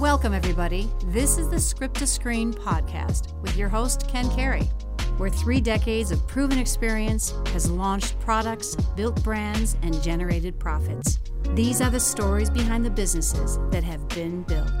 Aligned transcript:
Welcome, 0.00 0.32
everybody. 0.32 0.88
This 1.08 1.36
is 1.36 1.50
the 1.50 1.60
Script 1.60 1.96
to 1.98 2.06
Screen 2.06 2.54
podcast 2.54 3.38
with 3.42 3.54
your 3.54 3.68
host, 3.68 4.08
Ken 4.08 4.30
Carey, 4.30 4.62
where 5.18 5.28
three 5.28 5.60
decades 5.60 6.10
of 6.10 6.26
proven 6.26 6.58
experience 6.58 7.34
has 7.48 7.70
launched 7.70 8.18
products, 8.18 8.76
built 8.96 9.22
brands, 9.22 9.76
and 9.82 10.02
generated 10.02 10.58
profits. 10.58 11.18
These 11.50 11.82
are 11.82 11.90
the 11.90 12.00
stories 12.00 12.48
behind 12.48 12.82
the 12.82 12.90
businesses 12.90 13.58
that 13.70 13.84
have 13.84 14.08
been 14.08 14.42
built. 14.44 14.72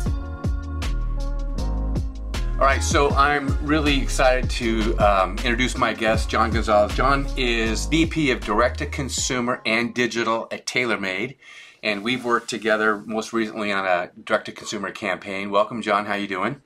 All 2.54 2.66
right, 2.66 2.82
so 2.82 3.10
I'm 3.10 3.62
really 3.62 4.00
excited 4.00 4.48
to 4.48 4.96
um, 4.96 5.32
introduce 5.32 5.76
my 5.76 5.92
guest, 5.92 6.30
John 6.30 6.50
Gonsalves. 6.50 6.94
John 6.94 7.26
is 7.36 7.84
VP 7.84 8.30
of 8.30 8.40
Direct 8.40 8.78
to 8.78 8.86
Consumer 8.86 9.60
and 9.66 9.92
Digital 9.92 10.48
at 10.50 10.64
TaylorMade 10.64 11.36
and 11.82 12.04
we've 12.04 12.24
worked 12.24 12.50
together 12.50 12.98
most 12.98 13.32
recently 13.32 13.72
on 13.72 13.86
a 13.86 14.10
direct 14.24 14.46
to 14.46 14.52
consumer 14.52 14.90
campaign. 14.90 15.50
Welcome, 15.50 15.82
John. 15.82 16.06
How 16.06 16.14
you 16.14 16.26
doing? 16.26 16.62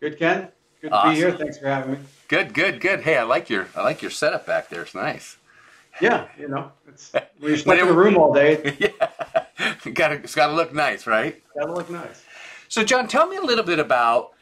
Good, 0.00 0.18
Ken. 0.18 0.48
Good 0.80 0.88
to 0.88 0.94
awesome. 0.94 1.10
be 1.10 1.16
here. 1.16 1.32
Thanks 1.32 1.58
for 1.58 1.66
having 1.66 1.92
me. 1.92 1.98
Good, 2.28 2.54
good, 2.54 2.80
good. 2.80 3.00
Hey, 3.00 3.16
I 3.16 3.22
like 3.22 3.48
your 3.48 3.68
I 3.74 3.82
like 3.82 4.02
your 4.02 4.10
setup 4.10 4.46
back 4.46 4.68
there. 4.68 4.82
It's 4.82 4.94
nice. 4.94 5.36
Yeah, 6.00 6.28
you 6.38 6.48
know, 6.48 6.72
it's, 6.86 7.10
we're 7.40 7.56
stuck 7.56 7.78
in 7.78 7.86
the 7.86 7.92
room 7.94 8.18
all 8.18 8.32
day. 8.32 8.76
yeah, 9.58 9.90
got 9.94 10.12
it's 10.12 10.34
got 10.34 10.48
to 10.48 10.52
look 10.52 10.74
nice, 10.74 11.06
right? 11.06 11.42
Got 11.58 11.66
to 11.66 11.72
look 11.72 11.88
nice. 11.88 12.22
So, 12.68 12.84
John, 12.84 13.08
tell 13.08 13.26
me 13.26 13.36
a 13.36 13.42
little 13.42 13.64
bit 13.64 13.78
about 13.78 14.32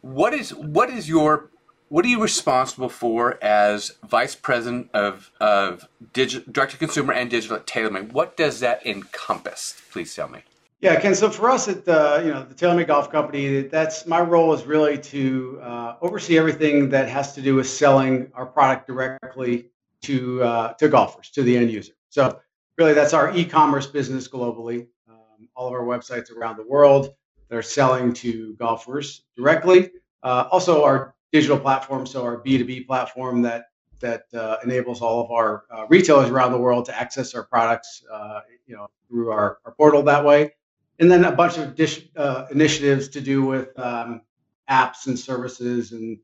what 0.00 0.32
is 0.32 0.54
what 0.54 0.88
is 0.88 1.08
your 1.08 1.50
what 1.92 2.06
are 2.06 2.08
you 2.08 2.22
responsible 2.22 2.88
for 2.88 3.38
as 3.44 3.92
vice 4.08 4.34
president 4.34 4.88
of, 4.94 5.30
of 5.38 5.86
digital, 6.14 6.50
direct 6.50 6.72
to 6.72 6.78
consumer 6.78 7.12
and 7.12 7.28
digital 7.28 7.58
at 7.58 7.66
TaylorMade? 7.66 8.12
What 8.12 8.34
does 8.34 8.60
that 8.60 8.86
encompass? 8.86 9.78
Please 9.90 10.14
tell 10.14 10.26
me. 10.26 10.38
Yeah, 10.80 10.98
Ken. 10.98 11.14
So 11.14 11.28
for 11.28 11.50
us 11.50 11.68
at 11.68 11.84
the 11.84 12.22
you 12.24 12.32
know 12.32 12.44
the 12.44 12.54
TaylorMade 12.54 12.86
Golf 12.86 13.12
Company, 13.12 13.60
that's 13.68 14.06
my 14.06 14.22
role 14.22 14.54
is 14.54 14.64
really 14.64 14.96
to 14.96 15.60
uh, 15.62 15.96
oversee 16.00 16.38
everything 16.38 16.88
that 16.88 17.10
has 17.10 17.34
to 17.34 17.42
do 17.42 17.56
with 17.56 17.68
selling 17.68 18.32
our 18.32 18.46
product 18.46 18.86
directly 18.86 19.68
to 20.04 20.42
uh, 20.42 20.72
to 20.72 20.88
golfers, 20.88 21.28
to 21.32 21.42
the 21.42 21.54
end 21.54 21.70
user. 21.70 21.92
So 22.08 22.40
really, 22.78 22.94
that's 22.94 23.12
our 23.12 23.36
e-commerce 23.36 23.86
business 23.86 24.28
globally. 24.28 24.86
Um, 25.10 25.46
all 25.54 25.68
of 25.68 25.74
our 25.74 25.84
websites 25.84 26.34
around 26.34 26.56
the 26.56 26.66
world 26.66 27.14
that 27.50 27.54
are 27.54 27.60
selling 27.60 28.14
to 28.14 28.54
golfers 28.54 29.24
directly. 29.36 29.90
Uh, 30.22 30.48
also, 30.50 30.84
our 30.84 31.14
digital 31.32 31.58
platform, 31.58 32.06
so 32.06 32.22
our 32.24 32.36
B2B 32.42 32.86
platform 32.86 33.42
that 33.42 33.66
that 34.00 34.24
uh, 34.34 34.56
enables 34.64 35.00
all 35.00 35.24
of 35.24 35.30
our 35.30 35.64
uh, 35.70 35.86
retailers 35.88 36.28
around 36.28 36.50
the 36.50 36.58
world 36.58 36.84
to 36.84 37.00
access 37.00 37.34
our 37.34 37.44
products, 37.44 38.02
uh, 38.12 38.40
you 38.66 38.74
know, 38.74 38.88
through 39.08 39.30
our, 39.30 39.58
our 39.64 39.72
portal 39.72 40.02
that 40.02 40.24
way. 40.24 40.52
And 40.98 41.10
then 41.10 41.24
a 41.24 41.30
bunch 41.30 41.56
of 41.56 41.76
dish, 41.76 42.08
uh, 42.16 42.46
initiatives 42.50 43.08
to 43.10 43.20
do 43.20 43.44
with 43.44 43.78
um, 43.78 44.22
apps 44.68 45.06
and 45.06 45.16
services 45.16 45.92
and 45.92 46.18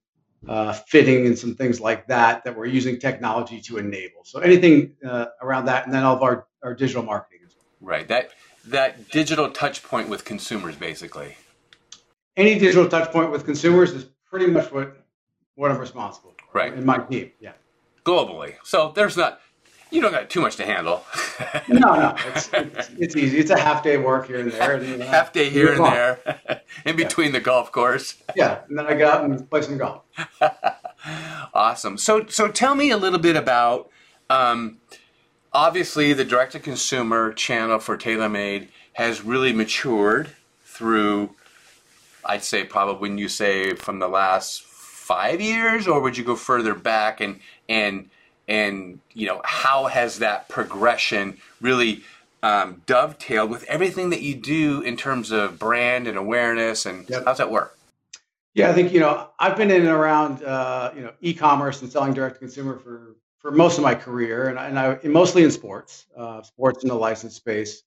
uh, 0.49 0.73
fitting 0.73 1.27
and 1.27 1.39
some 1.39 1.55
things 1.55 1.81
like 1.81 2.09
that 2.09 2.45
that 2.45 2.57
we're 2.57 2.67
using 2.67 2.99
technology 2.99 3.61
to 3.61 3.79
enable. 3.79 4.25
So 4.25 4.41
anything 4.41 4.97
uh, 5.05 5.27
around 5.41 5.67
that, 5.67 5.87
and 5.87 5.95
then 5.95 6.03
all 6.03 6.17
of 6.17 6.23
our, 6.23 6.47
our 6.63 6.75
digital 6.75 7.05
marketing 7.05 7.41
as 7.47 7.55
well. 7.55 7.67
Right. 7.81 8.09
That 8.09 8.33
that 8.67 9.09
digital 9.11 9.51
touch 9.51 9.83
point 9.83 10.09
with 10.09 10.25
consumers, 10.25 10.77
basically. 10.77 11.37
Any 12.37 12.59
digital 12.59 12.89
touch 12.89 13.11
point 13.11 13.31
with 13.31 13.45
consumers 13.45 13.93
is 13.93 14.07
pretty 14.31 14.47
much 14.47 14.71
what 14.73 15.05
what 15.55 15.71
I'm 15.71 15.79
responsible 15.79 16.35
for. 16.39 16.59
Right. 16.59 16.73
In 16.73 16.85
my 16.85 16.99
team, 16.99 17.33
yeah. 17.41 17.53
Globally. 18.05 18.55
So 18.63 18.93
there's 18.95 19.17
not 19.17 19.41
you 19.91 20.03
don't 20.03 20.13
got 20.13 20.29
too 20.29 20.41
much 20.41 20.57
to 20.57 20.67
handle. 20.67 21.03
no, 21.69 21.95
no, 21.95 22.15
it's, 22.27 22.51
it's, 22.53 22.91
it's, 22.99 23.17
easy. 23.17 23.39
It's 23.39 23.51
a 23.51 23.59
half 23.59 23.83
day 23.83 23.97
work 23.97 24.27
here 24.27 24.41
and 24.41 24.53
there. 24.53 24.75
And, 24.77 25.03
uh, 25.03 25.07
half 25.07 25.33
day 25.33 25.49
here 25.49 25.73
and 25.73 25.85
there, 25.85 26.63
in 26.85 26.97
between 26.97 27.29
yeah. 27.29 27.33
the 27.33 27.41
golf 27.41 27.73
course. 27.73 28.17
Yeah, 28.37 28.61
and 28.69 28.79
then 28.79 28.87
I 28.87 28.95
go 28.95 29.09
out 29.09 29.25
and 29.25 29.49
play 29.49 29.63
some 29.63 29.79
golf. 29.79 30.03
awesome. 31.55 31.97
So, 31.97 32.27
so 32.27 32.49
tell 32.49 32.75
me 32.75 32.91
a 32.91 32.97
little 32.97 33.19
bit 33.19 33.37
about. 33.37 33.91
Um, 34.31 34.79
obviously, 35.53 36.13
the 36.13 36.25
direct 36.25 36.53
to 36.53 36.61
consumer 36.61 37.33
channel 37.33 37.79
for 37.79 37.97
TaylorMade 37.97 38.69
has 38.95 39.25
really 39.25 39.53
matured 39.53 40.31
through 40.63 41.35
I'd 42.29 42.45
say 42.45 42.65
probably 42.65 43.01
when 43.01 43.19
you 43.19 43.29
say 43.29 43.75
from 43.75 43.99
the 43.99 44.09
last 44.09 44.63
five 44.63 45.41
years, 45.41 45.89
or 45.89 46.01
would 46.01 46.17
you 46.17 46.25
go 46.25 46.37
further 46.37 46.75
back 46.75 47.21
and 47.21 47.41
and 47.69 48.11
and 48.47 49.01
you 49.15 49.27
know 49.27 49.41
how 49.45 49.87
has 49.87 50.19
that 50.19 50.49
progression 50.49 51.39
really 51.61 52.03
um, 52.43 52.83
dovetailed 52.87 53.51
with 53.51 53.65
everything 53.65 54.11
that 54.11 54.23
you 54.23 54.35
do 54.35 54.81
in 54.83 54.97
terms 54.97 55.31
of 55.31 55.59
brand 55.59 56.07
and 56.07 56.17
awareness 56.17 56.87
and 56.87 57.09
yep. 57.09 57.25
how's 57.25 57.39
that 57.39 57.51
work? 57.51 57.77
Yeah, 58.55 58.71
I 58.71 58.73
think 58.73 58.93
you 58.93 59.01
know 59.01 59.31
I've 59.39 59.57
been 59.57 59.71
in 59.71 59.83
and 59.83 59.91
around 59.91 60.43
uh, 60.43 60.93
you 60.95 61.03
know 61.03 61.13
e-commerce 61.21 61.81
and 61.83 61.91
selling 61.91 62.13
direct 62.13 62.37
to 62.37 62.41
consumer 62.41 62.79
for 62.79 63.17
for 63.39 63.53
most 63.53 63.79
of 63.79 63.85
my 63.85 63.95
career, 63.95 64.49
and, 64.49 64.59
and 64.59 64.79
I 64.79 64.99
mostly 65.05 65.45
in 65.45 65.51
sports, 65.51 66.07
uh, 66.17 66.43
sports 66.43 66.83
in 66.83 66.89
the 66.89 66.95
license 66.95 67.35
space. 67.37 67.83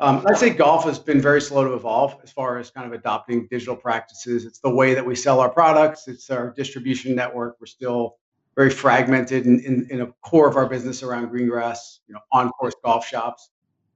Um, 0.00 0.24
I'd 0.26 0.38
say 0.38 0.50
golf 0.50 0.84
has 0.84 0.98
been 0.98 1.20
very 1.20 1.42
slow 1.42 1.62
to 1.64 1.74
evolve 1.74 2.16
as 2.22 2.32
far 2.32 2.58
as 2.58 2.70
kind 2.70 2.86
of 2.86 2.98
adopting 2.98 3.46
digital 3.50 3.76
practices. 3.76 4.46
It's 4.46 4.58
the 4.58 4.70
way 4.70 4.94
that 4.94 5.04
we 5.04 5.14
sell 5.14 5.40
our 5.40 5.50
products. 5.50 6.08
It's 6.08 6.30
our 6.30 6.54
distribution 6.56 7.14
network. 7.14 7.58
We're 7.60 7.66
still 7.66 8.16
very 8.56 8.70
fragmented 8.70 9.46
in, 9.46 9.60
in, 9.60 9.86
in 9.90 10.00
a 10.00 10.06
core 10.22 10.48
of 10.48 10.56
our 10.56 10.66
business 10.66 11.02
around 11.02 11.28
green 11.28 11.48
grass, 11.48 12.00
you 12.08 12.14
know, 12.14 12.20
on 12.32 12.48
course 12.50 12.74
golf 12.82 13.06
shops. 13.06 13.50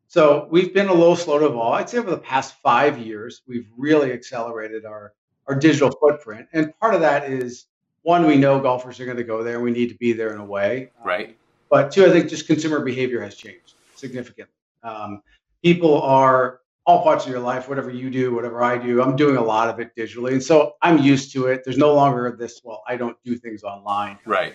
So 0.08 0.46
we've 0.50 0.74
been 0.74 0.88
a 0.88 0.94
little 0.94 1.16
slow 1.16 1.38
to 1.38 1.46
evolve. 1.46 1.74
I'd 1.74 1.88
say 1.88 1.98
over 1.98 2.10
the 2.10 2.18
past 2.18 2.54
five 2.62 2.98
years, 2.98 3.42
we've 3.46 3.66
really 3.76 4.12
accelerated 4.12 4.84
our 4.84 5.14
our 5.46 5.54
digital 5.54 5.90
footprint, 5.90 6.48
and 6.54 6.72
part 6.80 6.94
of 6.94 7.02
that 7.02 7.30
is 7.30 7.66
one, 8.04 8.26
we 8.26 8.36
know 8.36 8.60
golfers 8.60 9.00
are 9.00 9.04
going 9.04 9.16
to 9.16 9.24
go 9.24 9.42
there, 9.42 9.60
we 9.60 9.70
need 9.70 9.88
to 9.88 9.94
be 9.96 10.12
there 10.12 10.32
in 10.32 10.38
a 10.38 10.44
way. 10.44 10.90
Right. 11.04 11.36
But 11.68 11.90
two, 11.90 12.06
I 12.06 12.10
think 12.10 12.30
just 12.30 12.46
consumer 12.46 12.80
behavior 12.80 13.20
has 13.20 13.34
changed 13.34 13.74
significantly. 13.94 14.54
Um, 14.82 15.20
people 15.64 16.00
are 16.02 16.60
all 16.86 17.02
parts 17.02 17.24
of 17.24 17.30
your 17.30 17.40
life, 17.40 17.68
whatever 17.68 17.90
you 17.90 18.10
do, 18.10 18.34
whatever 18.34 18.62
I 18.62 18.76
do, 18.76 19.02
I'm 19.02 19.16
doing 19.16 19.38
a 19.38 19.42
lot 19.42 19.70
of 19.70 19.80
it 19.80 19.96
digitally. 19.96 20.32
And 20.32 20.42
so 20.42 20.74
I'm 20.82 20.98
used 20.98 21.32
to 21.32 21.46
it. 21.46 21.62
There's 21.64 21.78
no 21.78 21.94
longer 21.94 22.36
this, 22.38 22.60
well, 22.62 22.82
I 22.86 22.96
don't 22.96 23.16
do 23.24 23.36
things 23.36 23.64
online. 23.64 24.18
Right. 24.26 24.54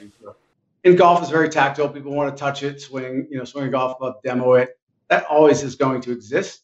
And 0.83 0.97
golf 0.97 1.23
is 1.23 1.29
very 1.29 1.49
tactile. 1.49 1.89
People 1.89 2.13
want 2.13 2.35
to 2.35 2.39
touch 2.39 2.61
it, 2.61 2.79
swing, 2.79 3.27
you 3.31 3.39
know, 3.39 3.43
swing 3.43 3.65
a 3.65 3.69
golf 3.69 3.97
club, 3.97 4.17
demo 4.23 4.53
it. 4.53 4.79
That 5.09 5.25
always 5.25 5.63
is 5.63 5.75
going 5.75 6.01
to 6.01 6.11
exist. 6.11 6.61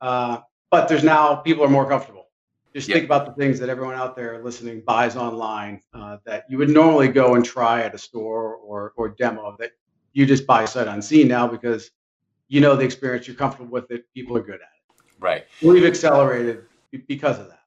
Uh, 0.00 0.38
but 0.70 0.86
there's 0.86 1.02
now 1.02 1.34
people 1.34 1.64
are 1.64 1.68
more 1.68 1.88
comfortable. 1.88 2.28
Just 2.72 2.88
yep. 2.88 2.96
think 2.96 3.06
about 3.06 3.26
the 3.26 3.32
things 3.32 3.58
that 3.58 3.68
everyone 3.68 3.96
out 3.96 4.14
there 4.14 4.40
listening 4.44 4.82
buys 4.86 5.16
online 5.16 5.80
uh, 5.92 6.18
that 6.24 6.44
you 6.48 6.58
would 6.58 6.68
normally 6.68 7.08
go 7.08 7.34
and 7.34 7.44
try 7.44 7.82
at 7.82 7.94
a 7.94 7.98
store 7.98 8.54
or 8.56 8.92
or 8.96 9.08
demo 9.08 9.56
that 9.58 9.72
you 10.12 10.26
just 10.26 10.46
buy 10.46 10.64
sight 10.64 10.86
unseen 10.86 11.26
now 11.26 11.48
because 11.48 11.90
you 12.48 12.60
know 12.60 12.76
the 12.76 12.84
experience, 12.84 13.26
you're 13.26 13.36
comfortable 13.36 13.70
with 13.70 13.90
it, 13.90 14.12
people 14.14 14.36
are 14.36 14.42
good 14.42 14.56
at 14.56 14.60
it. 14.60 15.04
Right. 15.20 15.46
We've 15.62 15.84
accelerated 15.84 16.64
because 17.06 17.38
of 17.38 17.48
that. 17.48 17.58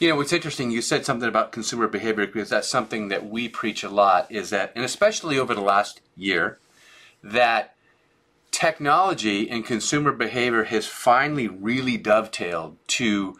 You 0.00 0.10
know, 0.10 0.16
what's 0.16 0.32
interesting, 0.32 0.70
you 0.70 0.82
said 0.82 1.04
something 1.04 1.28
about 1.28 1.52
consumer 1.52 1.88
behavior 1.88 2.26
because 2.26 2.50
that's 2.50 2.68
something 2.68 3.08
that 3.08 3.28
we 3.28 3.48
preach 3.48 3.82
a 3.82 3.88
lot 3.88 4.30
is 4.30 4.50
that, 4.50 4.72
and 4.74 4.84
especially 4.84 5.38
over 5.38 5.54
the 5.54 5.60
last 5.60 6.00
year, 6.16 6.58
that 7.22 7.74
technology 8.50 9.48
and 9.50 9.64
consumer 9.64 10.12
behavior 10.12 10.64
has 10.64 10.86
finally 10.86 11.48
really 11.48 11.98
dovetailed 11.98 12.76
to 12.86 13.38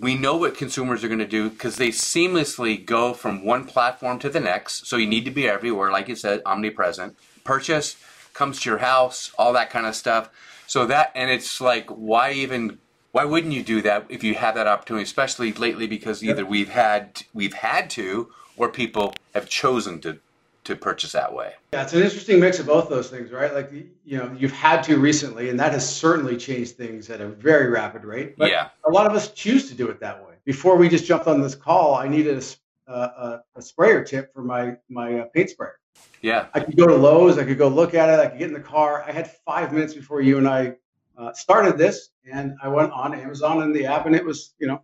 we 0.00 0.16
know 0.16 0.36
what 0.36 0.56
consumers 0.56 1.04
are 1.04 1.08
going 1.08 1.20
to 1.20 1.26
do 1.26 1.50
because 1.50 1.76
they 1.76 1.88
seamlessly 1.88 2.84
go 2.84 3.14
from 3.14 3.44
one 3.44 3.64
platform 3.64 4.18
to 4.18 4.28
the 4.28 4.40
next. 4.40 4.86
So 4.86 4.96
you 4.96 5.06
need 5.06 5.24
to 5.24 5.30
be 5.30 5.48
everywhere, 5.48 5.90
like 5.92 6.08
you 6.08 6.16
said, 6.16 6.42
omnipresent. 6.44 7.16
Purchase, 7.44 7.96
comes 8.34 8.60
to 8.60 8.70
your 8.70 8.78
house, 8.78 9.32
all 9.38 9.52
that 9.54 9.70
kind 9.70 9.86
of 9.86 9.94
stuff. 9.96 10.28
So 10.66 10.86
that, 10.86 11.12
and 11.14 11.30
it's 11.30 11.60
like, 11.60 11.88
why 11.88 12.32
even, 12.32 12.78
why 13.12 13.24
wouldn't 13.24 13.52
you 13.52 13.62
do 13.62 13.80
that 13.82 14.06
if 14.08 14.22
you 14.22 14.34
have 14.34 14.54
that 14.56 14.66
opportunity, 14.66 15.04
especially 15.04 15.52
lately 15.52 15.86
because 15.86 16.22
either 16.22 16.44
we've 16.44 16.68
had, 16.68 17.22
we've 17.32 17.54
had 17.54 17.88
to, 17.90 18.30
or 18.56 18.68
people 18.68 19.14
have 19.34 19.48
chosen 19.48 20.00
to, 20.00 20.18
to 20.64 20.74
purchase 20.74 21.12
that 21.12 21.32
way. 21.32 21.52
Yeah, 21.74 21.82
it's 21.82 21.92
an 21.92 22.02
interesting 22.02 22.40
mix 22.40 22.58
of 22.58 22.66
both 22.66 22.88
those 22.88 23.10
things, 23.10 23.30
right? 23.30 23.52
Like, 23.52 23.70
you 23.70 24.16
know, 24.16 24.34
you've 24.36 24.52
had 24.52 24.82
to 24.84 24.98
recently, 24.98 25.50
and 25.50 25.60
that 25.60 25.72
has 25.72 25.88
certainly 25.88 26.36
changed 26.36 26.76
things 26.76 27.10
at 27.10 27.20
a 27.20 27.28
very 27.28 27.68
rapid 27.68 28.04
rate. 28.04 28.36
But 28.38 28.50
yeah. 28.50 28.70
a 28.86 28.90
lot 28.90 29.06
of 29.06 29.12
us 29.12 29.30
choose 29.32 29.68
to 29.68 29.74
do 29.74 29.88
it 29.88 30.00
that 30.00 30.24
way. 30.24 30.34
Before 30.44 30.76
we 30.76 30.88
just 30.88 31.04
jumped 31.04 31.26
on 31.26 31.42
this 31.42 31.54
call, 31.54 31.94
I 31.94 32.08
needed 32.08 32.42
a, 32.88 32.92
a, 32.92 33.42
a 33.56 33.62
sprayer 33.62 34.02
tip 34.02 34.32
for 34.32 34.42
my, 34.42 34.76
my 34.88 35.20
uh, 35.20 35.24
paint 35.34 35.50
sprayer. 35.50 35.78
Yeah. 36.22 36.46
I 36.54 36.60
could 36.60 36.76
go 36.76 36.86
to 36.86 36.94
Lowe's. 36.94 37.38
I 37.38 37.44
could 37.44 37.58
go 37.58 37.68
look 37.68 37.94
at 37.94 38.08
it. 38.08 38.18
I 38.18 38.28
could 38.28 38.38
get 38.38 38.48
in 38.48 38.54
the 38.54 38.60
car. 38.60 39.04
I 39.06 39.12
had 39.12 39.30
five 39.46 39.72
minutes 39.72 39.94
before 39.94 40.20
you 40.20 40.38
and 40.38 40.48
I 40.48 40.76
uh, 41.18 41.32
started 41.32 41.78
this, 41.78 42.08
and 42.30 42.56
I 42.62 42.68
went 42.68 42.92
on 42.92 43.14
Amazon 43.14 43.62
and 43.62 43.74
the 43.74 43.86
app, 43.86 44.06
and 44.06 44.16
it 44.16 44.24
was, 44.24 44.54
you 44.58 44.66
know, 44.66 44.82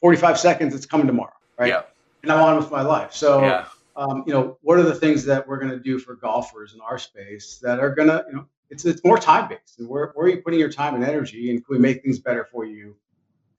45 0.00 0.38
seconds. 0.38 0.74
It's 0.74 0.86
coming 0.86 1.06
tomorrow, 1.06 1.32
right? 1.58 1.68
Yeah. 1.68 1.82
And 2.22 2.30
I'm 2.30 2.40
on 2.40 2.56
with 2.56 2.70
my 2.70 2.82
life. 2.82 3.12
So, 3.12 3.40
yeah. 3.40 3.64
um, 3.96 4.22
you 4.26 4.32
know, 4.32 4.58
what 4.62 4.78
are 4.78 4.82
the 4.82 4.94
things 4.94 5.24
that 5.24 5.48
we're 5.48 5.58
going 5.58 5.72
to 5.72 5.80
do 5.80 5.98
for 5.98 6.14
golfers 6.14 6.74
in 6.74 6.80
our 6.80 6.98
space 6.98 7.58
that 7.62 7.80
are 7.80 7.92
going 7.94 8.08
to, 8.08 8.24
you 8.28 8.34
know, 8.34 8.46
it's 8.70 8.84
it's 8.84 9.02
more 9.04 9.18
time 9.18 9.48
based. 9.48 9.78
And 9.78 9.88
where 9.88 10.12
where 10.14 10.26
are 10.26 10.30
you 10.30 10.40
putting 10.40 10.60
your 10.60 10.70
time 10.70 10.94
and 10.94 11.04
energy, 11.04 11.50
and 11.50 11.64
can 11.64 11.76
we 11.76 11.80
make 11.80 12.02
things 12.02 12.18
better 12.18 12.44
for 12.44 12.64
you 12.64 12.96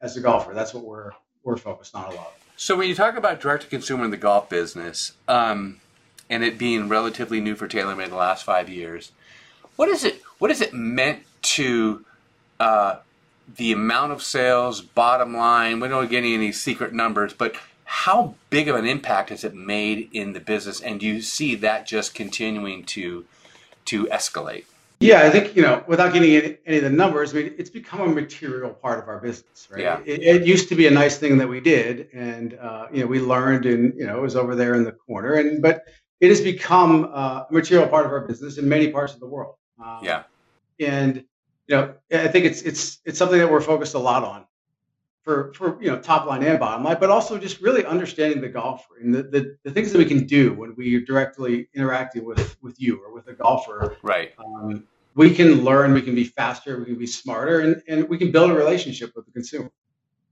as 0.04 0.18
a 0.18 0.22
golfer. 0.22 0.54
That's 0.54 0.74
what 0.74 0.86
we're 0.86 1.12
we're 1.44 1.58
focused 1.58 1.96
on 1.96 2.12
a 2.12 2.16
lot. 2.16 2.34
So 2.56 2.78
when 2.78 2.88
you 2.88 2.96
talk 2.96 3.16
about 3.16 3.42
direct 3.42 3.64
to 3.64 3.70
consumer 3.70 4.06
in 4.06 4.12
the 4.12 4.18
golf 4.18 4.50
business, 4.50 5.14
um, 5.28 5.82
and 6.34 6.44
it 6.44 6.58
being 6.58 6.90
relatively 6.90 7.40
new 7.40 7.56
for 7.56 7.68
TaylorMade 7.68 8.06
in 8.06 8.10
the 8.10 8.16
last 8.16 8.44
five 8.44 8.68
years, 8.68 9.12
what 9.76 9.88
is 9.88 10.04
it? 10.04 10.22
What 10.40 10.50
is 10.50 10.62
it 10.62 10.74
meant 10.74 11.20
to 11.44 12.04
uh, 12.60 12.98
the 13.56 13.72
amount 13.72 14.14
of 14.14 14.24
sales, 14.24 14.82
bottom 14.82 15.38
line? 15.38 15.80
We 15.80 15.88
don't 15.88 16.10
get 16.10 16.24
any 16.24 16.52
secret 16.52 16.92
numbers, 16.92 17.34
but 17.34 17.56
how 17.86 18.34
big 18.50 18.68
of 18.68 18.76
an 18.76 18.86
impact 18.86 19.30
has 19.30 19.44
it 19.44 19.54
made 19.54 20.10
in 20.12 20.34
the 20.34 20.40
business? 20.40 20.82
And 20.82 21.00
do 21.00 21.06
you 21.06 21.22
see 21.22 21.54
that 21.56 21.86
just 21.86 22.16
continuing 22.16 22.84
to 22.86 23.26
to 23.86 24.06
escalate? 24.06 24.66
Yeah, 25.00 25.24
I 25.24 25.30
think 25.30 25.56
you 25.56 25.62
know, 25.62 25.84
without 25.86 26.14
getting 26.14 26.34
any, 26.34 26.58
any 26.66 26.78
of 26.78 26.84
the 26.84 26.90
numbers, 26.90 27.34
I 27.34 27.38
mean, 27.38 27.54
it's 27.58 27.70
become 27.70 28.02
a 28.02 28.08
material 28.08 28.72
part 28.72 29.00
of 29.00 29.08
our 29.08 29.20
business, 29.20 29.68
right? 29.70 29.82
Yeah. 29.82 30.00
It, 30.06 30.24
it 30.24 30.48
used 30.48 30.70
to 30.70 30.76
be 30.76 30.88
a 30.88 30.92
nice 30.92 31.18
thing 31.18 31.38
that 31.40 31.48
we 31.48 31.60
did, 31.60 32.08
and 32.14 32.56
uh, 32.56 32.88
you 32.92 33.02
know, 33.02 33.08
we 33.08 33.20
learned, 33.20 33.66
and 33.66 33.94
you 34.00 34.08
know, 34.08 34.18
it 34.18 34.22
was 34.22 34.36
over 34.36 34.56
there 34.56 34.74
in 34.74 34.84
the 34.84 34.94
corner, 34.94 35.34
and 35.34 35.62
but 35.62 35.84
it 36.20 36.30
has 36.30 36.42
become 36.42 37.06
a 37.06 37.48
material 37.50 37.88
part 37.88 38.06
of 38.06 38.12
our 38.12 38.22
business 38.22 38.58
in 38.58 38.68
many 38.68 38.90
parts 38.90 39.14
of 39.14 39.20
the 39.20 39.28
world. 39.28 39.56
Um, 39.84 40.00
yeah, 40.04 40.24
and 40.80 41.24
you 41.68 41.76
know, 41.76 41.94
I 42.12 42.28
think 42.28 42.46
it's 42.46 42.62
it's 42.62 43.00
it's 43.06 43.18
something 43.18 43.40
that 43.40 43.52
we're 43.52 43.62
focused 43.62 43.94
a 43.94 44.00
lot 44.00 44.24
on 44.24 44.46
for 45.24 45.54
for 45.54 45.82
you 45.82 45.90
know 45.90 46.00
top 46.00 46.26
line 46.28 46.44
and 46.44 46.60
bottom 46.60 46.84
line, 46.84 46.98
but 47.00 47.10
also 47.10 47.38
just 47.38 47.62
really 47.62 47.86
understanding 47.86 48.42
the 48.42 48.50
golfer 48.50 48.96
and 49.02 49.14
the, 49.14 49.24
the, 49.24 49.58
the 49.64 49.72
things 49.72 49.92
that 49.92 49.98
we 49.98 50.06
can 50.06 50.26
do 50.26 50.54
when 50.54 50.76
we 50.76 50.96
are 50.96 51.02
directly 51.02 51.70
interacting 51.74 52.26
with 52.26 52.58
with 52.62 52.80
you 52.80 53.02
or 53.04 53.14
with 53.14 53.28
a 53.28 53.34
golfer. 53.34 53.98
Right. 54.02 54.34
Um, 54.38 54.86
we 55.16 55.34
can 55.34 55.64
learn, 55.64 55.94
we 55.94 56.02
can 56.02 56.16
be 56.16 56.24
faster, 56.24 56.80
we 56.80 56.86
can 56.86 56.98
be 56.98 57.06
smarter, 57.06 57.60
and, 57.60 57.84
and 57.88 58.10
we 58.10 58.18
can 58.18 58.32
build 58.32 58.50
a 58.50 58.54
relationship 58.56 59.12
with 59.16 59.26
the 59.28 59.32
consumer. 59.32 59.70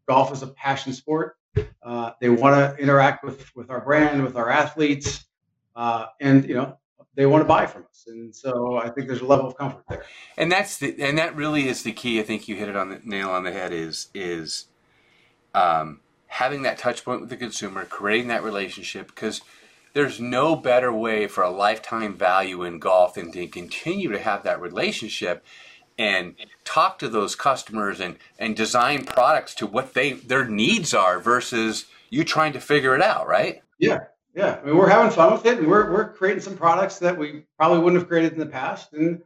Golf 0.07 0.33
is 0.33 0.41
a 0.41 0.47
passion 0.47 0.91
sport. 0.91 1.35
Uh, 1.83 2.11
they 2.19 2.29
want 2.29 2.55
to 2.55 2.81
interact 2.81 3.23
with 3.23 3.55
with 3.55 3.69
our 3.69 3.81
brand, 3.81 4.23
with 4.23 4.35
our 4.35 4.49
athletes, 4.49 5.25
uh, 5.75 6.07
and 6.19 6.47
you 6.47 6.55
know 6.55 6.77
they 7.15 7.25
want 7.25 7.41
to 7.41 7.47
buy 7.47 7.65
from 7.65 7.83
us. 7.89 8.05
And 8.07 8.33
so 8.35 8.77
I 8.77 8.89
think 8.89 9.07
there's 9.07 9.21
a 9.21 9.25
level 9.25 9.47
of 9.47 9.57
comfort 9.57 9.83
there. 9.89 10.05
And 10.37 10.51
that's 10.51 10.77
the 10.77 10.95
and 11.01 11.17
that 11.17 11.35
really 11.35 11.67
is 11.67 11.83
the 11.83 11.91
key. 11.91 12.19
I 12.19 12.23
think 12.23 12.47
you 12.47 12.55
hit 12.55 12.69
it 12.69 12.75
on 12.75 12.89
the 12.89 13.01
nail 13.03 13.29
on 13.29 13.43
the 13.43 13.51
head. 13.51 13.73
Is 13.73 14.09
is 14.13 14.67
um, 15.53 15.99
having 16.27 16.61
that 16.63 16.77
touch 16.77 17.03
point 17.03 17.21
with 17.21 17.29
the 17.29 17.37
consumer, 17.37 17.85
creating 17.85 18.27
that 18.29 18.43
relationship, 18.43 19.07
because 19.07 19.41
there's 19.93 20.19
no 20.19 20.55
better 20.55 20.91
way 20.93 21.27
for 21.27 21.43
a 21.43 21.49
lifetime 21.49 22.15
value 22.15 22.63
in 22.63 22.79
golf 22.79 23.15
than 23.15 23.31
to 23.33 23.47
continue 23.47 24.09
to 24.11 24.19
have 24.19 24.43
that 24.43 24.61
relationship 24.61 25.43
and 25.97 26.35
talk 26.63 26.97
to 26.99 27.09
those 27.09 27.35
customers 27.35 27.99
and, 27.99 28.17
and 28.39 28.55
design 28.55 29.03
products 29.03 29.53
to 29.55 29.67
what 29.67 29.93
they 29.93 30.13
their 30.13 30.45
needs 30.45 30.93
are 30.93 31.19
versus 31.19 31.85
you 32.09 32.23
trying 32.23 32.53
to 32.53 32.59
figure 32.59 32.95
it 32.95 33.01
out, 33.01 33.27
right? 33.27 33.61
Yeah. 33.77 33.99
Yeah. 34.33 34.59
I 34.61 34.65
mean, 34.65 34.77
we're 34.77 34.89
having 34.89 35.11
fun 35.11 35.33
with 35.33 35.45
it 35.45 35.59
and 35.59 35.67
we're, 35.67 35.91
we're 35.91 36.13
creating 36.13 36.41
some 36.41 36.55
products 36.55 36.99
that 36.99 37.17
we 37.17 37.43
probably 37.57 37.79
wouldn't 37.79 38.01
have 38.01 38.07
created 38.07 38.33
in 38.33 38.39
the 38.39 38.45
past 38.45 38.93
and 38.93 39.21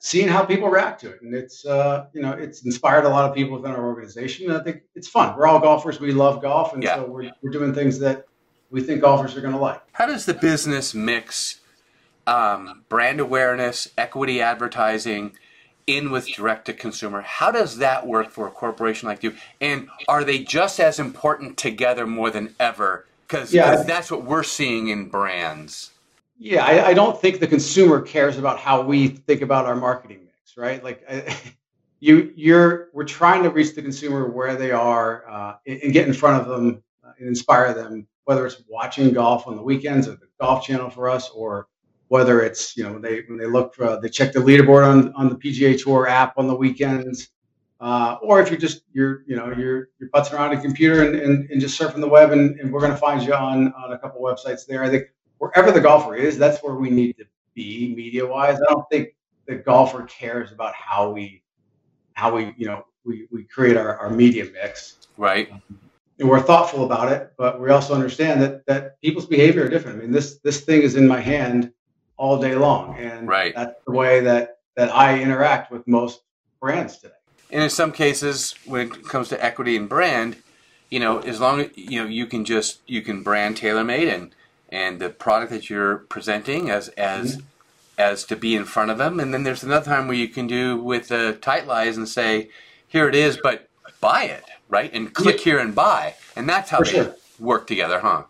seeing 0.00 0.28
how 0.28 0.44
people 0.44 0.68
react 0.68 1.00
to 1.00 1.10
it. 1.10 1.22
And 1.22 1.34
it's, 1.34 1.66
uh, 1.66 2.06
you 2.12 2.22
know, 2.22 2.32
it's 2.32 2.64
inspired 2.64 3.04
a 3.04 3.08
lot 3.08 3.28
of 3.28 3.34
people 3.34 3.56
within 3.56 3.72
our 3.72 3.84
organization. 3.84 4.48
And 4.48 4.60
I 4.60 4.62
think 4.62 4.82
it's 4.94 5.08
fun. 5.08 5.36
We're 5.36 5.46
all 5.46 5.58
golfers. 5.58 6.00
We 6.00 6.12
love 6.12 6.40
golf. 6.40 6.72
And 6.72 6.82
yeah. 6.82 6.96
so 6.96 7.06
we're, 7.06 7.32
we're 7.42 7.50
doing 7.50 7.74
things 7.74 7.98
that 7.98 8.26
we 8.70 8.80
think 8.80 9.00
golfers 9.00 9.36
are 9.36 9.40
going 9.40 9.54
to 9.54 9.60
like. 9.60 9.82
How 9.92 10.06
does 10.06 10.26
the 10.26 10.34
business 10.34 10.94
mix 10.94 11.60
um, 12.26 12.84
brand 12.88 13.18
awareness, 13.20 13.88
equity 13.96 14.40
advertising, 14.40 15.32
in 15.86 16.10
with 16.10 16.28
direct 16.28 16.66
to 16.66 16.74
consumer? 16.74 17.22
How 17.22 17.50
does 17.50 17.78
that 17.78 18.06
work 18.06 18.30
for 18.30 18.46
a 18.46 18.50
corporation 18.50 19.08
like 19.08 19.24
you? 19.24 19.34
And 19.60 19.88
are 20.06 20.22
they 20.22 20.40
just 20.40 20.78
as 20.78 21.00
important 21.00 21.56
together 21.56 22.06
more 22.06 22.30
than 22.30 22.54
ever? 22.60 23.06
Because 23.28 23.52
yeah, 23.52 23.82
that's 23.82 24.10
what 24.10 24.24
we're 24.24 24.42
seeing 24.42 24.88
in 24.88 25.08
brands. 25.08 25.90
Yeah, 26.38 26.64
I, 26.64 26.88
I, 26.88 26.94
don't 26.94 27.20
think 27.20 27.40
the 27.40 27.46
consumer 27.46 28.00
cares 28.00 28.38
about 28.38 28.58
how 28.58 28.80
we 28.80 29.08
think 29.08 29.42
about 29.42 29.66
our 29.66 29.74
marketing 29.74 30.20
mix, 30.24 30.56
right? 30.56 30.82
Like, 30.82 31.04
I, 31.10 31.36
you, 32.00 32.32
you're, 32.36 32.88
we're 32.94 33.04
trying 33.04 33.42
to 33.42 33.50
reach 33.50 33.74
the 33.74 33.82
consumer 33.82 34.30
where 34.30 34.54
they 34.54 34.70
are 34.70 35.28
uh, 35.28 35.56
and, 35.66 35.82
and, 35.82 35.92
get 35.92 36.06
in 36.06 36.14
front 36.14 36.40
of 36.40 36.48
them 36.48 36.82
uh, 37.04 37.10
and 37.18 37.28
inspire 37.28 37.74
them 37.74 38.06
whether 38.28 38.44
it's 38.44 38.62
watching 38.68 39.10
golf 39.10 39.46
on 39.46 39.56
the 39.56 39.62
weekends 39.62 40.06
or 40.06 40.12
the 40.12 40.28
golf 40.38 40.62
channel 40.62 40.90
for 40.90 41.08
us, 41.08 41.30
or 41.30 41.66
whether 42.08 42.42
it's 42.42 42.76
you 42.76 42.84
know 42.84 42.92
when 42.92 43.00
they 43.00 43.22
when 43.26 43.38
they 43.38 43.46
look 43.46 43.74
for, 43.74 43.98
they 44.02 44.10
check 44.10 44.32
the 44.32 44.38
leaderboard 44.38 44.86
on 44.86 45.14
on 45.14 45.30
the 45.30 45.34
PGA 45.34 45.82
Tour 45.82 46.06
app 46.06 46.36
on 46.36 46.46
the 46.46 46.54
weekends, 46.54 47.30
uh, 47.80 48.18
or 48.22 48.40
if 48.40 48.50
you're 48.50 48.58
just 48.58 48.82
you're 48.92 49.22
you 49.26 49.36
know 49.36 49.52
you're 49.56 49.88
you're 49.98 50.08
putzing 50.10 50.34
around 50.34 50.52
a 50.52 50.60
computer 50.60 51.02
and, 51.02 51.14
and, 51.16 51.50
and 51.50 51.60
just 51.60 51.80
surfing 51.80 52.00
the 52.00 52.08
web, 52.08 52.32
and, 52.32 52.58
and 52.60 52.72
we're 52.72 52.80
going 52.80 52.92
to 52.92 52.98
find 52.98 53.22
you 53.22 53.34
on 53.34 53.72
on 53.74 53.92
a 53.92 53.98
couple 53.98 54.20
websites 54.20 54.66
there. 54.66 54.82
I 54.82 54.90
think 54.90 55.08
wherever 55.38 55.70
the 55.70 55.80
golfer 55.80 56.14
is, 56.14 56.38
that's 56.38 56.62
where 56.62 56.74
we 56.74 56.90
need 56.90 57.16
to 57.18 57.24
be 57.54 57.94
media 57.94 58.26
wise. 58.26 58.56
I 58.56 58.72
don't 58.72 58.88
think 58.90 59.14
the 59.46 59.56
golfer 59.56 60.02
cares 60.04 60.52
about 60.52 60.74
how 60.74 61.10
we 61.10 61.42
how 62.14 62.34
we 62.34 62.54
you 62.56 62.66
know 62.66 62.84
we, 63.04 63.28
we 63.30 63.44
create 63.44 63.76
our, 63.76 63.96
our 63.96 64.10
media 64.10 64.46
mix. 64.52 65.08
Right 65.16 65.50
and 66.18 66.28
we're 66.28 66.40
thoughtful 66.40 66.84
about 66.84 67.12
it, 67.12 67.32
but 67.36 67.60
we 67.60 67.70
also 67.70 67.94
understand 67.94 68.42
that 68.42 68.66
that 68.66 69.00
people's 69.00 69.26
behavior 69.26 69.64
are 69.64 69.68
different. 69.68 69.98
I 69.98 70.02
mean, 70.02 70.12
this 70.12 70.38
this 70.38 70.62
thing 70.62 70.82
is 70.82 70.96
in 70.96 71.06
my 71.06 71.20
hand 71.20 71.72
all 72.16 72.40
day 72.40 72.54
long, 72.54 72.96
and 72.98 73.28
right. 73.28 73.54
that's 73.54 73.80
the 73.86 73.92
way 73.92 74.20
that 74.20 74.58
that 74.76 74.94
I 74.94 75.20
interact 75.20 75.70
with 75.70 75.86
most 75.86 76.22
brands 76.60 76.98
today. 76.98 77.14
And 77.50 77.62
in 77.62 77.70
some 77.70 77.92
cases, 77.92 78.54
when 78.66 78.92
it 78.92 79.04
comes 79.04 79.28
to 79.30 79.42
equity 79.44 79.76
and 79.76 79.88
brand, 79.88 80.36
you 80.90 81.00
know, 81.00 81.20
as 81.20 81.40
long 81.40 81.60
as 81.60 81.70
you 81.74 82.02
know 82.02 82.08
you 82.08 82.26
can 82.26 82.44
just 82.44 82.80
you 82.86 83.02
can 83.02 83.22
brand 83.22 83.56
TaylorMade 83.56 84.12
and 84.12 84.34
and 84.70 85.00
the 85.00 85.10
product 85.10 85.50
that 85.52 85.70
you're 85.70 85.98
presenting 85.98 86.70
as 86.70 86.88
as 86.90 87.36
mm-hmm. 87.36 87.46
as 87.98 88.24
to 88.24 88.36
be 88.36 88.54
in 88.54 88.64
front 88.64 88.90
of 88.90 88.98
them, 88.98 89.20
and 89.20 89.32
then 89.32 89.42
there's 89.42 89.62
another 89.62 89.84
time 89.84 90.08
where 90.08 90.16
you 90.16 90.28
can 90.28 90.46
do 90.46 90.76
with 90.76 91.08
the 91.08 91.38
tight 91.40 91.66
lies 91.66 91.96
and 91.96 92.08
say, 92.08 92.50
here 92.86 93.08
it 93.08 93.14
is, 93.14 93.38
but 93.42 93.68
buy 94.00 94.24
it 94.24 94.44
right? 94.68 94.92
And 94.92 95.12
click 95.12 95.38
yeah. 95.38 95.44
here 95.44 95.58
and 95.58 95.74
buy, 95.74 96.14
and 96.36 96.48
that's 96.48 96.70
how 96.70 96.78
For 96.78 96.84
they 96.84 96.90
sure. 96.90 97.16
work 97.38 97.66
together, 97.66 98.00
huh? 98.00 98.24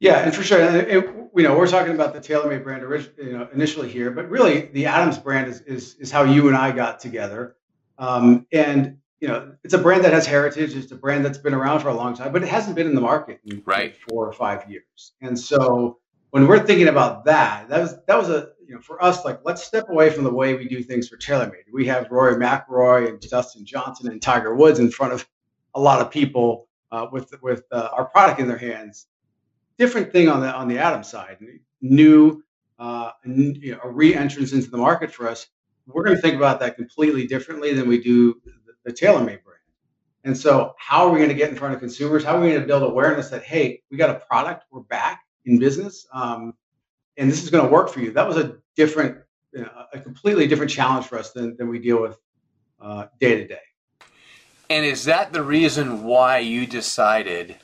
Yeah, 0.00 0.18
and 0.18 0.34
for 0.34 0.44
sure, 0.44 0.60
and 0.60 0.76
it, 0.76 1.04
you 1.34 1.42
know, 1.42 1.58
we're 1.58 1.66
talking 1.66 1.94
about 1.94 2.14
the 2.14 2.20
TaylorMade 2.20 2.62
brand, 2.62 2.82
you 3.18 3.32
know, 3.32 3.48
initially 3.52 3.88
here, 3.88 4.10
but 4.12 4.28
really 4.30 4.66
the 4.66 4.86
Adams 4.86 5.18
brand 5.18 5.48
is 5.48 5.60
is, 5.62 5.96
is 5.96 6.10
how 6.12 6.22
you 6.22 6.46
and 6.48 6.56
I 6.56 6.70
got 6.70 7.00
together, 7.00 7.56
um, 7.98 8.46
and 8.52 8.98
you 9.20 9.28
know, 9.28 9.52
it's 9.64 9.74
a 9.74 9.78
brand 9.78 10.04
that 10.04 10.12
has 10.12 10.26
heritage. 10.26 10.74
It's 10.76 10.92
a 10.92 10.96
brand 10.96 11.24
that's 11.24 11.38
been 11.38 11.54
around 11.54 11.80
for 11.80 11.88
a 11.88 11.94
long 11.94 12.14
time, 12.14 12.32
but 12.32 12.42
it 12.42 12.48
hasn't 12.48 12.76
been 12.76 12.86
in 12.86 12.94
the 12.94 13.00
market 13.00 13.40
in 13.44 13.62
right. 13.66 13.96
four 14.08 14.26
or 14.26 14.32
five 14.32 14.70
years. 14.70 15.12
And 15.20 15.36
so 15.36 15.98
when 16.30 16.46
we're 16.46 16.64
thinking 16.64 16.88
about 16.88 17.24
that, 17.24 17.68
that 17.68 17.80
was 17.80 17.96
that 18.06 18.16
was 18.16 18.28
a 18.28 18.50
you 18.66 18.74
know 18.74 18.80
for 18.80 19.02
us 19.02 19.24
like 19.24 19.40
let's 19.44 19.64
step 19.64 19.88
away 19.88 20.10
from 20.10 20.24
the 20.24 20.32
way 20.32 20.54
we 20.54 20.68
do 20.68 20.82
things 20.82 21.08
for 21.08 21.16
TaylorMade. 21.16 21.72
We 21.72 21.86
have 21.86 22.10
Rory 22.10 22.36
McIlroy 22.36 23.08
and 23.08 23.20
Dustin 23.20 23.64
Johnson 23.64 24.08
and 24.08 24.22
Tiger 24.22 24.54
Woods 24.54 24.78
in 24.78 24.90
front 24.90 25.12
of 25.12 25.26
a 25.74 25.80
lot 25.80 26.00
of 26.00 26.10
people 26.10 26.68
uh, 26.92 27.06
with 27.10 27.34
with 27.42 27.64
uh, 27.72 27.88
our 27.92 28.04
product 28.04 28.40
in 28.40 28.48
their 28.48 28.58
hands. 28.58 29.06
Different 29.78 30.12
thing 30.12 30.28
on 30.28 30.40
the 30.40 30.52
on 30.52 30.68
the 30.68 30.78
Adam 30.78 31.02
side, 31.02 31.38
new, 31.80 32.42
uh, 32.78 33.12
you 33.24 33.72
know, 33.72 33.80
a 33.82 33.90
re-entrance 33.90 34.52
into 34.52 34.70
the 34.70 34.76
market 34.76 35.12
for 35.12 35.28
us. 35.28 35.46
We're 35.88 36.04
going 36.04 36.16
to 36.16 36.22
think 36.22 36.36
about 36.36 36.60
that 36.60 36.76
completely 36.76 37.26
differently 37.26 37.72
than 37.72 37.88
we 37.88 38.00
do 38.00 38.40
the, 38.84 38.92
TaylorMade 38.92 39.42
brand. 39.44 39.60
And 40.24 40.36
so, 40.36 40.74
how 40.78 41.06
are 41.06 41.10
we 41.10 41.18
going 41.18 41.28
to 41.28 41.34
get 41.34 41.50
in 41.50 41.56
front 41.56 41.74
of 41.74 41.80
consumers? 41.80 42.24
How 42.24 42.36
are 42.36 42.40
we 42.40 42.48
going 42.48 42.60
to 42.60 42.66
build 42.66 42.82
awareness 42.82 43.28
that 43.30 43.42
hey, 43.42 43.82
we 43.90 43.96
got 43.96 44.10
a 44.10 44.14
product, 44.14 44.64
we're 44.70 44.80
back 44.80 45.22
in 45.44 45.58
business, 45.58 46.06
um, 46.12 46.54
and 47.16 47.30
this 47.30 47.42
is 47.42 47.50
going 47.50 47.64
to 47.64 47.70
work 47.70 47.90
for 47.90 48.00
you? 48.00 48.12
That 48.12 48.26
was 48.26 48.38
a 48.38 48.56
different, 48.76 49.18
you 49.52 49.62
know, 49.62 49.70
a 49.92 50.00
completely 50.00 50.46
different 50.46 50.70
challenge 50.70 51.06
for 51.06 51.18
us 51.18 51.32
than, 51.32 51.56
than 51.56 51.68
we 51.68 51.78
deal 51.78 52.00
with 52.00 52.18
uh, 52.80 53.06
day 53.20 53.36
to 53.36 53.46
day. 53.46 53.58
And 54.70 54.84
is 54.84 55.04
that 55.04 55.32
the 55.32 55.42
reason 55.42 56.04
why 56.04 56.38
you 56.38 56.66
decided 56.66 57.56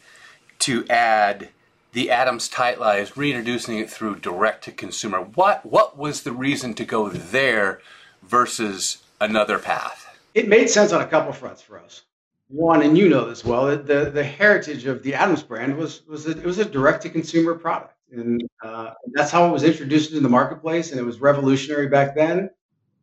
to 0.61 0.87
add 0.89 1.51
the 1.93 2.11
Adams 2.11 2.49
Tight 2.49 2.81
Lies, 2.81 3.17
reintroducing 3.17 3.79
it 3.79 3.91
through 3.91 4.17
direct 4.17 4.65
to 4.65 4.73
consumer? 4.73 5.21
What 5.21 5.65
what 5.65 5.99
was 5.99 6.23
the 6.23 6.33
reason 6.33 6.75
to 6.75 6.85
go 6.85 7.09
there 7.09 7.81
versus 8.27 9.03
another 9.21 9.59
path? 9.59 10.19
It 10.35 10.49
made 10.49 10.69
sense 10.69 10.93
on 10.93 11.01
a 11.01 11.07
couple 11.07 11.33
fronts 11.33 11.63
for 11.63 11.79
us. 11.79 12.03
One, 12.49 12.83
and 12.83 12.97
you 12.97 13.09
know 13.09 13.29
this 13.29 13.45
well, 13.45 13.67
the 13.77 14.11
the 14.11 14.23
heritage 14.23 14.85
of 14.87 15.03
the 15.03 15.15
Adams 15.15 15.43
brand 15.43 15.77
was 15.77 16.07
was 16.07 16.27
a, 16.27 16.33
it 16.33 16.45
was 16.45 16.59
a 16.59 16.65
direct 16.65 17.03
to 17.03 17.11
consumer 17.11 17.55
product, 17.55 17.95
and 18.13 18.43
uh, 18.63 18.91
that's 19.13 19.31
how 19.31 19.49
it 19.49 19.53
was 19.53 19.65
introduced 19.65 20.11
into 20.11 20.23
the 20.23 20.29
marketplace, 20.29 20.91
and 20.91 21.01
it 21.01 21.05
was 21.05 21.21
revolutionary 21.21 21.89
back 21.89 22.15
then, 22.15 22.51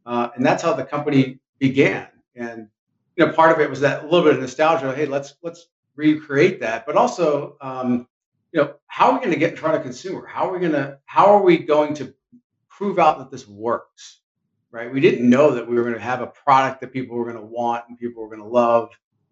uh, 0.06 0.30
and 0.36 0.46
that's 0.46 0.62
how 0.62 0.74
the 0.74 0.86
company 0.86 1.40
began. 1.58 2.08
And 2.36 2.70
you 3.16 3.26
know, 3.26 3.34
part 3.34 3.52
of 3.52 3.60
it 3.60 3.70
was 3.70 3.82
that 3.82 4.06
little 4.06 4.24
bit 4.24 4.36
of 4.36 4.42
nostalgia. 4.42 4.96
Hey, 4.96 5.06
let's 5.06 5.36
let's 5.42 5.68
recreate 5.96 6.60
that, 6.62 6.86
but 6.86 6.96
also, 6.96 7.58
um, 7.62 8.08
you 8.52 8.62
know, 8.62 8.76
how 8.88 9.10
are 9.10 9.14
we 9.14 9.20
going 9.20 9.34
to 9.34 9.40
get 9.40 9.52
in 9.52 9.58
front 9.58 9.76
of 9.76 9.84
consumer? 9.84 10.26
How 10.26 10.50
are 10.50 10.54
we 10.54 10.60
going 10.60 10.74
to 10.74 11.00
how 11.06 11.26
are 11.26 11.42
we 11.42 11.58
going 11.58 11.94
to 11.96 12.14
prove 12.70 13.00
out 13.00 13.18
that 13.18 13.32
this 13.32 13.48
works? 13.48 14.21
Right? 14.72 14.92
We 14.92 15.02
didn't 15.02 15.30
know 15.30 15.52
that 15.52 15.68
we 15.68 15.76
were 15.76 15.84
going 15.84 15.96
to 15.96 16.00
have 16.00 16.22
a 16.22 16.28
product 16.28 16.80
that 16.82 16.94
people 16.94 17.18
were 17.18 17.26
going 17.26 17.36
to 17.36 17.46
want 17.46 17.84
and 17.90 18.00
people 18.00 18.24
were 18.24 18.30
going 18.30 18.42
to 18.42 18.48
love. 18.48 18.90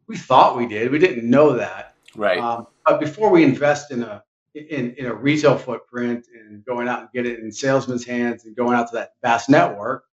we 0.08 0.18
thought 0.18 0.58
we 0.58 0.68
did. 0.68 0.92
We 0.92 1.00
didn't 1.00 1.30
know 1.30 1.54
that. 1.54 1.96
Right. 2.16 2.40
Um, 2.40 2.68
but 2.86 3.00
before 3.00 3.30
we 3.30 3.44
invest 3.44 3.92
in 3.92 4.04
a 4.04 4.24
in, 4.56 4.94
in 4.96 5.06
a 5.06 5.14
retail 5.14 5.58
footprint 5.58 6.28
and 6.34 6.66
going 6.66 6.88
out 6.88 7.02
and 7.02 7.12
get 7.14 7.26
it 7.26 7.40
in 7.40 7.52
salesmen's 7.52 8.04
hands 8.04 8.46
and 8.46 8.56
going 8.56 8.76
out 8.76 8.90
to 8.90 8.96
that 8.96 9.14
vast 9.22 9.48
network, 9.48 10.06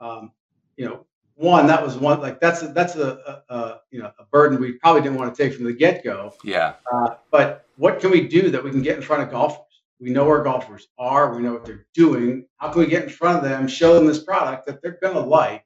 um, 0.00 0.32
you 0.76 0.84
know, 0.84 1.06
one 1.36 1.68
that 1.68 1.82
was 1.82 1.96
one 1.96 2.20
like 2.20 2.40
that's 2.40 2.62
a, 2.62 2.68
that's 2.68 2.96
a, 2.96 3.42
a, 3.48 3.54
a, 3.54 3.80
you 3.92 4.00
know 4.00 4.10
a 4.18 4.24
burden 4.24 4.60
we 4.60 4.72
probably 4.72 5.02
didn't 5.02 5.16
want 5.16 5.32
to 5.32 5.42
take 5.42 5.54
from 5.54 5.64
the 5.64 5.72
get 5.72 6.02
go. 6.02 6.34
Yeah. 6.42 6.74
Uh, 6.92 7.14
but 7.30 7.66
what 7.76 8.00
can 8.00 8.10
we 8.10 8.26
do 8.26 8.50
that 8.50 8.62
we 8.62 8.70
can 8.70 8.82
get 8.82 8.96
in 8.96 9.02
front 9.02 9.22
of 9.22 9.30
golfers? 9.30 9.67
We 10.00 10.10
know 10.10 10.24
where 10.24 10.42
golfers 10.42 10.88
are. 10.98 11.34
We 11.34 11.42
know 11.42 11.52
what 11.52 11.64
they're 11.64 11.86
doing. 11.92 12.46
How 12.56 12.70
can 12.70 12.80
we 12.80 12.86
get 12.86 13.04
in 13.04 13.08
front 13.08 13.38
of 13.38 13.44
them, 13.44 13.66
show 13.66 13.94
them 13.94 14.06
this 14.06 14.22
product 14.22 14.66
that 14.66 14.80
they're 14.80 14.98
going 15.02 15.14
to 15.14 15.20
like, 15.20 15.64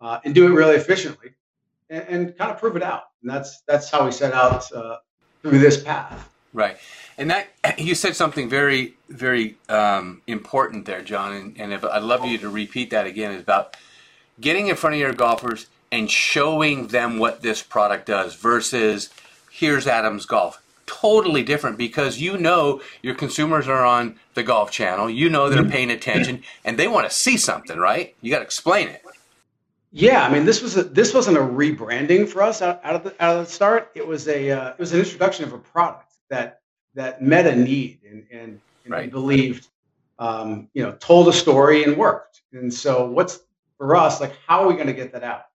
uh, 0.00 0.18
and 0.24 0.34
do 0.34 0.46
it 0.46 0.50
really 0.50 0.76
efficiently, 0.76 1.34
and, 1.88 2.04
and, 2.08 2.38
kind 2.38 2.50
of 2.50 2.58
prove 2.58 2.76
it 2.76 2.82
out? 2.82 3.04
And 3.22 3.30
that's 3.30 3.62
that's 3.68 3.90
how 3.90 4.04
we 4.04 4.12
set 4.12 4.32
out 4.32 4.70
uh, 4.72 4.96
through 5.42 5.58
this 5.58 5.82
path. 5.82 6.28
Right, 6.52 6.78
and 7.16 7.30
that 7.30 7.48
you 7.78 7.94
said 7.94 8.16
something 8.16 8.48
very 8.48 8.94
very 9.08 9.56
um, 9.68 10.22
important 10.26 10.86
there, 10.86 11.02
John. 11.02 11.32
And, 11.32 11.60
and 11.60 11.72
if, 11.72 11.84
I'd 11.84 12.02
love 12.02 12.24
you 12.24 12.38
to 12.38 12.48
repeat 12.48 12.90
that 12.90 13.06
again. 13.06 13.32
Is 13.32 13.42
about 13.42 13.76
getting 14.40 14.68
in 14.68 14.76
front 14.76 14.94
of 14.94 15.00
your 15.00 15.12
golfers 15.12 15.66
and 15.92 16.10
showing 16.10 16.88
them 16.88 17.18
what 17.18 17.42
this 17.42 17.62
product 17.62 18.06
does 18.06 18.34
versus 18.34 19.10
here's 19.50 19.86
Adams 19.86 20.26
Golf. 20.26 20.59
Totally 20.90 21.44
different 21.44 21.78
because 21.78 22.20
you 22.20 22.36
know 22.36 22.82
your 23.00 23.14
consumers 23.14 23.68
are 23.68 23.84
on 23.84 24.18
the 24.34 24.42
golf 24.42 24.72
channel, 24.72 25.08
you 25.08 25.30
know 25.30 25.48
they're 25.48 25.62
mm-hmm. 25.62 25.70
paying 25.70 25.90
attention, 25.90 26.42
and 26.64 26.76
they 26.76 26.88
want 26.88 27.08
to 27.08 27.14
see 27.14 27.36
something, 27.36 27.78
right? 27.78 28.16
You 28.20 28.32
got 28.32 28.38
to 28.38 28.44
explain 28.44 28.88
it. 28.88 29.00
Yeah, 29.92 30.26
I 30.26 30.32
mean, 30.32 30.44
this 30.44 30.60
was 30.60 30.76
a, 30.76 30.82
this 30.82 31.14
wasn't 31.14 31.36
a 31.36 31.40
rebranding 31.40 32.28
for 32.28 32.42
us 32.42 32.60
out, 32.60 32.80
out 32.82 32.96
of 32.96 33.04
the 33.04 33.24
out 33.24 33.36
of 33.36 33.46
the 33.46 33.52
start. 33.52 33.92
It 33.94 34.04
was 34.04 34.26
a 34.26 34.50
uh, 34.50 34.70
it 34.70 34.80
was 34.80 34.92
an 34.92 34.98
introduction 34.98 35.44
of 35.44 35.52
a 35.52 35.58
product 35.58 36.12
that 36.28 36.60
that 36.94 37.22
met 37.22 37.46
a 37.46 37.54
need 37.54 38.00
and 38.04 38.26
and, 38.32 38.60
and 38.84 38.92
right. 38.92 39.10
believed, 39.10 39.68
um, 40.18 40.68
you 40.74 40.82
know, 40.82 40.92
told 40.98 41.28
a 41.28 41.32
story 41.32 41.84
and 41.84 41.96
worked. 41.96 42.42
And 42.52 42.74
so, 42.74 43.08
what's 43.08 43.40
for 43.78 43.94
us, 43.94 44.20
like 44.20 44.32
how 44.44 44.64
are 44.64 44.66
we 44.66 44.74
going 44.74 44.88
to 44.88 44.92
get 44.92 45.12
that 45.12 45.22
out? 45.22 45.46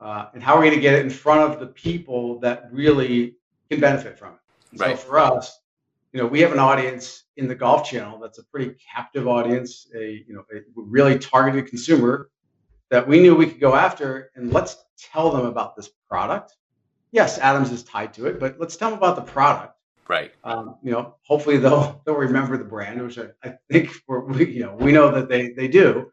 Uh, 0.00 0.26
and 0.34 0.42
how 0.42 0.56
are 0.56 0.60
we 0.60 0.66
going 0.66 0.78
to 0.78 0.82
get 0.82 0.94
it 0.94 1.04
in 1.04 1.10
front 1.10 1.52
of 1.52 1.60
the 1.60 1.66
people 1.66 2.40
that 2.40 2.68
really 2.72 3.36
can 3.70 3.80
benefit 3.80 4.18
from 4.18 4.34
it? 4.34 4.40
Right. 4.76 4.98
So 4.98 5.04
for 5.04 5.18
us, 5.18 5.58
you 6.12 6.20
know, 6.20 6.26
we 6.26 6.40
have 6.40 6.52
an 6.52 6.58
audience 6.58 7.24
in 7.36 7.48
the 7.48 7.54
Golf 7.54 7.88
Channel 7.88 8.18
that's 8.20 8.38
a 8.38 8.44
pretty 8.44 8.76
captive 8.94 9.26
audience, 9.26 9.88
a 9.94 10.24
you 10.26 10.34
know, 10.34 10.44
a 10.54 10.60
really 10.76 11.18
targeted 11.18 11.66
consumer 11.66 12.30
that 12.90 13.06
we 13.06 13.20
knew 13.20 13.34
we 13.34 13.46
could 13.46 13.60
go 13.60 13.74
after, 13.74 14.30
and 14.36 14.52
let's 14.52 14.76
tell 14.96 15.30
them 15.30 15.46
about 15.46 15.74
this 15.74 15.90
product. 16.08 16.54
Yes, 17.10 17.38
Adams 17.38 17.72
is 17.72 17.82
tied 17.82 18.14
to 18.14 18.26
it, 18.26 18.38
but 18.38 18.60
let's 18.60 18.76
tell 18.76 18.90
them 18.90 18.98
about 18.98 19.16
the 19.16 19.22
product. 19.22 19.76
Right. 20.06 20.32
Um, 20.44 20.76
you 20.82 20.92
know, 20.92 21.14
hopefully 21.22 21.56
they'll 21.56 22.00
they'll 22.04 22.14
remember 22.14 22.56
the 22.56 22.64
brand, 22.64 23.02
which 23.02 23.18
I, 23.18 23.28
I 23.42 23.54
think 23.70 23.90
we 24.06 24.52
you 24.52 24.60
know 24.60 24.74
we 24.74 24.92
know 24.92 25.10
that 25.10 25.28
they 25.28 25.50
they 25.50 25.68
do. 25.68 26.12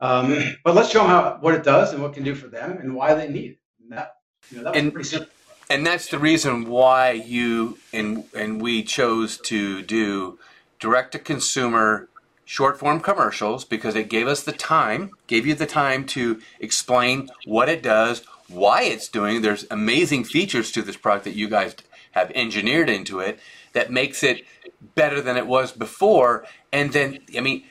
Um, 0.00 0.54
but 0.64 0.74
let's 0.74 0.90
show 0.90 1.00
them 1.00 1.08
how 1.08 1.38
what 1.40 1.54
it 1.54 1.64
does 1.64 1.92
and 1.92 2.02
what 2.02 2.12
it 2.12 2.14
can 2.14 2.24
do 2.24 2.34
for 2.34 2.48
them 2.48 2.78
and 2.78 2.94
why 2.94 3.14
they 3.14 3.28
need 3.28 3.52
it. 3.52 3.58
And 3.82 3.92
that, 3.92 4.16
you 4.50 4.58
know, 4.58 4.64
that 4.64 4.74
was 4.74 4.82
and, 4.82 4.92
pretty 4.92 5.08
simple. 5.08 5.30
And 5.70 5.86
that's 5.86 6.08
the 6.08 6.18
reason 6.18 6.68
why 6.68 7.12
you 7.12 7.78
and 7.92 8.24
and 8.34 8.60
we 8.60 8.82
chose 8.82 9.36
to 9.38 9.82
do 9.82 10.38
direct 10.80 11.12
to 11.12 11.18
consumer 11.18 12.08
short 12.44 12.78
form 12.78 13.00
commercials 13.00 13.66
because 13.66 13.94
it 13.94 14.08
gave 14.08 14.26
us 14.26 14.42
the 14.42 14.52
time, 14.52 15.10
gave 15.26 15.46
you 15.46 15.54
the 15.54 15.66
time 15.66 16.06
to 16.06 16.40
explain 16.60 17.28
what 17.44 17.68
it 17.68 17.82
does, 17.82 18.24
why 18.48 18.82
it's 18.84 19.08
doing. 19.08 19.42
There's 19.42 19.66
amazing 19.70 20.24
features 20.24 20.72
to 20.72 20.80
this 20.80 20.96
product 20.96 21.24
that 21.24 21.34
you 21.34 21.48
guys 21.48 21.76
have 22.12 22.30
engineered 22.34 22.88
into 22.88 23.20
it 23.20 23.38
that 23.74 23.92
makes 23.92 24.22
it 24.22 24.46
better 24.94 25.20
than 25.20 25.36
it 25.36 25.46
was 25.46 25.72
before. 25.72 26.46
And 26.72 26.92
then, 26.94 27.18
I 27.36 27.40
mean, 27.40 27.64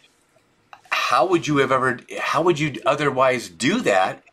how 0.89 1.25
would 1.25 1.47
you 1.47 1.57
have 1.57 1.71
ever 1.71 1.99
how 2.19 2.43
would 2.43 2.59
you 2.59 2.79
otherwise 2.85 3.49
do 3.49 3.81
that 3.81 4.23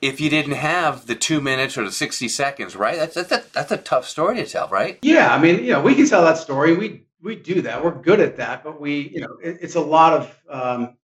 if 0.00 0.20
you 0.20 0.30
didn't 0.30 0.54
have 0.54 1.06
the 1.06 1.14
two 1.14 1.40
minutes 1.40 1.76
or 1.76 1.84
the 1.84 1.92
60 1.92 2.28
seconds 2.28 2.76
right? 2.76 2.96
That's 2.96 3.14
that's 3.14 3.32
a, 3.32 3.44
that's 3.52 3.72
a 3.72 3.76
tough 3.76 4.06
story 4.06 4.36
to 4.36 4.46
tell 4.46 4.68
right? 4.68 4.98
Yeah 5.02 5.34
i 5.34 5.40
mean 5.40 5.64
you 5.64 5.72
know 5.72 5.82
we 5.82 5.94
can 5.94 6.06
tell 6.06 6.24
that 6.24 6.38
story. 6.38 6.76
We 6.76 7.04
we 7.22 7.36
do 7.36 7.62
that. 7.62 7.84
We're 7.84 7.94
good 7.94 8.20
at 8.20 8.36
that 8.36 8.64
but 8.64 8.80
we 8.80 9.10
you 9.12 9.20
know 9.20 9.36
it, 9.42 9.58
it's 9.60 9.74
a 9.74 9.80
lot 9.80 10.12
of 10.12 10.38
um, 10.48 10.96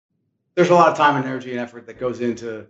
there's 0.54 0.70
a 0.70 0.74
lot 0.74 0.88
of 0.88 0.96
time 0.96 1.16
and 1.16 1.24
energy 1.24 1.50
and 1.50 1.60
effort 1.60 1.86
that 1.86 1.98
goes 1.98 2.20
into 2.20 2.66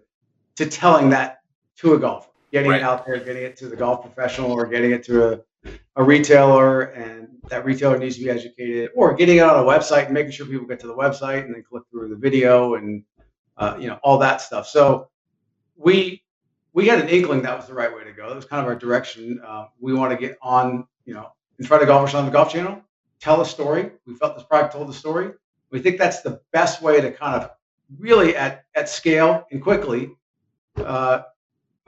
to 0.57 0.67
telling 0.67 1.11
that 1.11 1.41
to 1.77 1.95
a 1.95 1.99
golfer. 1.99 2.31
Getting 2.53 2.71
right. 2.71 2.81
it 2.81 2.85
out 2.85 3.05
there 3.05 3.19
getting 3.19 3.43
it 3.43 3.57
to 3.59 3.69
the 3.69 3.77
golf 3.77 4.03
professional 4.03 4.53
or 4.53 4.67
getting 4.67 4.93
it 4.93 5.03
to 5.05 5.33
a 5.33 5.41
a 5.97 6.03
retailer 6.03 6.83
and 6.83 7.29
that 7.49 7.65
retailer 7.65 7.99
needs 7.99 8.17
to 8.17 8.25
be 8.25 8.31
educated 8.31 8.91
or 8.95 9.15
getting 9.15 9.37
it 9.37 9.41
on 9.41 9.63
a 9.63 9.67
website 9.67 10.07
and 10.07 10.15
making 10.15 10.33
sure 10.33 10.47
people 10.47 10.67
get 10.67 10.81
to 10.81 10.87
the 10.87 10.95
website 10.95 11.45
and 11.45 11.55
then 11.55 11.63
click 11.63 11.83
through 11.91 12.09
the 12.09 12.17
video 12.17 12.75
and 12.75 13.05
uh, 13.57 13.77
you 13.79 13.87
know 13.87 13.99
all 14.03 14.19
that 14.19 14.41
stuff. 14.41 14.67
So 14.67 15.09
we 15.77 16.23
we 16.73 16.89
had 16.89 17.01
an 17.01 17.09
inkling 17.09 17.43
that 17.43 17.57
was 17.57 17.67
the 17.67 17.75
right 17.75 17.95
way 17.95 18.05
to 18.05 18.13
go. 18.13 18.29
That 18.29 18.37
was 18.37 18.45
kind 18.45 18.61
of 18.61 18.67
our 18.67 18.77
direction. 18.77 19.41
Uh, 19.47 19.67
we 19.81 19.95
want 19.95 20.13
to 20.13 20.17
get 20.17 20.37
on 20.43 20.87
you 21.05 21.15
know 21.15 21.33
in 21.59 21.67
front 21.67 21.83
of 21.83 21.89
golfers 21.89 22.15
on 22.15 22.27
the 22.27 22.33
golf 22.33 22.53
channel 22.53 22.83
tell 23.25 23.41
a 23.41 23.47
story. 23.47 23.91
We 24.07 24.15
felt 24.15 24.37
this 24.37 24.45
product 24.45 24.75
told 24.75 24.89
the 24.89 24.95
story. 24.95 25.33
We 25.71 25.81
think 25.81 25.99
that's 25.99 26.21
the 26.21 26.41
best 26.53 26.83
way 26.83 27.01
to 27.01 27.11
kind 27.11 27.43
of 27.43 27.51
really 27.99 28.37
at 28.37 28.65
at 28.75 28.89
scale 28.89 29.47
and 29.51 29.63
quickly 29.63 30.11
uh, 30.77 31.23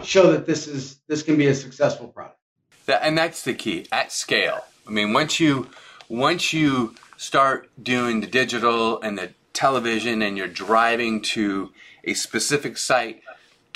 show 0.03 0.33
that 0.33 0.47
this 0.47 0.67
is 0.67 1.01
this 1.07 1.23
can 1.23 1.37
be 1.37 1.47
a 1.49 1.55
successful 1.55 2.09
product. 2.09 2.39
That, 2.87 3.03
and 3.03 3.17
that's 3.19 3.43
the 3.43 3.55
key 3.55 3.87
at 3.93 4.13
scale. 4.13 4.65
I 4.87 4.91
mean, 4.91 5.13
once 5.13 5.39
you 5.39 5.69
once 6.09 6.53
you 6.53 6.95
start 7.19 7.71
doing 7.81 8.21
the 8.21 8.27
digital 8.27 9.01
and 9.01 9.19
the 9.19 9.31
television, 9.53 10.23
and 10.23 10.37
you're 10.37 10.49
driving 10.49 11.21
to 11.23 11.73
a 12.05 12.15
specific 12.15 12.79
site 12.79 13.23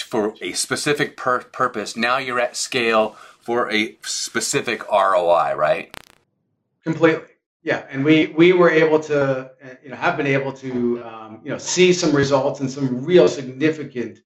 for 0.03 0.35
a 0.41 0.53
specific 0.53 1.17
pur- 1.17 1.45
purpose, 1.45 1.97
now 1.97 2.19
you're 2.19 2.41
at 2.41 2.57
scale 2.57 3.17
for 3.41 3.71
a 3.71 3.97
specific 4.03 4.87
ROI, 4.91 5.55
right? 5.57 5.97
Completely. 6.85 7.25
Yeah, 7.63 7.85
and 7.91 8.05
we 8.05 8.29
we 8.29 8.53
were 8.53 8.71
able 8.71 9.01
to, 9.01 9.51
you 9.83 9.91
know, 9.91 9.97
have 9.97 10.17
been 10.17 10.27
able 10.27 10.53
to, 10.55 11.05
um, 11.05 11.41
you 11.45 11.51
know, 11.51 11.59
see 11.59 11.93
some 11.93 12.15
results 12.15 12.61
and 12.61 12.71
some 12.71 13.05
real 13.05 13.29
significant 13.29 14.21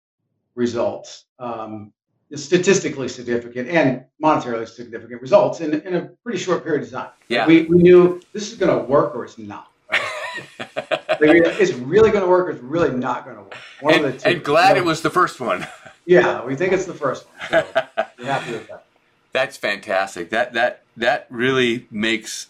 results 0.55 1.25
um, 1.41 1.93
statistically 2.35 3.09
significant 3.09 3.69
and 3.69 4.05
monetarily 4.23 4.69
significant 4.69 5.21
results 5.21 5.61
in, 5.61 5.81
in 5.83 5.95
a 5.95 6.03
pretty 6.23 6.39
short 6.39 6.65
period 6.65 6.83
of 6.83 6.91
time. 6.91 7.11
Yeah. 7.29 7.47
We, 7.47 7.63
we 7.65 7.79
knew 7.79 8.21
this 8.33 8.51
is 8.51 8.59
going 8.59 8.77
to 8.77 8.85
work 8.85 9.15
or 9.15 9.25
it's 9.25 9.39
not. 9.39 9.71
It's 11.31 11.73
really 11.73 12.11
going 12.11 12.25
to 12.25 12.29
work 12.29 12.55
it's 12.55 12.63
really 12.63 12.91
not 12.91 13.25
going 13.25 13.37
to 13.37 13.43
work. 13.43 13.57
One 13.81 13.95
and, 13.95 14.05
of 14.05 14.13
the 14.13 14.19
two. 14.19 14.29
And 14.29 14.45
glad 14.45 14.77
it 14.77 14.85
was 14.85 15.03
the 15.03 15.11
first 15.11 15.41
one. 15.41 15.67
yeah, 16.07 16.45
we 16.45 16.57
think 16.57 16.73
it's 16.73 16.87
the 16.87 16.95
first 16.95 17.27
one. 17.27 17.49
So 17.51 17.67
we're 18.19 18.25
happy 18.27 18.53
with 18.53 18.69
that. 18.69 18.87
That's 19.33 19.57
fantastic. 19.57 20.31
That 20.31 20.53
that 20.53 20.83
that 20.97 21.27
really 21.29 21.87
makes 21.91 22.49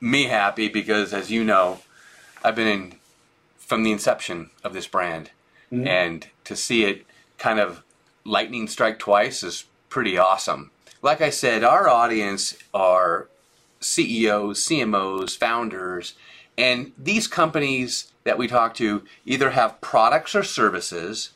me 0.00 0.24
happy 0.24 0.68
because, 0.68 1.12
as 1.12 1.30
you 1.30 1.44
know, 1.44 1.80
I've 2.42 2.56
been 2.56 2.66
in 2.68 2.94
from 3.56 3.82
the 3.82 3.92
inception 3.92 4.50
of 4.64 4.72
this 4.72 4.86
brand, 4.86 5.30
mm-hmm. 5.72 5.86
and 5.86 6.26
to 6.44 6.56
see 6.56 6.84
it 6.84 7.06
kind 7.38 7.60
of 7.60 7.82
lightning 8.24 8.66
strike 8.66 8.98
twice 8.98 9.42
is 9.42 9.64
pretty 9.88 10.18
awesome. 10.18 10.70
Like 11.02 11.20
I 11.20 11.30
said, 11.30 11.62
our 11.62 11.88
audience 11.88 12.56
are 12.74 13.28
CEOs, 13.80 14.66
CMOs, 14.66 15.36
founders, 15.36 16.14
and 16.58 16.92
these 16.98 17.28
companies 17.28 18.12
that 18.24 18.36
we 18.36 18.48
talk 18.48 18.74
to 18.74 19.02
either 19.24 19.50
have 19.50 19.80
products 19.80 20.34
or 20.34 20.42
services. 20.42 21.30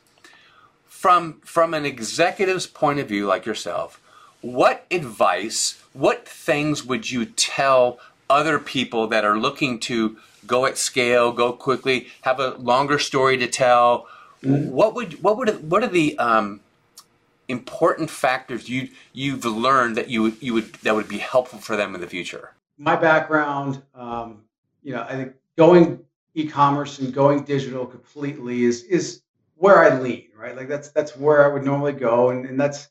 From, 0.89 1.41
from 1.45 1.75
an 1.75 1.85
executive's 1.85 2.67
point 2.67 3.01
of 3.01 3.09
view, 3.09 3.27
like 3.27 3.45
yourself, 3.45 4.01
what 4.41 4.87
advice, 4.91 5.83
what 5.93 6.29
things 6.29 6.85
would 6.85 7.11
you 7.11 7.25
tell 7.25 7.99
other 8.29 8.59
people 8.59 9.07
that 9.09 9.25
are 9.25 9.39
looking 9.39 9.81
to 9.81 10.17
go 10.47 10.67
at 10.67 10.79
scale, 10.79 11.33
go 11.33 11.53
quickly, 11.53 12.09
have 12.23 12.39
a 12.39 12.51
longer 12.55 12.99
story 12.99 13.37
to 13.39 13.47
tell? 13.47 14.07
What 14.43 14.95
would 14.95 15.23
what 15.23 15.39
would 15.39 15.71
what 15.71 15.83
are 15.83 15.89
the 15.89 16.19
um, 16.19 16.61
important 17.49 18.11
factors 18.11 18.69
you 18.69 18.89
you've 19.13 19.45
learned 19.45 19.97
that 19.97 20.09
you 20.09 20.37
you 20.41 20.55
would 20.55 20.73
that 20.83 20.95
would 20.95 21.09
be 21.09 21.19
helpful 21.19 21.61
for 21.61 21.77
them 21.77 21.95
in 21.95 22.01
the 22.01 22.09
future? 22.09 22.51
My 22.79 22.97
background, 22.97 23.83
um, 23.95 24.43
you 24.83 24.93
know, 24.93 25.03
I 25.09 25.17
think 25.17 25.35
going 25.57 26.01
e-commerce 26.35 26.99
and 26.99 27.13
going 27.13 27.45
digital 27.45 27.87
completely 27.87 28.65
is 28.65 28.85
is 28.85 29.23
where 29.57 29.85
I 29.85 29.99
lean, 30.01 30.29
right? 30.37 30.57
Like 30.57 30.69
that's 30.69 30.89
that's 30.91 31.17
where 31.17 31.45
I 31.45 31.53
would 31.53 31.65
normally 31.65 31.93
go, 31.93 32.31
and, 32.31 32.47
and 32.47 32.61
that's 32.61 32.89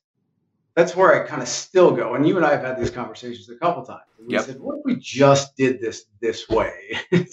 that's 0.76 0.96
where 0.96 1.22
I 1.22 1.28
kind 1.28 1.42
of 1.42 1.48
still 1.48 1.92
go. 1.92 2.16
And 2.16 2.28
you 2.28 2.38
and 2.38 2.46
I 2.46 2.52
have 2.52 2.64
had 2.64 2.80
these 2.80 2.90
conversations 2.90 3.50
a 3.50 3.56
couple 3.56 3.84
times. 3.84 4.04
And 4.18 4.28
we 4.28 4.36
yep. 4.36 4.46
said, 4.46 4.60
what 4.60 4.78
if 4.78 4.86
we 4.86 4.96
just 4.96 5.56
did 5.58 5.82
this 5.82 6.06
this 6.22 6.48
way? 6.48 6.98
and 7.12 7.28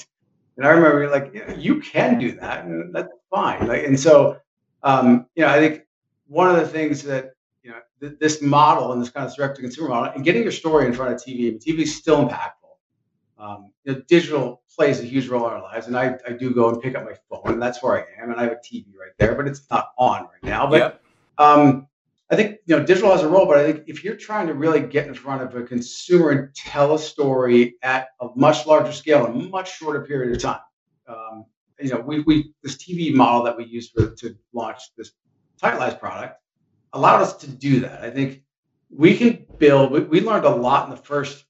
I 0.60 0.70
remember 0.70 1.08
like, 1.08 1.30
yeah, 1.32 1.54
you 1.54 1.80
can 1.80 2.18
do 2.18 2.32
that, 2.32 2.64
and 2.64 2.94
that's 2.94 3.12
fine. 3.30 3.66
Like, 3.68 3.84
and 3.84 3.98
so, 3.98 4.38
um, 4.82 5.26
you 5.36 5.44
know, 5.44 5.50
I 5.50 5.58
think 5.58 5.84
one 6.26 6.50
of 6.50 6.56
the 6.56 6.66
things 6.66 7.02
that 7.04 7.32
you 7.62 7.70
know 7.70 7.78
th- 8.00 8.18
this 8.18 8.42
model 8.42 8.92
and 8.92 9.00
this 9.00 9.10
kind 9.10 9.26
of 9.26 9.34
direct 9.36 9.56
to 9.56 9.62
consumer 9.62 9.88
model 9.88 10.12
and 10.14 10.24
getting 10.24 10.42
your 10.42 10.52
story 10.52 10.86
in 10.86 10.92
front 10.92 11.12
of 11.12 11.20
TV. 11.20 11.62
TV 11.64 11.80
is 11.80 11.94
still 11.94 12.28
impactful. 12.28 12.57
Um, 13.38 13.72
you 13.84 13.92
know, 13.92 14.02
digital 14.08 14.62
plays 14.74 15.00
a 15.00 15.04
huge 15.04 15.28
role 15.28 15.46
in 15.46 15.52
our 15.52 15.62
lives, 15.62 15.86
and 15.86 15.96
I, 15.96 16.16
I 16.26 16.32
do 16.32 16.52
go 16.52 16.70
and 16.70 16.82
pick 16.82 16.96
up 16.96 17.04
my 17.04 17.14
phone, 17.30 17.54
and 17.54 17.62
that's 17.62 17.82
where 17.82 17.96
I 17.96 18.22
am, 18.22 18.30
and 18.30 18.40
I 18.40 18.44
have 18.44 18.52
a 18.52 18.56
TV 18.56 18.86
right 18.98 19.12
there, 19.18 19.34
but 19.34 19.46
it's 19.46 19.62
not 19.70 19.90
on 19.96 20.22
right 20.22 20.42
now. 20.42 20.68
But 20.68 20.78
Yep. 20.78 21.02
um, 21.38 21.86
I 22.30 22.36
think 22.36 22.58
you 22.66 22.76
know 22.76 22.84
digital 22.84 23.12
has 23.12 23.22
a 23.22 23.28
role, 23.28 23.46
but 23.46 23.58
I 23.58 23.72
think 23.72 23.84
if 23.86 24.02
you're 24.02 24.16
trying 24.16 24.48
to 24.48 24.54
really 24.54 24.80
get 24.80 25.06
in 25.06 25.14
front 25.14 25.42
of 25.42 25.54
a 25.54 25.62
consumer 25.64 26.30
and 26.30 26.54
tell 26.54 26.94
a 26.94 26.98
story 26.98 27.76
at 27.82 28.08
a 28.20 28.28
much 28.34 28.66
larger 28.66 28.92
scale 28.92 29.26
in 29.26 29.32
a 29.32 29.48
much 29.48 29.78
shorter 29.78 30.04
period 30.04 30.34
of 30.34 30.42
time, 30.42 30.60
um, 31.06 31.46
you 31.80 31.90
know, 31.90 32.00
we, 32.00 32.20
we 32.20 32.52
this 32.62 32.76
TV 32.76 33.14
model 33.14 33.44
that 33.44 33.56
we 33.56 33.64
used 33.64 33.92
for, 33.92 34.14
to 34.16 34.36
launch 34.52 34.78
this 34.96 35.12
Tight 35.60 35.78
Lies 35.78 35.94
product 35.94 36.40
allowed 36.92 37.22
us 37.22 37.36
to 37.38 37.48
do 37.48 37.80
that. 37.80 38.02
I 38.02 38.10
think 38.10 38.42
we 38.90 39.16
can 39.16 39.46
build. 39.58 39.92
We, 39.92 40.00
we 40.00 40.20
learned 40.20 40.44
a 40.44 40.54
lot 40.54 40.88
in 40.88 40.90
the 40.90 41.00
first 41.00 41.44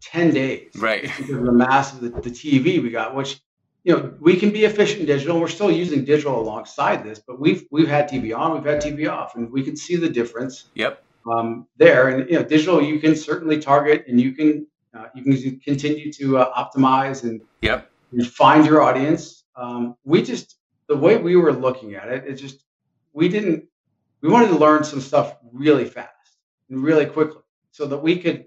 ten 0.00 0.32
days, 0.32 0.70
Right. 0.76 1.02
because 1.02 1.30
of 1.30 1.44
the 1.44 1.52
mass 1.52 1.92
of 1.92 2.00
the, 2.00 2.08
the 2.08 2.30
TV 2.30 2.82
we 2.82 2.90
got, 2.90 3.14
which 3.14 3.40
you 3.84 3.92
know 3.96 4.14
we 4.20 4.36
can 4.36 4.50
be 4.50 4.64
efficient 4.64 5.00
in 5.00 5.06
digital. 5.06 5.40
We're 5.40 5.48
still 5.48 5.70
using 5.70 6.04
digital 6.04 6.40
alongside 6.40 7.04
this, 7.04 7.18
but 7.26 7.38
we've 7.40 7.66
we've 7.70 7.88
had 7.88 8.08
TV 8.10 8.36
on, 8.36 8.54
we've 8.54 8.64
had 8.64 8.82
TV 8.82 9.10
off, 9.10 9.36
and 9.36 9.50
we 9.50 9.62
can 9.62 9.76
see 9.76 9.96
the 9.96 10.08
difference 10.08 10.64
Yep. 10.74 11.02
um, 11.30 11.66
there. 11.76 12.08
And 12.08 12.28
you 12.30 12.36
know, 12.36 12.44
digital 12.44 12.82
you 12.82 12.98
can 12.98 13.14
certainly 13.16 13.58
target, 13.58 14.04
and 14.08 14.20
you 14.20 14.32
can 14.32 14.66
uh, 14.96 15.06
you 15.14 15.22
can 15.22 15.60
continue 15.60 16.12
to 16.14 16.38
uh, 16.38 16.64
optimize 16.64 17.22
and, 17.22 17.40
Yep. 17.62 17.90
and 18.12 18.26
find 18.26 18.64
your 18.66 18.82
audience. 18.82 19.44
Um, 19.56 19.96
we 20.04 20.22
just 20.22 20.56
the 20.88 20.96
way 20.96 21.16
we 21.16 21.36
were 21.36 21.52
looking 21.52 21.94
at 21.94 22.08
it, 22.08 22.24
it 22.26 22.34
just 22.34 22.64
we 23.12 23.28
didn't 23.28 23.64
we 24.22 24.28
wanted 24.30 24.48
to 24.48 24.56
learn 24.58 24.82
some 24.84 25.00
stuff 25.00 25.36
really 25.52 25.84
fast 25.84 26.10
and 26.70 26.82
really 26.82 27.06
quickly 27.06 27.42
so 27.70 27.86
that 27.86 27.98
we 27.98 28.18
could 28.18 28.46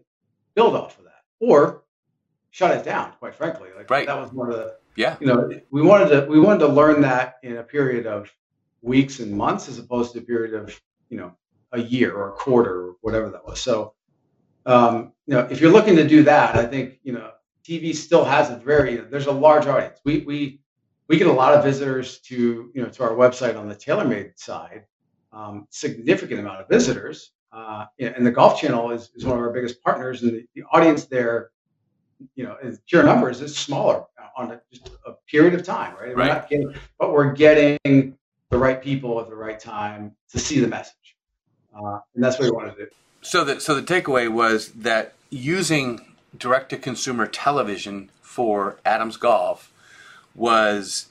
build 0.55 0.75
off 0.75 0.97
of 0.97 1.05
that 1.05 1.08
or 1.39 1.83
shut 2.51 2.71
it 2.77 2.83
down. 2.83 3.13
Quite 3.19 3.35
frankly, 3.35 3.69
like 3.75 3.89
Right. 3.89 4.07
that 4.07 4.17
was 4.19 4.31
one 4.33 4.49
of 4.49 4.55
the 4.55 4.75
Yeah. 4.95 5.15
you 5.19 5.27
know 5.27 5.49
we 5.71 5.81
wanted 5.81 6.09
to 6.09 6.27
we 6.29 6.39
wanted 6.39 6.59
to 6.59 6.67
learn 6.67 7.01
that 7.01 7.37
in 7.43 7.57
a 7.57 7.63
period 7.63 8.05
of 8.07 8.31
weeks 8.81 9.19
and 9.19 9.31
months 9.31 9.67
as 9.69 9.77
opposed 9.77 10.13
to 10.13 10.19
a 10.19 10.21
period 10.21 10.53
of 10.53 10.79
you 11.09 11.17
know 11.17 11.35
a 11.71 11.79
year 11.81 12.13
or 12.15 12.29
a 12.29 12.31
quarter 12.33 12.87
or 12.87 12.95
whatever 13.01 13.29
that 13.29 13.45
was 13.45 13.59
so 13.59 13.93
um, 14.65 15.13
you 15.27 15.33
know 15.35 15.47
if 15.51 15.61
you're 15.61 15.71
looking 15.71 15.95
to 15.95 16.07
do 16.07 16.23
that 16.23 16.55
i 16.55 16.65
think 16.65 16.97
you 17.03 17.13
know 17.13 17.31
tv 17.67 17.93
still 17.93 18.23
has 18.25 18.49
a 18.49 18.55
very 18.57 18.97
there's 18.97 19.27
a 19.27 19.31
large 19.31 19.67
audience 19.67 19.99
we 20.05 20.19
we 20.21 20.59
we 21.07 21.17
get 21.17 21.27
a 21.27 21.31
lot 21.31 21.53
of 21.53 21.63
visitors 21.63 22.19
to 22.19 22.71
you 22.73 22.81
know 22.81 22.89
to 22.89 23.03
our 23.03 23.11
website 23.11 23.57
on 23.57 23.67
the 23.67 23.75
TaylorMade 23.75 24.37
side 24.39 24.85
um, 25.31 25.67
significant 25.69 26.39
amount 26.39 26.61
of 26.61 26.67
visitors 26.69 27.31
uh, 27.51 27.85
and 27.99 28.25
the 28.25 28.31
golf 28.31 28.59
channel 28.59 28.91
is, 28.91 29.09
is 29.15 29.25
one 29.25 29.37
of 29.37 29.43
our 29.43 29.51
biggest 29.51 29.83
partners 29.83 30.21
and 30.21 30.31
the, 30.31 30.45
the 30.55 30.63
audience 30.71 31.05
there 31.05 31.51
you 32.35 32.43
know, 32.43 32.57
in 32.61 32.77
pure 32.87 33.03
numbers 33.03 33.41
is 33.41 33.55
smaller 33.55 34.03
on 34.35 34.51
a, 34.51 34.61
just 34.71 34.89
a 35.05 35.13
period 35.29 35.53
of 35.53 35.63
time, 35.63 35.93
right? 35.95 36.09
We're 36.09 36.15
Right. 36.15 36.27
not 36.27 36.49
getting, 36.49 36.73
but 36.97 37.13
we're 37.13 37.33
getting 37.33 37.77
the 37.85 38.57
right 38.57 38.81
people 38.81 39.19
at 39.19 39.29
the 39.29 39.35
right 39.35 39.59
time 39.59 40.15
to 40.31 40.39
see 40.39 40.59
the 40.59 40.67
message, 40.67 41.15
uh, 41.75 41.99
and 42.15 42.23
that's 42.23 42.39
what 42.39 42.45
we 42.45 42.51
want 42.51 42.75
to 42.75 42.85
do. 42.85 42.91
So 43.21 43.43
the 43.43 43.59
so 43.59 43.79
the 43.79 43.81
takeaway 43.81 44.29
was 44.29 44.69
that 44.71 45.13
using 45.29 46.01
direct 46.37 46.69
to 46.69 46.77
consumer 46.77 47.27
television 47.27 48.09
for 48.21 48.77
Adams 48.85 49.17
Golf 49.17 49.71
was 50.35 51.07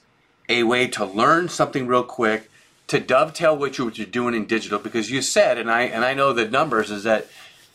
a 0.47 0.63
way 0.63 0.87
to 0.87 1.05
learn 1.05 1.49
something 1.49 1.85
real 1.85 2.03
quick, 2.03 2.48
to 2.89 2.99
dovetail 2.99 3.57
what 3.57 3.77
you- 3.77 3.85
what 3.85 3.97
you're 3.97 4.07
doing 4.07 4.35
in 4.35 4.45
digital. 4.45 4.79
Because 4.79 5.11
you 5.11 5.21
said, 5.21 5.57
and 5.57 5.71
I 5.71 5.83
and 5.83 6.05
I 6.05 6.13
know 6.13 6.33
the 6.33 6.47
numbers 6.47 6.91
is 6.91 7.03
that 7.05 7.27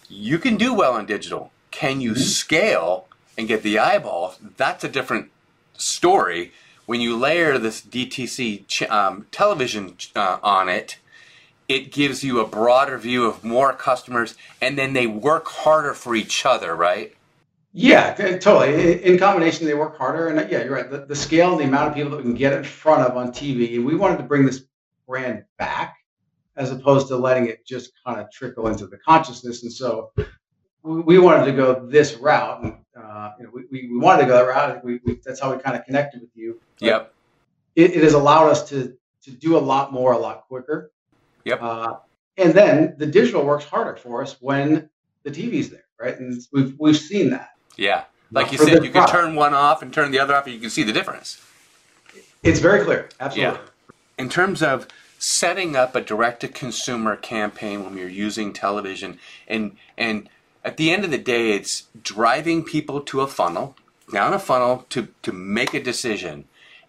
you 0.09 0.38
can 0.38 0.56
do 0.56 0.75
well 0.75 0.97
in 0.97 1.06
digital. 1.06 1.52
Can 1.71 2.00
you 2.00 2.14
scale 2.16 3.09
and 3.38 3.49
get 3.49 3.62
the 3.62 3.78
eyeballs? 3.78 4.38
That's 4.56 4.84
a 4.84 4.89
different 4.89 5.30
story. 5.76 6.52
When 6.86 7.00
you 7.00 7.17
layer 7.17 7.58
this 7.58 7.80
DTC 7.80 8.65
ch- 8.69 8.82
um, 8.91 9.26
television 9.32 9.97
uh, 10.15 10.39
on 10.43 10.69
it, 10.69 10.99
it 11.69 11.93
gives 11.93 12.23
you 12.23 12.41
a 12.41 12.47
broader 12.47 12.99
view 12.99 13.26
of 13.26 13.43
more 13.45 13.73
customers, 13.73 14.34
and 14.60 14.78
then 14.78 14.93
they 14.93 15.06
work 15.06 15.49
harder 15.49 15.95
for 15.95 16.15
each 16.15 16.45
other, 16.47 16.76
right? 16.76 17.15
Yeah, 17.73 18.15
totally. 18.15 18.75
In 19.04 19.15
in 19.15 19.19
combination, 19.19 19.67
they 19.67 19.75
work 19.75 19.99
harder, 19.99 20.28
and 20.28 20.39
uh, 20.39 20.47
yeah, 20.50 20.62
you're 20.65 20.75
right. 20.75 20.91
The, 20.91 20.99
the 21.06 21.17
scale 21.17 21.52
and 21.52 21.60
the 21.60 21.65
amount 21.65 21.89
of 21.89 21.95
people 21.95 22.10
that 22.10 22.19
we 22.19 22.23
can 22.25 22.34
get 22.34 22.52
in 22.52 22.65
front 22.65 23.02
of 23.02 23.17
on 23.17 23.32
TV, 23.32 23.82
we 23.82 23.97
wanted 23.97 24.19
to 24.19 24.25
bring 24.25 24.47
this 24.47 24.65
brand 25.06 25.45
back, 25.58 25.97
as 26.56 26.71
opposed 26.71 27.08
to 27.08 27.17
letting 27.17 27.49
it 27.49 27.67
just 27.67 27.93
kind 28.06 28.21
of 28.21 28.30
trickle 28.30 28.69
into 28.69 28.86
the 28.86 28.99
consciousness. 28.99 29.62
And 29.62 29.73
so, 29.73 30.12
we, 30.84 31.19
wanted 31.19 31.47
to 31.47 31.52
go 31.52 31.86
this 31.86 32.14
route, 32.14 32.62
and 32.62 32.76
uh, 32.97 33.32
you 33.38 33.45
know, 33.45 33.50
we, 33.52 33.88
we, 33.88 33.99
wanted 33.99 34.23
to 34.23 34.28
go 34.28 34.34
that 34.34 34.47
route. 34.47 34.84
We, 34.84 35.00
we, 35.04 35.19
that's 35.25 35.40
how 35.40 35.54
we 35.54 35.60
kind 35.60 35.76
of 35.76 35.84
connected 35.84 36.21
with 36.21 36.30
you. 36.34 36.60
But 36.78 36.86
Yep. 36.86 37.14
It, 37.76 37.97
it 37.97 38.02
has 38.04 38.14
allowed 38.14 38.50
us 38.50 38.69
to 38.69 38.97
to 39.23 39.30
do 39.30 39.56
a 39.56 39.58
lot 39.58 39.93
more, 39.93 40.12
a 40.12 40.19
lot 40.19 40.47
quicker. 40.47 40.93
Yep. 41.45 41.62
Uh, 41.62 41.95
and 42.36 42.52
then 42.52 42.95
the 42.99 43.06
digital 43.06 43.45
works 43.45 43.64
harder 43.64 43.97
for 43.97 44.23
us 44.23 44.36
when 44.40 44.90
the 45.23 45.30
TV's 45.30 45.71
there, 45.71 45.84
right? 45.99 46.19
And 46.19 46.40
we've 46.52 46.75
we've 46.78 46.97
seen 46.97 47.30
that. 47.30 47.50
Yeah. 47.76 48.04
Like 48.30 48.52
you 48.52 48.58
said, 48.58 48.84
you 48.84 48.90
can 48.90 49.08
turn 49.08 49.34
one 49.34 49.54
off 49.54 49.82
and 49.82 49.93
turn 49.93 50.10
the 50.10 50.19
other 50.19 50.34
off, 50.34 50.45
and 50.45 50.54
you 50.54 50.60
can 50.60 50.71
see 50.71 50.82
the 50.82 50.93
difference. 50.93 51.40
It's 52.43 52.60
very 52.60 52.84
clear. 52.84 53.08
Absolutely. 53.21 53.60
In 54.17 54.29
terms 54.29 54.63
of 54.63 54.87
setting 55.19 55.75
up 55.75 55.95
a 55.95 56.00
direct 56.00 56.41
to 56.41 56.49
consumer 56.49 57.17
campaign 57.17 57.85
when 57.85 57.97
you're 57.97 58.09
using 58.09 58.53
television, 58.53 59.19
and 59.49 59.77
and 59.97 60.29
at 60.65 60.77
the 60.77 60.91
end 60.91 61.05
of 61.05 61.11
the 61.11 61.19
day, 61.19 61.53
it's 61.53 61.85
driving 62.03 62.63
people 62.63 63.00
to 63.00 63.21
a 63.21 63.27
funnel, 63.27 63.77
down 64.13 64.33
a 64.33 64.39
funnel 64.39 64.87
to 64.91 65.09
to 65.23 65.33
make 65.33 65.75
a 65.75 65.83
decision, 65.83 66.45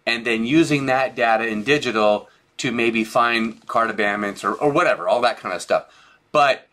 and 0.06 0.26
then 0.26 0.44
using 0.44 0.86
that 0.86 1.16
data 1.16 1.46
in 1.46 1.64
digital 1.64 2.28
to 2.58 2.72
maybe 2.72 3.04
find 3.04 3.66
cart 3.66 3.90
abandonments 3.90 4.42
or, 4.42 4.54
or 4.54 4.70
whatever, 4.70 5.08
all 5.08 5.20
that 5.20 5.38
kind 5.38 5.54
of 5.54 5.60
stuff. 5.60 5.86
But 6.32 6.66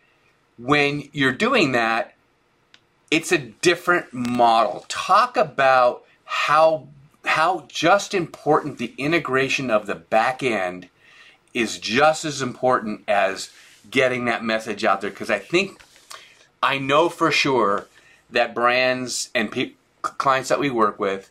when 0.57 1.09
you're 1.11 1.33
doing 1.33 1.73
that, 1.73 2.13
it's 3.11 3.31
a 3.31 3.37
different 3.37 4.13
model. 4.13 4.85
Talk 4.87 5.35
about 5.35 6.03
how 6.25 6.87
how 7.25 7.65
just 7.67 8.13
important 8.13 8.77
the 8.77 8.93
integration 8.97 9.71
of 9.71 9.85
the 9.85 9.95
back 9.95 10.43
end 10.43 10.89
is 11.53 11.79
just 11.79 12.25
as 12.25 12.41
important 12.41 13.03
as 13.07 13.51
getting 13.89 14.25
that 14.25 14.43
message 14.43 14.83
out 14.83 15.01
there 15.01 15.09
because 15.09 15.29
I 15.29 15.39
think 15.39 15.81
I 16.61 16.77
know 16.77 17.09
for 17.09 17.31
sure 17.31 17.87
that 18.29 18.55
brands 18.55 19.29
and 19.35 19.51
pe- 19.51 19.73
clients 20.01 20.49
that 20.49 20.59
we 20.59 20.69
work 20.69 20.99
with 20.99 21.29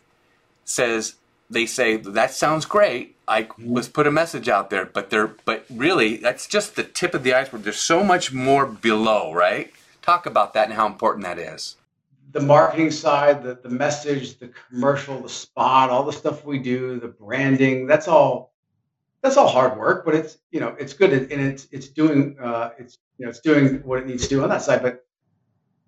says 0.65 1.15
they 1.49 1.65
say 1.65 1.97
that 1.97 2.31
sounds 2.31 2.65
great. 2.65 3.15
I 3.27 3.43
mm-hmm. 3.43 3.73
let's 3.73 3.87
put 3.87 4.07
a 4.07 4.11
message 4.11 4.49
out 4.49 4.69
there, 4.69 4.85
but 4.85 5.09
they're 5.09 5.35
but 5.45 5.65
really 5.69 6.17
that's 6.17 6.47
just 6.47 6.75
the 6.75 6.83
tip 6.83 7.13
of 7.13 7.23
the 7.23 7.33
iceberg. 7.33 7.63
There's 7.63 7.77
so 7.77 8.03
much 8.03 8.31
more 8.33 8.65
below, 8.65 9.33
right? 9.33 9.71
Talk 10.01 10.25
about 10.25 10.53
that 10.53 10.67
and 10.67 10.73
how 10.73 10.87
important 10.87 11.23
that 11.25 11.39
is. 11.39 11.75
The 12.33 12.41
marketing 12.41 12.91
side, 12.91 13.43
the, 13.43 13.59
the 13.61 13.69
message, 13.69 14.39
the 14.39 14.51
commercial, 14.69 15.19
the 15.21 15.29
spot, 15.29 15.89
all 15.89 16.03
the 16.03 16.11
stuff 16.11 16.45
we 16.45 16.59
do, 16.59 16.99
the 16.99 17.07
branding, 17.07 17.87
that's 17.87 18.07
all 18.07 18.53
that's 19.21 19.37
all 19.37 19.47
hard 19.47 19.77
work, 19.77 20.03
but 20.03 20.13
it's 20.13 20.37
you 20.51 20.59
know, 20.59 20.75
it's 20.77 20.93
good 20.93 21.13
and 21.13 21.41
it's 21.41 21.67
it's 21.71 21.87
doing 21.87 22.35
uh 22.41 22.71
it's 22.77 22.97
you 23.17 23.25
know 23.25 23.29
it's 23.29 23.39
doing 23.39 23.77
what 23.83 23.99
it 23.99 24.07
needs 24.07 24.23
to 24.23 24.29
do 24.29 24.43
on 24.43 24.49
that 24.49 24.61
side. 24.61 24.81
But 24.81 25.05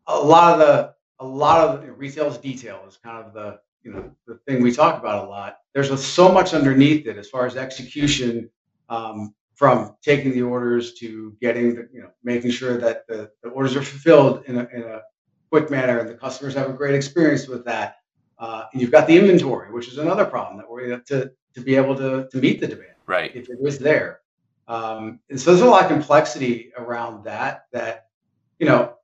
a 0.07 0.17
lot 0.17 0.53
of 0.53 0.59
the 0.59 0.93
a 1.19 1.25
lot 1.25 1.67
of 1.67 1.81
the 1.81 1.91
retail's 1.91 2.37
detail 2.37 2.83
is 2.87 2.97
kind 2.97 3.25
of 3.25 3.33
the 3.33 3.59
you 3.83 3.91
know 3.91 4.11
the 4.27 4.35
thing 4.47 4.61
we 4.61 4.71
talk 4.71 4.99
about 4.99 5.25
a 5.25 5.29
lot. 5.29 5.57
There's 5.73 5.91
a, 5.91 5.97
so 5.97 6.31
much 6.31 6.53
underneath 6.53 7.07
it 7.07 7.17
as 7.17 7.29
far 7.29 7.45
as 7.45 7.55
execution, 7.55 8.49
um, 8.89 9.33
from 9.55 9.95
taking 10.01 10.31
the 10.31 10.41
orders 10.41 10.93
to 10.95 11.35
getting 11.41 11.75
the 11.75 11.89
you 11.93 12.01
know 12.01 12.09
making 12.23 12.51
sure 12.51 12.77
that 12.77 13.07
the, 13.07 13.31
the 13.43 13.49
orders 13.49 13.75
are 13.75 13.81
fulfilled 13.81 14.43
in 14.47 14.57
a, 14.57 14.67
in 14.73 14.83
a 14.83 15.01
quick 15.55 15.69
manner 15.69 15.99
and 15.99 16.09
the 16.09 16.13
customers 16.13 16.53
have 16.53 16.69
a 16.69 16.73
great 16.73 16.93
experience 16.95 17.47
with 17.47 17.63
that. 17.63 17.99
Uh, 18.37 18.65
and 18.73 18.81
you've 18.81 18.91
got 18.91 19.07
the 19.07 19.17
inventory, 19.17 19.71
which 19.71 19.87
is 19.87 19.97
another 19.97 20.25
problem 20.25 20.57
that 20.57 20.69
we're 20.69 20.99
to 20.99 21.31
to 21.53 21.61
be 21.61 21.77
able 21.77 21.95
to 21.95 22.27
to 22.29 22.37
meet 22.37 22.59
the 22.59 22.67
demand 22.67 22.97
Right. 23.05 23.33
if 23.33 23.49
it 23.49 23.57
was 23.61 23.79
there. 23.79 24.19
Um, 24.67 25.21
and 25.29 25.39
so 25.39 25.51
there's 25.51 25.61
a 25.61 25.69
lot 25.69 25.83
of 25.83 25.87
complexity 25.89 26.73
around 26.77 27.23
that 27.23 27.67
that 27.71 28.07
you 28.59 28.65
know 28.65 28.95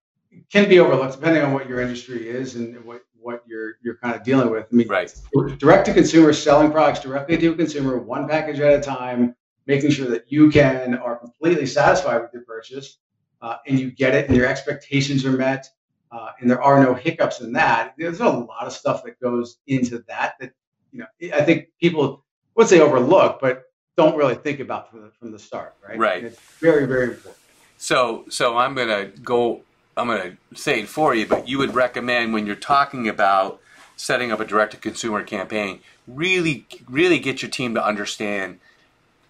can 0.51 0.67
be 0.67 0.79
overlooked 0.79 1.13
depending 1.13 1.41
on 1.41 1.53
what 1.53 1.69
your 1.69 1.79
industry 1.79 2.27
is 2.27 2.55
and 2.55 2.83
what 2.83 3.03
what 3.17 3.43
you're 3.47 3.75
you're 3.81 3.95
kind 4.03 4.13
of 4.13 4.23
dealing 4.23 4.49
with. 4.49 4.65
I 4.69 4.75
mean, 4.75 4.89
Right. 4.89 5.09
direct 5.57 5.85
to 5.85 5.93
consumer, 5.93 6.33
selling 6.33 6.69
products 6.69 6.99
directly 6.99 7.37
to 7.37 7.47
a 7.53 7.55
consumer, 7.55 7.97
one 7.97 8.27
package 8.27 8.59
at 8.59 8.73
a 8.77 8.81
time, 8.81 9.35
making 9.67 9.91
sure 9.91 10.09
that 10.09 10.25
you 10.29 10.51
can 10.51 10.95
are 10.95 11.15
completely 11.15 11.65
satisfied 11.65 12.21
with 12.21 12.31
your 12.33 12.43
purchase 12.43 12.97
uh, 13.41 13.55
and 13.65 13.79
you 13.79 13.89
get 13.89 14.13
it 14.13 14.27
and 14.27 14.35
your 14.35 14.47
expectations 14.47 15.23
are 15.25 15.31
met. 15.31 15.69
Uh, 16.11 16.31
and 16.39 16.49
there 16.49 16.61
are 16.61 16.83
no 16.83 16.93
hiccups 16.93 17.39
in 17.39 17.53
that. 17.53 17.93
There's 17.97 18.19
a 18.19 18.29
lot 18.29 18.67
of 18.67 18.73
stuff 18.73 19.03
that 19.05 19.19
goes 19.19 19.57
into 19.67 20.03
that 20.07 20.35
that 20.39 20.51
you 20.91 20.99
know 20.99 21.05
I 21.33 21.41
think 21.41 21.69
people 21.79 22.23
would 22.55 22.67
say 22.67 22.81
overlook, 22.81 23.39
but 23.39 23.63
don't 23.95 24.17
really 24.17 24.35
think 24.35 24.59
about 24.59 24.89
from 24.89 25.03
the, 25.03 25.11
from 25.11 25.31
the 25.31 25.39
start, 25.39 25.75
right? 25.87 25.97
Right. 25.97 26.17
And 26.17 26.27
it's 26.27 26.39
very 26.59 26.85
very 26.85 27.05
important. 27.05 27.35
So 27.77 28.25
so 28.29 28.57
I'm 28.57 28.75
gonna 28.75 29.05
go. 29.23 29.61
I'm 29.97 30.07
gonna 30.07 30.37
say 30.53 30.81
it 30.81 30.87
for 30.87 31.15
you, 31.15 31.25
but 31.25 31.47
you 31.47 31.57
would 31.57 31.73
recommend 31.73 32.33
when 32.33 32.45
you're 32.45 32.55
talking 32.55 33.07
about 33.07 33.61
setting 33.95 34.31
up 34.31 34.39
a 34.39 34.45
direct 34.45 34.71
to 34.71 34.77
consumer 34.77 35.23
campaign, 35.23 35.79
really 36.07 36.65
really 36.89 37.19
get 37.19 37.41
your 37.41 37.51
team 37.51 37.73
to 37.75 37.85
understand 37.85 38.59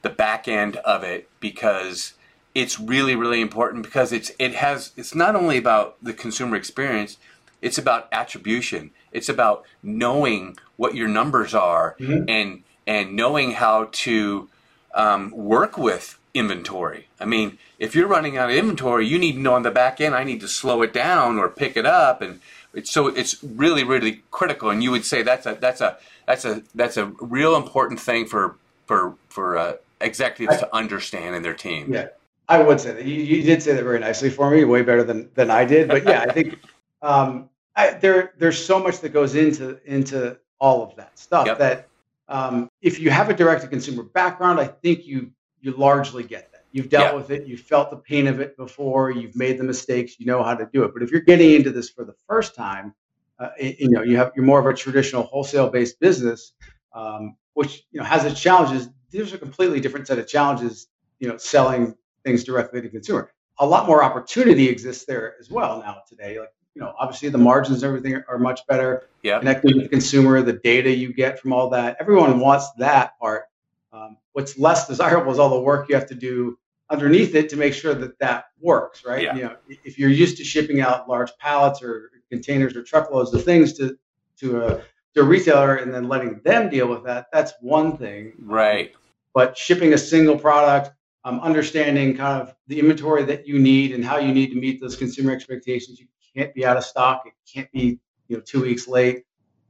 the 0.02 0.10
back 0.10 0.48
end 0.48 0.78
of 0.78 1.04
it 1.04 1.30
because 1.40 2.14
it's 2.54 2.80
really 2.80 3.16
really 3.16 3.42
important 3.42 3.84
because 3.84 4.12
it's 4.12 4.32
it 4.40 4.54
has 4.56 4.92
it's 4.98 5.16
not 5.16 5.36
only 5.36 5.58
about 5.58 5.96
the 6.02 6.14
consumer 6.14 6.56
experience 6.56 7.18
it's 7.62 7.78
about 7.78 8.08
attribution. 8.12 8.92
It's 9.12 9.30
about 9.30 9.66
knowing 9.84 10.58
what 10.78 10.96
your 10.96 11.08
numbers 11.08 11.54
are 11.54 11.96
mm-hmm. 12.00 12.28
and 12.28 12.64
and 12.88 13.16
knowing 13.16 13.52
how 13.52 13.90
to 13.92 14.50
um, 14.96 15.32
work 15.32 15.78
with 15.78 16.18
inventory. 16.34 17.08
I 17.20 17.26
mean 17.26 17.58
if 17.78 17.96
you're 17.96 18.08
running 18.08 18.38
out 18.38 18.50
of 18.50 18.56
inventory 18.56 19.06
you 19.06 19.20
need 19.20 19.34
to 19.34 19.40
know 19.40 19.54
on 19.54 19.64
the 19.64 19.72
back 19.72 20.00
end 20.00 20.16
i 20.16 20.24
need 20.24 20.40
to 20.40 20.48
slow 20.48 20.82
it 20.82 20.94
down 20.94 21.38
or 21.38 21.50
pick 21.50 21.78
it 21.78 21.86
up. 21.86 22.22
And 22.22 22.40
it's, 22.74 22.92
so 22.92 23.08
it's 23.08 23.44
really 23.44 23.84
really 23.84 24.24
critical. 24.32 24.70
And 24.70 24.84
you 24.84 24.92
would 24.92 25.06
say 25.06 25.22
that's 25.22 25.46
a 25.46 25.58
that's 25.60 25.82
a 25.82 25.98
that's 26.26 26.46
a 26.46 26.64
that's 26.74 26.98
a 26.98 27.06
real 27.20 27.56
important 27.56 28.00
thing 28.00 28.26
for 28.26 28.56
for 28.88 29.16
for 29.30 29.58
uh, 29.58 29.74
executives 30.00 30.58
I, 30.58 30.62
to 30.62 30.76
understand 30.76 31.36
in 31.36 31.44
their 31.44 31.54
team. 31.54 31.94
Yeah 31.94 32.08
I 32.52 32.62
would 32.62 32.82
say 32.82 32.92
that 32.92 33.06
you, 33.06 33.16
you 33.16 33.44
did 33.44 33.64
say 33.64 33.74
that 33.74 33.84
very 33.84 34.00
nicely 34.00 34.30
for 34.30 34.52
me, 34.52 34.66
way 34.66 34.82
better 34.82 35.04
than 35.04 35.30
than 35.36 35.50
I 35.50 35.64
did. 35.64 35.88
But 35.88 36.04
yeah, 36.04 36.26
I 36.28 36.34
think 36.34 36.60
um, 37.02 37.50
I, 37.78 37.92
there 37.92 38.34
there's 38.38 38.64
so 38.64 38.78
much 38.78 39.00
that 39.00 39.10
goes 39.10 39.36
into 39.36 39.80
into 39.86 40.38
all 40.60 40.84
of 40.84 40.94
that 40.98 41.18
stuff 41.18 41.48
yep. 41.48 41.60
that 41.60 41.88
um, 42.28 42.70
if 42.82 43.00
you 43.00 43.10
have 43.10 43.30
a 43.30 43.34
direct 43.34 43.62
to 43.62 43.70
consumer 43.70 44.04
background, 44.04 44.60
I 44.60 44.68
think 44.68 45.06
you 45.06 45.32
you 45.62 45.72
largely 45.72 46.24
get 46.24 46.52
that. 46.52 46.66
You've 46.74 46.90
dealt 46.90 47.06
yep. 47.06 47.16
with 47.16 47.32
it, 47.32 47.48
you've 47.48 47.62
felt 47.62 47.90
the 47.90 47.98
pain 47.98 48.28
of 48.28 48.42
it 48.42 48.58
before, 48.58 49.12
you've 49.12 49.36
made 49.36 49.58
the 49.58 49.64
mistakes, 49.64 50.20
you 50.20 50.26
know 50.26 50.44
how 50.44 50.54
to 50.54 50.70
do 50.74 50.84
it. 50.84 50.92
But 50.94 51.04
if 51.04 51.12
you're 51.12 51.22
getting 51.22 51.52
into 51.52 51.72
this 51.72 51.90
for 51.90 52.04
the 52.04 52.16
first 52.28 52.54
time, 52.54 52.94
uh, 53.40 53.50
you 53.60 53.90
know 53.90 54.04
you 54.04 54.18
have 54.18 54.34
you're 54.36 54.46
more 54.46 54.60
of 54.60 54.66
a 54.66 54.74
traditional 54.74 55.24
wholesale 55.24 55.70
based 55.70 56.02
business, 56.02 56.52
um, 56.94 57.38
which 57.54 57.84
you 57.94 58.02
know 58.02 58.06
has 58.06 58.26
its 58.26 58.42
challenges. 58.42 58.90
There's 59.10 59.32
a 59.32 59.38
completely 59.38 59.80
different 59.80 60.08
set 60.08 60.20
of 60.20 60.28
challenges, 60.28 60.88
you 61.20 61.30
know, 61.30 61.38
selling 61.38 61.96
things 62.24 62.44
directly 62.44 62.82
to 62.82 62.90
consumer. 62.90 63.32
A 63.60 63.66
lot 63.66 63.88
more 63.88 64.04
opportunity 64.04 64.70
exists 64.70 65.06
there 65.06 65.36
as 65.40 65.50
well 65.50 65.80
now 65.80 66.02
today. 66.08 66.40
Like 66.40 66.50
you 66.76 66.82
know, 66.82 66.94
obviously 66.98 67.30
the 67.30 67.38
margins 67.38 67.84
and 67.84 67.90
everything 67.90 68.22
are 68.28 68.38
much 68.38 68.66
better. 68.68 69.08
Yeah. 69.24 69.40
Connecting 69.40 69.76
with 69.76 69.84
the 69.84 69.90
consumer, 69.90 70.42
the 70.42 70.54
data 70.54 70.90
you 70.90 71.14
get 71.14 71.40
from 71.40 71.54
all 71.54 71.70
that. 71.72 71.98
Everyone 72.00 72.40
wants 72.40 72.72
that 72.78 73.20
part. 73.20 73.44
Um, 73.92 74.18
what's 74.34 74.58
less 74.58 74.88
desirable 74.88 75.32
is 75.32 75.40
all 75.40 75.50
the 75.50 75.60
work 75.60 75.90
you 75.90 75.96
have 75.96 76.08
to 76.08 76.16
do 76.16 76.58
underneath 76.90 77.36
it 77.36 77.50
to 77.50 77.58
make 77.58 77.74
sure 77.74 77.94
that 77.94 78.18
that 78.20 78.46
works, 78.60 79.04
right? 79.06 79.24
Yeah. 79.24 79.36
You 79.36 79.42
know, 79.44 79.56
if 79.84 80.00
you're 80.00 80.10
used 80.10 80.38
to 80.38 80.44
shipping 80.44 80.82
out 80.82 81.10
large 81.10 81.32
pallets 81.40 81.82
or 81.84 82.12
containers 82.30 82.76
or 82.76 82.84
truckloads 82.84 83.34
of 83.34 83.44
things 83.44 83.74
to 83.74 83.98
to 84.40 84.64
a 84.66 84.82
to 85.14 85.22
a 85.22 85.24
retailer 85.24 85.76
and 85.76 85.94
then 85.94 86.08
letting 86.08 86.40
them 86.44 86.70
deal 86.70 86.88
with 86.88 87.04
that, 87.04 87.28
that's 87.34 87.54
one 87.62 87.98
thing. 87.98 88.34
Right. 88.40 88.94
But 89.34 89.58
shipping 89.58 89.94
a 89.94 89.98
single 89.98 90.38
product 90.38 90.92
um, 91.24 91.40
understanding 91.42 92.16
kind 92.16 92.42
of 92.42 92.56
the 92.68 92.80
inventory 92.80 93.24
that 93.24 93.48
you 93.48 93.60
need 93.60 93.94
and 93.94 94.04
how 94.04 94.18
you 94.18 94.34
need 94.34 94.48
to 94.52 94.60
meet 94.60 94.82
those 94.82 94.96
consumer 94.96 95.32
expectations. 95.32 96.00
You 96.00 96.08
can't 96.36 96.54
be 96.54 96.66
out 96.66 96.78
of 96.78 96.84
stock. 96.84 97.24
It 97.26 97.34
can't 97.52 97.72
be 97.72 98.00
you 98.28 98.38
know 98.38 98.42
two 98.42 98.62
weeks 98.62 98.88
late, 98.88 99.26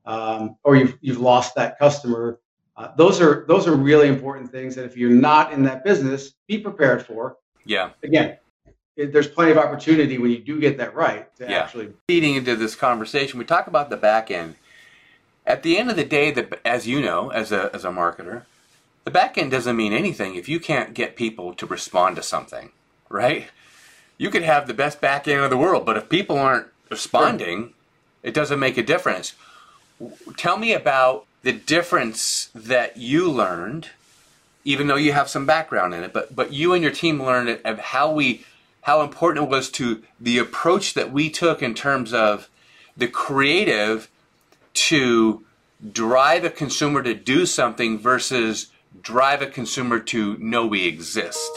um, 0.06 0.56
or 0.64 0.76
you've 0.76 0.98
you've 1.02 1.20
lost 1.20 1.56
that 1.56 1.78
customer. 1.78 2.40
Uh, 2.78 2.90
those 2.96 3.20
are 3.20 3.46
those 3.48 3.68
are 3.68 3.76
really 3.76 4.08
important 4.08 4.52
things 4.52 4.76
that 4.76 4.86
if 4.86 4.96
you're 4.96 5.10
not 5.10 5.52
in 5.52 5.64
that 5.64 5.84
business, 5.84 6.34
be 6.48 6.58
prepared 6.58 7.06
for. 7.06 7.38
Yeah. 7.66 7.92
Again, 8.02 8.38
it, 8.96 9.12
there's 9.12 9.28
plenty 9.28 9.52
of 9.52 9.58
opportunity 9.58 10.18
when 10.18 10.32
you 10.32 10.40
do 10.40 10.60
get 10.60 10.78
that 10.78 10.96
right 10.96 11.34
to 11.36 11.46
yeah. 11.46 11.60
actually 11.60 11.94
feeding 12.08 12.36
into 12.36 12.56
this 12.56 12.76
conversation. 12.76 13.40
We 13.40 13.46
talk 13.46 13.68
about 13.68 13.90
the 13.90 13.98
back 13.98 14.32
end. 14.32 14.56
At 15.46 15.64
the 15.64 15.78
end 15.78 15.90
of 15.90 15.96
the 15.96 16.06
day, 16.06 16.32
the, 16.32 16.60
as 16.66 16.88
you 16.88 17.02
know, 17.02 17.30
as 17.30 17.52
a 17.52 17.72
as 17.74 17.84
a 17.84 17.90
marketer, 17.90 18.44
the 19.04 19.12
back 19.12 19.38
end 19.38 19.52
doesn't 19.52 19.76
mean 19.76 19.94
anything 19.94 20.36
if 20.36 20.48
you 20.48 20.60
can't 20.60 20.94
get 20.94 21.16
people 21.16 21.54
to 21.56 21.66
respond 21.66 22.16
to 22.16 22.24
something, 22.24 22.72
right? 23.10 23.48
You 24.18 24.30
could 24.30 24.44
have 24.44 24.68
the 24.68 24.74
best 24.74 25.02
back 25.02 25.28
end 25.28 25.42
of 25.42 25.50
the 25.50 25.58
world, 25.58 25.86
but 25.86 25.98
if 25.98 26.10
people 26.10 26.38
aren't 26.38 26.68
responding, 26.90 27.74
it 28.22 28.34
doesn't 28.34 28.60
make 28.60 28.78
a 28.78 28.84
difference. 28.84 29.34
Tell 30.38 30.58
me 30.58 30.74
about 30.74 31.26
the 31.42 31.52
difference 31.52 32.50
that 32.54 32.98
you 32.98 33.30
learned, 33.30 33.90
even 34.64 34.88
though 34.88 34.96
you 34.96 35.14
have 35.14 35.30
some 35.30 35.46
background 35.46 35.94
in 35.94 36.04
it, 36.04 36.14
but 36.14 36.36
but 36.36 36.54
you 36.54 36.74
and 36.74 36.84
your 36.84 36.92
team 36.92 37.22
learned 37.24 37.50
it 37.50 37.62
of 37.66 37.80
how 37.80 38.12
we 38.12 38.46
how 38.82 39.02
important 39.02 39.46
it 39.46 39.50
was 39.50 39.70
to 39.70 40.04
the 40.20 40.38
approach 40.38 40.94
that 40.94 41.12
we 41.12 41.30
took 41.30 41.62
in 41.62 41.74
terms 41.74 42.14
of 42.14 42.50
the 42.98 43.08
creative 43.08 44.10
to 44.74 45.44
drive 45.92 46.44
a 46.44 46.50
consumer 46.50 47.02
to 47.02 47.14
do 47.14 47.46
something 47.46 47.98
versus 47.98 48.68
drive 49.00 49.42
a 49.42 49.48
consumer 49.48 50.00
to 50.00 50.38
know 50.38 50.66
we 50.66 50.88
exist? 50.88 51.52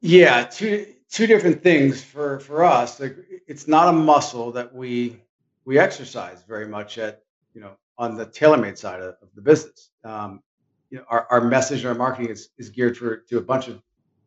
Yeah, 0.00 0.44
two 0.44 0.86
two 1.10 1.26
different 1.26 1.62
things 1.62 2.02
for 2.02 2.40
for 2.40 2.64
us. 2.64 3.00
Like, 3.00 3.16
it's 3.46 3.66
not 3.68 3.88
a 3.88 3.92
muscle 3.92 4.52
that 4.52 4.74
we 4.74 5.20
we 5.64 5.78
exercise 5.78 6.42
very 6.46 6.66
much 6.66 6.98
at 6.98 7.22
you 7.54 7.60
know 7.60 7.72
on 7.96 8.16
the 8.16 8.26
TaylorMade 8.26 8.76
side 8.76 9.00
of, 9.00 9.16
of 9.22 9.28
the 9.34 9.42
business. 9.42 9.90
Um, 10.04 10.42
you 10.90 10.98
know, 10.98 11.04
our, 11.08 11.26
our 11.30 11.40
message 11.40 11.80
and 11.80 11.88
our 11.88 11.94
marketing 11.94 12.30
is, 12.30 12.50
is 12.58 12.68
geared 12.68 12.96
for 12.96 13.16
to 13.16 13.38
a 13.38 13.40
bunch 13.40 13.68
of 13.68 13.80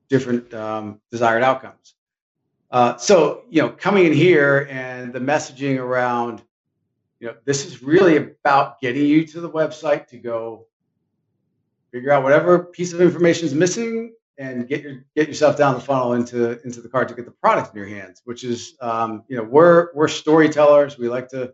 different 0.10 0.54
um, 0.54 1.00
desired 1.12 1.44
outcomes. 1.44 1.96
Uh, 2.72 2.98
so 2.98 3.44
you 3.50 3.62
know, 3.62 3.70
coming 3.70 4.06
in 4.06 4.14
here 4.14 4.68
and 4.70 5.14
the 5.14 5.20
messaging 5.20 5.78
around, 5.78 6.42
you 7.20 7.28
know, 7.28 7.36
this 7.46 7.66
is 7.66 7.82
really 7.82 8.18
about 8.18 8.82
getting 8.82 9.06
you 9.06 9.26
to 9.28 9.40
the 9.40 9.50
website 9.50 10.08
to 10.08 10.18
go 10.18 10.66
figure 11.92 12.12
out 12.12 12.24
whatever 12.24 12.66
piece 12.66 12.94
of 12.94 13.02
information 13.02 13.46
is 13.46 13.54
missing 13.54 14.14
and 14.38 14.68
get 14.68 14.84
your 14.84 15.06
get 15.16 15.28
yourself 15.28 15.58
down 15.58 15.74
the 15.74 15.82
funnel 15.82 16.14
into 16.14 16.62
into 16.64 16.82
the 16.82 16.90
cart 16.90 17.08
to 17.10 17.16
get 17.16 17.26
the 17.26 17.32
product 17.32 17.74
in 17.74 17.78
your 17.78 17.88
hands 17.88 18.22
which 18.26 18.44
is 18.44 18.76
um, 18.82 19.24
you 19.28 19.38
know 19.38 19.44
we're 19.44 19.90
we're 19.94 20.08
storytellers. 20.08 20.98
We 20.98 21.10
like 21.10 21.30
to 21.30 21.54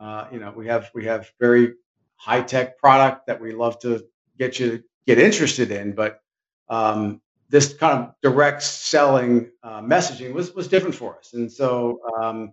uh, 0.00 0.26
you 0.32 0.40
know 0.40 0.52
we 0.56 0.66
have 0.66 0.90
we 0.94 1.04
have 1.06 1.30
very 1.38 1.74
high 2.16 2.42
tech 2.42 2.78
product 2.78 3.26
that 3.26 3.40
we 3.40 3.52
love 3.52 3.78
to 3.80 4.04
get 4.38 4.58
you 4.58 4.78
to 4.78 4.84
get 5.06 5.18
interested 5.18 5.70
in 5.70 5.94
but 5.94 6.20
um, 6.68 7.20
this 7.48 7.72
kind 7.74 7.98
of 7.98 8.14
direct 8.22 8.62
selling 8.62 9.50
uh, 9.62 9.80
messaging 9.80 10.32
was 10.32 10.52
was 10.54 10.68
different 10.68 10.94
for 10.94 11.16
us. 11.16 11.32
And 11.32 11.50
so 11.50 12.00
um, 12.20 12.52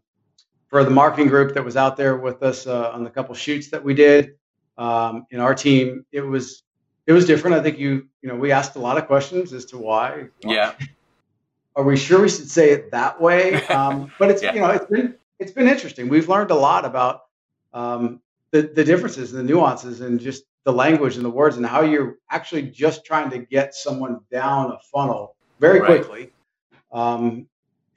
for 0.68 0.84
the 0.84 0.90
marketing 0.90 1.28
group 1.28 1.54
that 1.54 1.64
was 1.64 1.78
out 1.78 1.98
there 1.98 2.18
with 2.18 2.42
us 2.44 2.68
uh, 2.68 2.92
on 2.92 3.04
the 3.04 3.10
couple 3.10 3.36
shoots 3.36 3.70
that 3.70 3.84
we 3.84 3.94
did 3.94 4.36
um, 4.78 5.26
in 5.32 5.40
our 5.40 5.54
team 5.54 6.06
it 6.12 6.22
was 6.22 6.64
it 7.08 7.14
was 7.14 7.26
different. 7.26 7.56
I 7.56 7.62
think 7.62 7.78
you, 7.78 8.08
you 8.22 8.30
know, 8.30 8.36
we 8.36 8.52
asked 8.52 8.76
a 8.76 8.80
lot 8.80 8.98
of 8.98 9.08
questions 9.08 9.54
as 9.54 9.66
to 9.66 9.78
why. 9.78 10.26
Yeah. 10.44 10.74
Are 11.76 11.84
we 11.84 11.98
sure 11.98 12.22
we 12.22 12.30
should 12.30 12.50
say 12.50 12.72
it 12.72 12.92
that 12.92 13.20
way? 13.20 13.66
Um, 13.68 14.12
but 14.18 14.32
it's, 14.32 14.42
yeah. 14.44 14.54
you 14.54 14.62
know, 14.62 14.70
it's 14.70 14.86
been, 14.86 15.16
it's 15.40 15.52
been 15.52 15.68
interesting. 15.68 16.08
We've 16.08 16.30
learned 16.30 16.52
a 16.52 16.56
lot 16.56 16.86
about 16.86 17.24
um, 17.74 18.22
the, 18.52 18.62
the 18.62 18.84
differences 18.84 19.34
and 19.34 19.42
the 19.42 19.54
nuances 19.54 20.00
and 20.02 20.20
just 20.20 20.46
the 20.64 20.72
language 20.72 21.18
and 21.18 21.26
the 21.26 21.30
words 21.30 21.58
and 21.58 21.66
how 21.66 21.82
you're 21.82 22.18
actually 22.32 22.64
just 22.64 23.06
trying 23.06 23.30
to 23.30 23.40
get 23.40 23.76
someone 23.76 24.22
down 24.32 24.72
a 24.72 24.80
funnel 24.92 25.36
very 25.60 25.80
right. 25.82 25.88
quickly. 25.88 26.32
Um, 26.92 27.48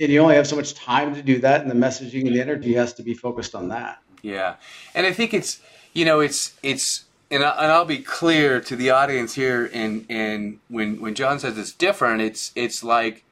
and 0.00 0.12
you 0.12 0.20
only 0.20 0.34
have 0.34 0.46
so 0.46 0.56
much 0.56 0.74
time 0.74 1.14
to 1.14 1.22
do 1.22 1.38
that. 1.38 1.62
And 1.62 1.70
the 1.70 1.74
messaging 1.74 2.26
and 2.26 2.34
the 2.34 2.40
energy 2.40 2.74
has 2.74 2.92
to 2.94 3.02
be 3.02 3.14
focused 3.14 3.54
on 3.54 3.68
that. 3.68 3.98
Yeah. 4.22 4.56
And 4.94 5.06
I 5.06 5.12
think 5.12 5.32
it's, 5.32 5.60
you 5.92 6.04
know, 6.04 6.20
it's, 6.20 6.58
it's, 6.62 7.04
and, 7.30 7.44
I, 7.44 7.50
and 7.62 7.72
I'll 7.72 7.84
be 7.84 7.98
clear 7.98 8.60
to 8.60 8.76
the 8.76 8.90
audience 8.90 9.34
here. 9.34 9.70
And 9.72 10.06
and 10.08 10.60
when 10.68 11.00
when 11.00 11.14
John 11.14 11.38
says 11.38 11.58
it's 11.58 11.72
different, 11.72 12.22
it's 12.22 12.52
it's 12.54 12.82
like 12.82 13.24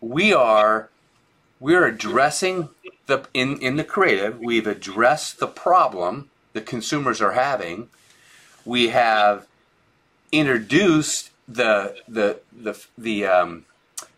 we 0.00 0.32
are 0.32 0.90
we're 1.58 1.86
addressing 1.86 2.68
the 3.06 3.26
in 3.34 3.58
in 3.58 3.76
the 3.76 3.84
creative. 3.84 4.38
We've 4.38 4.66
addressed 4.66 5.38
the 5.38 5.46
problem 5.46 6.30
the 6.52 6.60
consumers 6.60 7.20
are 7.20 7.32
having. 7.32 7.88
We 8.64 8.88
have 8.88 9.46
introduced 10.32 11.30
the 11.48 11.96
the 12.08 12.40
the 12.52 12.78
the 12.96 13.26
um, 13.26 13.64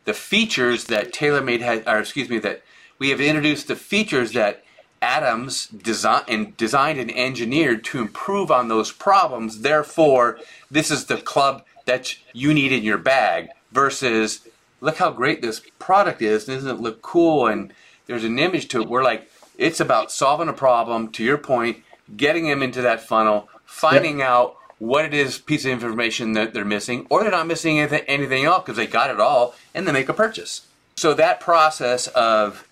the 0.05 0.15
features 0.15 0.85
that 0.85 1.13
TaylorMade 1.13 1.61
had, 1.61 1.87
or 1.87 1.99
excuse 1.99 2.29
me, 2.29 2.39
that 2.39 2.63
we 2.99 3.11
have 3.11 3.21
introduced 3.21 3.69
the 3.69 3.77
features 3.77 4.33
that 4.33 4.65
Adams 5.03 5.67
design 5.67 6.23
and 6.29 6.57
designed 6.57 6.99
and 6.99 7.11
engineered 7.11 7.85
to 7.85 8.01
improve 8.01 8.51
on 8.51 8.69
those 8.69 8.93
problems. 8.93 9.61
Therefore, 9.61 10.39
this 10.71 10.91
is 10.91 11.07
the 11.07 11.19
club 11.19 11.65
that 11.85 12.17
you 12.33 12.55
need 12.55 12.73
in 12.73 12.85
your 12.85 12.99
bag 12.99 13.49
versus 13.73 14.47
look 14.81 14.97
how 14.99 15.11
great 15.11 15.43
this 15.43 15.61
product 15.79 16.23
is. 16.23 16.47
Doesn't 16.47 16.71
it 16.71 16.81
look 16.81 17.03
cool? 17.03 17.49
And 17.49 17.73
there's 18.07 18.25
an 18.25 18.39
image 18.39 18.69
to 18.69 18.83
it. 18.83 18.89
We're 18.89 19.03
like, 19.03 19.31
it's 19.59 19.81
about 19.81 20.11
solving 20.11 20.49
a 20.49 20.53
problem, 20.53 21.11
to 21.13 21.25
your 21.25 21.39
point, 21.39 21.79
getting 22.17 22.47
them 22.47 22.63
into 22.63 22.83
that 22.83 23.01
funnel, 23.01 23.49
finding 23.65 24.21
yep. 24.21 24.29
out 24.29 24.57
what 24.79 25.05
it 25.05 25.15
is 25.15 25.39
piece 25.39 25.65
of 25.65 25.71
information 25.71 26.33
that 26.33 26.55
they're 26.55 26.65
missing, 26.65 27.07
or 27.11 27.23
they're 27.23 27.31
not 27.31 27.47
missing 27.47 27.79
anything, 27.79 28.03
anything 28.09 28.45
else 28.45 28.65
because 28.65 28.77
they 28.77 28.87
got 28.87 29.11
it 29.11 29.21
all, 29.21 29.55
and 29.75 29.87
they 29.87 29.93
make 29.93 30.09
a 30.09 30.15
purchase. 30.15 30.67
So 30.97 31.15
that 31.15 31.41
process 31.41 32.09
of 32.09 32.67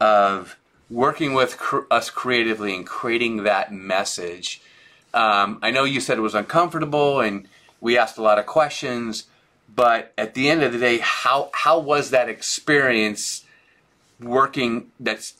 of 0.00 0.56
working 0.92 1.32
with 1.32 1.56
cr- 1.56 1.86
us 1.90 2.10
creatively 2.10 2.74
and 2.76 2.86
creating 2.86 3.44
that 3.44 3.72
message. 3.72 4.60
Um, 5.14 5.58
I 5.62 5.70
know 5.70 5.84
you 5.84 6.00
said 6.00 6.18
it 6.18 6.22
was 6.22 6.34
uncomfortable, 6.34 7.20
and 7.20 7.48
we 7.80 7.98
asked 7.98 8.18
a 8.18 8.22
lot 8.22 8.38
of 8.38 8.46
questions. 8.46 9.24
But 9.74 10.12
at 10.18 10.34
the 10.34 10.50
end 10.50 10.62
of 10.62 10.72
the 10.72 10.78
day, 10.78 10.98
how 10.98 11.50
how 11.54 11.78
was 11.78 12.10
that 12.10 12.28
experience 12.28 13.44
working? 14.20 14.90
That's 15.00 15.34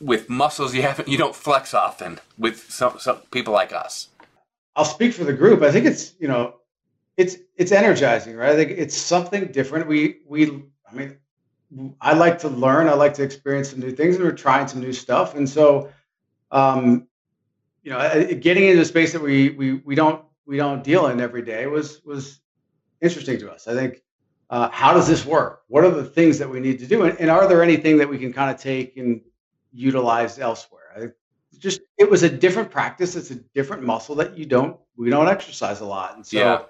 with 0.00 0.28
muscles 0.28 0.74
you 0.74 0.82
haven't 0.82 1.08
you 1.08 1.18
don't 1.18 1.34
flex 1.34 1.74
often 1.74 2.18
with 2.38 2.70
some, 2.70 2.98
some 2.98 3.18
people 3.30 3.52
like 3.52 3.72
us. 3.72 4.08
I'll 4.74 4.84
speak 4.84 5.12
for 5.12 5.24
the 5.24 5.32
group. 5.32 5.62
I 5.62 5.72
think 5.72 5.86
it's 5.86 6.14
you 6.20 6.28
know, 6.28 6.54
it's 7.16 7.36
it's 7.56 7.72
energizing, 7.72 8.36
right? 8.36 8.50
I 8.50 8.56
think 8.56 8.70
it's 8.70 8.96
something 8.96 9.46
different. 9.46 9.88
We 9.88 10.18
we 10.26 10.62
I 10.88 10.94
mean, 10.94 11.16
I 12.00 12.14
like 12.14 12.38
to 12.40 12.48
learn. 12.48 12.88
I 12.88 12.94
like 12.94 13.14
to 13.14 13.22
experience 13.22 13.70
some 13.70 13.80
new 13.80 13.92
things, 13.92 14.16
and 14.16 14.24
we're 14.24 14.32
trying 14.32 14.68
some 14.68 14.80
new 14.80 14.92
stuff. 14.92 15.34
And 15.34 15.48
so, 15.48 15.90
um, 16.50 17.06
you 17.82 17.90
know, 17.90 18.34
getting 18.34 18.64
into 18.64 18.82
a 18.82 18.84
space 18.84 19.12
that 19.12 19.22
we 19.22 19.50
we 19.50 19.74
we 19.74 19.94
don't 19.94 20.24
we 20.46 20.56
don't 20.56 20.84
deal 20.84 21.06
in 21.06 21.20
every 21.20 21.42
day 21.42 21.66
was 21.66 22.02
was 22.04 22.40
interesting 23.00 23.38
to 23.38 23.50
us. 23.50 23.68
I 23.68 23.74
think. 23.74 24.02
Uh, 24.50 24.68
how 24.70 24.92
does 24.92 25.08
this 25.08 25.24
work? 25.24 25.62
What 25.68 25.82
are 25.82 25.90
the 25.90 26.04
things 26.04 26.38
that 26.38 26.50
we 26.50 26.60
need 26.60 26.78
to 26.80 26.86
do? 26.86 27.04
And, 27.04 27.18
and 27.18 27.30
are 27.30 27.48
there 27.48 27.62
anything 27.62 27.96
that 27.96 28.08
we 28.10 28.18
can 28.18 28.34
kind 28.34 28.50
of 28.50 28.60
take 28.60 28.98
and 28.98 29.22
utilize 29.72 30.38
elsewhere? 30.38 30.92
I 30.94 31.06
just 31.58 31.80
it 31.96 32.10
was 32.10 32.22
a 32.22 32.28
different 32.28 32.70
practice. 32.70 33.16
It's 33.16 33.30
a 33.30 33.36
different 33.36 33.82
muscle 33.82 34.14
that 34.16 34.36
you 34.36 34.44
don't 34.44 34.78
we 34.94 35.08
don't 35.08 35.28
exercise 35.28 35.80
a 35.80 35.86
lot. 35.86 36.16
And 36.16 36.26
so 36.26 36.36
yeah 36.36 36.62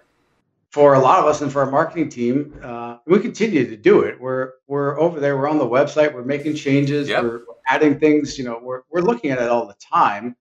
for 0.73 0.95
a 0.95 0.99
lot 0.99 1.19
of 1.19 1.27
us 1.27 1.43
and 1.43 1.53
for 1.53 1.63
our 1.63 1.71
marketing 1.71 2.09
team, 2.09 2.59
uh, 2.63 2.97
we 3.07 3.21
continue 3.21 3.69
to 3.69 3.77
do 3.77 4.01
it. 4.01 4.19
We're 4.19 4.53
we're 4.67 4.99
over 4.99 5.21
there. 5.21 5.37
We're 5.37 5.49
on 5.49 5.59
the 5.59 5.69
website. 5.69 6.15
We're 6.15 6.25
making 6.25 6.57
changes. 6.57 7.11
Yep. 7.11 7.23
We're 7.23 7.41
adding 7.69 8.01
things. 8.01 8.39
You 8.39 8.45
know, 8.45 8.59
we're 8.61 8.81
we're 8.91 9.03
looking 9.03 9.31
at 9.31 9.39
it 9.39 9.49
all 9.51 9.67
the 9.67 9.75
time. 9.75 10.35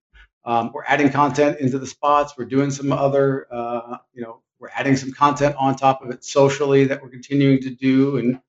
Um, 0.46 0.72
we're 0.74 0.86
adding 0.86 1.12
content 1.12 1.60
into 1.60 1.78
the 1.78 1.86
spots. 1.86 2.34
We're 2.38 2.46
doing 2.46 2.72
some 2.72 2.94
other. 2.94 3.46
Uh, 3.52 3.98
you 4.14 4.22
know, 4.22 4.42
we're 4.58 4.70
adding 4.74 4.96
some 4.96 5.12
content 5.12 5.56
on 5.60 5.76
top 5.76 6.02
of 6.02 6.10
it 6.12 6.24
socially 6.24 6.86
that 6.86 7.04
we're 7.04 7.10
continuing 7.10 7.62
to 7.64 7.70
do, 7.70 8.16
and 8.16 8.40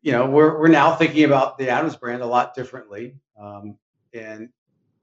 you 0.00 0.12
know, 0.12 0.24
we're 0.24 0.58
we're 0.58 0.68
now 0.68 0.94
thinking 0.94 1.24
about 1.24 1.58
the 1.58 1.68
Adams 1.68 1.96
brand 1.96 2.22
a 2.22 2.26
lot 2.26 2.54
differently, 2.54 3.14
um, 3.38 3.76
and 4.14 4.48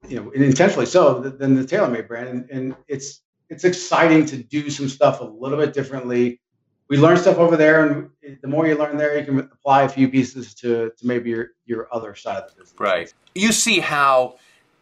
you 0.08 0.16
know, 0.20 0.32
and 0.32 0.42
intentionally 0.42 0.86
so 0.86 1.20
than 1.20 1.54
the 1.54 1.62
TaylorMade 1.62 2.08
brand, 2.08 2.28
and, 2.28 2.50
and 2.50 2.76
it's 2.88 3.20
it's 3.48 3.64
exciting 3.64 4.26
to 4.26 4.36
do 4.36 4.70
some 4.70 4.88
stuff 4.88 5.20
a 5.20 5.24
little 5.24 5.58
bit 5.58 5.72
differently. 5.72 6.40
We 6.88 6.98
learn 6.98 7.16
stuff 7.16 7.38
over 7.38 7.56
there, 7.56 7.86
and 8.22 8.38
the 8.40 8.48
more 8.48 8.66
you 8.66 8.76
learn 8.76 8.96
there, 8.96 9.18
you 9.18 9.24
can 9.24 9.38
apply 9.38 9.82
a 9.82 9.88
few 9.88 10.08
pieces 10.08 10.54
to, 10.54 10.92
to 10.96 11.06
maybe 11.06 11.30
your, 11.30 11.48
your 11.64 11.88
other 11.92 12.14
side 12.14 12.42
of 12.42 12.50
the 12.50 12.60
business. 12.60 12.78
Right. 12.78 13.12
You 13.34 13.50
see 13.52 13.80
how 13.80 14.36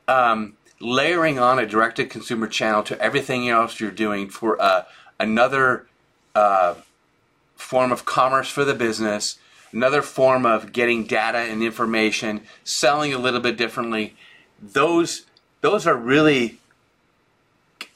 um, 0.06 0.56
layering 0.80 1.38
on 1.38 1.58
a 1.58 1.66
direct 1.66 1.96
to 1.96 2.04
consumer 2.04 2.46
channel 2.46 2.82
to 2.84 3.00
everything 3.00 3.48
else 3.48 3.80
you're 3.80 3.90
doing 3.90 4.28
for 4.28 4.60
uh, 4.60 4.84
another 5.18 5.86
uh, 6.34 6.74
form 7.56 7.90
of 7.90 8.04
commerce 8.04 8.48
for 8.48 8.64
the 8.64 8.74
business, 8.74 9.38
another 9.72 10.02
form 10.02 10.44
of 10.44 10.72
getting 10.72 11.04
data 11.04 11.38
and 11.38 11.62
information, 11.62 12.42
selling 12.64 13.14
a 13.14 13.18
little 13.18 13.40
bit 13.40 13.56
differently. 13.56 14.14
Those 14.60 15.24
those 15.62 15.86
are 15.86 15.96
really 15.96 16.58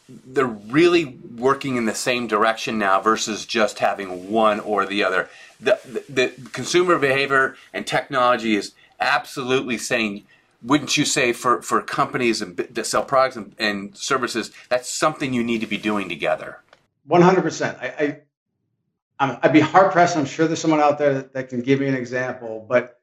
they're 0.08 0.46
really 0.46 1.04
working 1.36 1.76
in 1.76 1.84
the 1.84 1.94
same 1.94 2.26
direction 2.26 2.78
now 2.78 3.00
versus 3.00 3.44
just 3.44 3.78
having 3.78 4.30
one 4.30 4.60
or 4.60 4.86
the 4.86 5.04
other. 5.04 5.28
The, 5.60 5.78
the, 5.84 6.04
the, 6.08 6.50
consumer 6.52 6.98
behavior 6.98 7.56
and 7.74 7.86
technology 7.86 8.56
is 8.56 8.72
absolutely 9.00 9.76
saying, 9.76 10.24
wouldn't 10.62 10.96
you 10.96 11.04
say, 11.04 11.32
for, 11.32 11.62
for 11.62 11.82
companies 11.82 12.40
and, 12.40 12.56
that 12.56 12.86
sell 12.86 13.04
products 13.04 13.36
and, 13.36 13.54
and 13.58 13.96
services, 13.96 14.50
that's 14.68 14.88
something 14.88 15.34
you 15.34 15.44
need 15.44 15.60
to 15.60 15.66
be 15.66 15.76
doing 15.76 16.08
together? 16.08 16.60
100%. 17.08 17.78
I, 17.80 18.20
I, 19.20 19.38
I'd 19.42 19.52
be 19.52 19.60
hard 19.60 19.92
pressed. 19.92 20.16
I'm 20.16 20.24
sure 20.24 20.46
there's 20.46 20.60
someone 20.60 20.80
out 20.80 20.98
there 20.98 21.14
that, 21.14 21.32
that 21.34 21.48
can 21.48 21.60
give 21.60 21.80
me 21.80 21.88
an 21.88 21.94
example, 21.94 22.64
but 22.68 22.97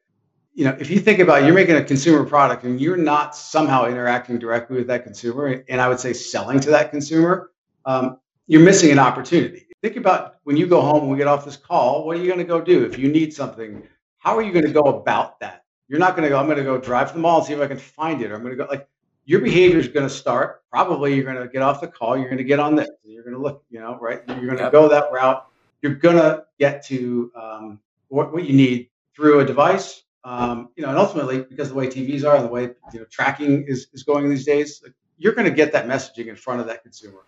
you 0.56 0.64
know, 0.64 0.74
if 0.80 0.90
you 0.90 0.98
think 0.98 1.18
about 1.18 1.42
it, 1.42 1.44
you're 1.44 1.54
making 1.54 1.76
a 1.76 1.84
consumer 1.84 2.24
product 2.24 2.64
and 2.64 2.80
you're 2.80 2.96
not 2.96 3.36
somehow 3.36 3.84
interacting 3.84 4.38
directly 4.38 4.78
with 4.78 4.86
that 4.86 5.04
consumer, 5.04 5.62
and 5.68 5.80
I 5.82 5.88
would 5.88 6.00
say 6.00 6.14
selling 6.14 6.60
to 6.60 6.70
that 6.70 6.90
consumer, 6.90 7.50
um, 7.84 8.18
you're 8.46 8.62
missing 8.62 8.90
an 8.90 8.98
opportunity. 8.98 9.66
Think 9.82 9.96
about 9.96 10.36
when 10.44 10.56
you 10.56 10.66
go 10.66 10.80
home 10.80 11.02
and 11.02 11.10
we 11.10 11.18
get 11.18 11.26
off 11.26 11.44
this 11.44 11.58
call, 11.58 12.06
what 12.06 12.16
are 12.16 12.20
you 12.20 12.26
going 12.26 12.38
to 12.38 12.44
go 12.44 12.58
do? 12.58 12.86
If 12.86 12.98
you 12.98 13.12
need 13.12 13.34
something, 13.34 13.82
how 14.16 14.34
are 14.34 14.40
you 14.40 14.50
going 14.50 14.64
to 14.64 14.72
go 14.72 14.84
about 14.84 15.38
that? 15.40 15.64
You're 15.88 15.98
not 15.98 16.16
going 16.16 16.22
to 16.22 16.30
go, 16.30 16.38
I'm 16.38 16.46
going 16.46 16.56
to 16.56 16.64
go 16.64 16.78
drive 16.78 17.08
to 17.08 17.14
the 17.14 17.20
mall 17.20 17.38
and 17.38 17.46
see 17.46 17.52
if 17.52 17.60
I 17.60 17.66
can 17.66 17.76
find 17.76 18.22
it, 18.22 18.30
or 18.30 18.36
I'm 18.36 18.42
going 18.42 18.56
to 18.56 18.64
go 18.64 18.66
like 18.70 18.88
your 19.26 19.40
behavior 19.40 19.78
is 19.78 19.88
going 19.88 20.08
to 20.08 20.14
start. 20.14 20.62
Probably 20.72 21.14
you're 21.14 21.24
going 21.24 21.36
to 21.36 21.48
get 21.48 21.60
off 21.60 21.82
the 21.82 21.88
call, 21.88 22.16
you're 22.16 22.30
going 22.30 22.38
to 22.38 22.44
get 22.44 22.60
on 22.60 22.74
this, 22.76 22.88
you're 23.04 23.24
going 23.24 23.36
to 23.36 23.42
look, 23.42 23.62
you 23.68 23.78
know, 23.78 23.98
right? 24.00 24.22
You're 24.26 24.46
going 24.46 24.56
to 24.56 24.64
yep. 24.64 24.72
go 24.72 24.88
that 24.88 25.12
route. 25.12 25.46
You're 25.82 25.96
going 25.96 26.16
to 26.16 26.46
get 26.58 26.82
to 26.86 27.30
um, 27.36 27.80
what, 28.08 28.32
what 28.32 28.44
you 28.44 28.54
need 28.54 28.88
through 29.14 29.40
a 29.40 29.44
device 29.44 30.04
um, 30.26 30.70
you 30.74 30.82
know, 30.82 30.88
and 30.88 30.98
ultimately, 30.98 31.42
because 31.42 31.68
the 31.68 31.74
way 31.76 31.86
TVs 31.86 32.24
are 32.24 32.34
and 32.34 32.44
the 32.44 32.50
way 32.50 32.62
you 32.92 32.98
know 32.98 33.06
tracking 33.12 33.64
is, 33.68 33.86
is 33.92 34.02
going 34.02 34.28
these 34.28 34.44
days, 34.44 34.82
you're 35.18 35.34
going 35.34 35.48
to 35.48 35.54
get 35.54 35.70
that 35.72 35.86
messaging 35.86 36.26
in 36.26 36.34
front 36.34 36.60
of 36.60 36.66
that 36.66 36.82
consumer. 36.82 37.20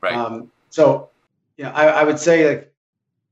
Right. 0.00 0.14
Um, 0.14 0.50
so, 0.70 1.10
you 1.58 1.64
know, 1.64 1.70
I, 1.72 1.88
I, 1.88 2.04
would 2.04 2.18
say 2.18 2.48
like 2.48 2.72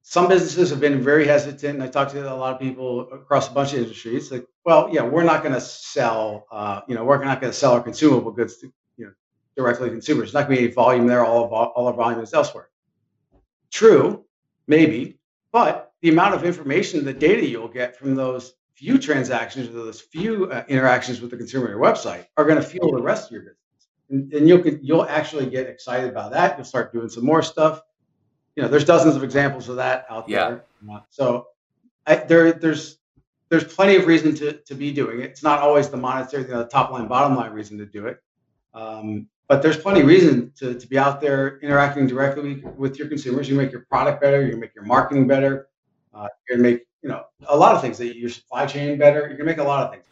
some 0.03 0.29
businesses 0.29 0.69
have 0.69 0.81
been 0.81 1.01
very 1.01 1.27
hesitant. 1.27 1.81
I 1.81 1.89
talked 1.89 2.11
to 2.11 2.31
a 2.31 2.37
lot 2.37 2.53
of 2.53 2.61
people 2.61 3.11
across 3.11 3.49
a 3.49 3.53
bunch 3.53 3.73
of 3.73 3.79
industries. 3.79 4.31
Like, 4.31 4.47
well, 4.65 4.91
yeah, 4.93 5.03
we're 5.03 5.25
not 5.25 5.43
going 5.43 5.55
to 5.55 5.63
sell. 5.63 6.47
Uh, 6.53 6.83
you 6.87 6.95
know, 6.95 7.03
we're 7.03 7.25
not 7.25 7.41
going 7.41 7.51
to 7.51 7.59
sell 7.59 7.73
our 7.73 7.81
consumable 7.81 8.33
goods 8.33 8.59
to 8.59 8.73
you 8.99 9.07
know 9.07 9.13
directly 9.57 9.89
to 9.89 9.93
consumers. 9.95 10.27
There's 10.27 10.35
not 10.35 10.47
going 10.47 10.57
to 10.57 10.61
be 10.61 10.67
any 10.67 10.75
volume 10.75 11.07
there. 11.07 11.25
All 11.25 11.43
of 11.43 11.53
all 11.53 11.87
our 11.87 11.95
volume 11.95 12.21
is 12.21 12.35
elsewhere. 12.35 12.69
True, 13.71 14.27
maybe, 14.67 15.19
but 15.53 15.95
the 16.03 16.11
amount 16.11 16.35
of 16.35 16.45
information, 16.45 17.03
the 17.03 17.15
data 17.15 17.47
you'll 17.47 17.67
get 17.67 17.97
from 17.97 18.15
those 18.15 18.53
few 18.77 18.99
transactions 18.99 19.69
or 19.69 19.73
those 19.73 20.01
few 20.01 20.51
uh, 20.51 20.65
interactions 20.69 21.21
with 21.21 21.31
the 21.31 21.37
consumer 21.37 21.65
on 21.67 21.71
your 21.71 21.81
website 21.81 22.27
are 22.37 22.45
going 22.45 22.61
to 22.61 22.63
fuel 22.63 22.93
the 22.93 23.03
rest 23.03 23.27
of 23.27 23.33
your 23.33 23.41
business. 23.41 23.57
And, 24.11 24.33
and 24.33 24.49
you'll 24.49 24.67
you'll 24.67 25.07
actually 25.07 25.47
get 25.47 25.67
excited 25.67 26.09
about 26.09 26.31
that. 26.33 26.57
You'll 26.57 26.65
start 26.65 26.93
doing 26.93 27.09
some 27.09 27.25
more 27.25 27.43
stuff. 27.43 27.83
You 28.55 28.63
know, 28.63 28.69
there's 28.69 28.85
dozens 28.85 29.17
of 29.17 29.25
examples 29.25 29.69
of 29.69 29.77
that 29.77 30.07
out 30.09 30.29
yeah. 30.29 30.49
there. 30.49 30.65
So 31.11 31.49
I, 32.07 32.17
there 32.17 32.53
there's 32.53 32.99
there's 33.49 33.65
plenty 33.65 33.97
of 33.97 34.07
reason 34.07 34.35
to, 34.37 34.53
to 34.53 34.75
be 34.75 34.93
doing 34.93 35.21
it. 35.21 35.31
It's 35.31 35.43
not 35.43 35.61
always 35.61 35.89
the 35.89 35.97
monetary, 35.97 36.45
you 36.45 36.51
know, 36.51 36.59
the 36.59 36.69
top 36.69 36.91
line, 36.91 37.07
bottom 37.07 37.37
line 37.37 37.53
reason 37.53 37.79
to 37.79 37.87
do 37.87 38.07
it. 38.07 38.21
Um, 38.75 39.29
but 39.49 39.63
there's 39.63 39.77
plenty 39.77 40.01
of 40.01 40.07
reason 40.07 40.53
to, 40.57 40.75
to 40.75 40.87
be 40.89 40.99
out 40.99 41.21
there 41.21 41.59
interacting 41.61 42.07
directly 42.07 42.65
with 42.77 42.99
your 42.99 43.09
consumers. 43.09 43.49
You 43.49 43.55
make 43.55 43.71
your 43.71 43.83
product 43.83 44.21
better, 44.21 44.45
you 44.45 44.57
make 44.57 44.75
your 44.75 44.85
marketing 44.85 45.29
better, 45.29 45.69
uh, 46.13 46.29
you're 46.49 46.59
make 46.59 46.87
you 47.07 47.13
know, 47.13 47.25
a 47.47 47.57
lot 47.57 47.77
of 47.77 47.81
things 47.81 47.99
that 47.99 48.17
your 48.17 48.29
supply 48.29 48.67
chain 48.67 48.99
better. 48.99 49.31
You 49.31 49.37
can 49.37 49.47
make 49.47 49.59
a 49.59 49.63
lot 49.63 49.85
of 49.85 49.93
things. 49.93 50.05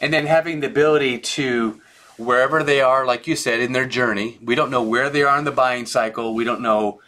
And 0.00 0.12
then 0.12 0.24
having 0.24 0.60
the 0.60 0.68
ability 0.68 1.18
to 1.18 1.80
wherever 2.16 2.62
they 2.62 2.80
are, 2.80 3.04
like 3.04 3.26
you 3.26 3.34
said, 3.34 3.58
in 3.58 3.72
their 3.72 3.86
journey. 3.86 4.38
We 4.40 4.54
don't 4.54 4.70
know 4.70 4.84
where 4.84 5.10
they 5.10 5.24
are 5.24 5.36
in 5.36 5.44
the 5.44 5.50
buying 5.50 5.84
cycle. 5.84 6.32
We 6.32 6.44
don't 6.44 6.60
know 6.60 7.00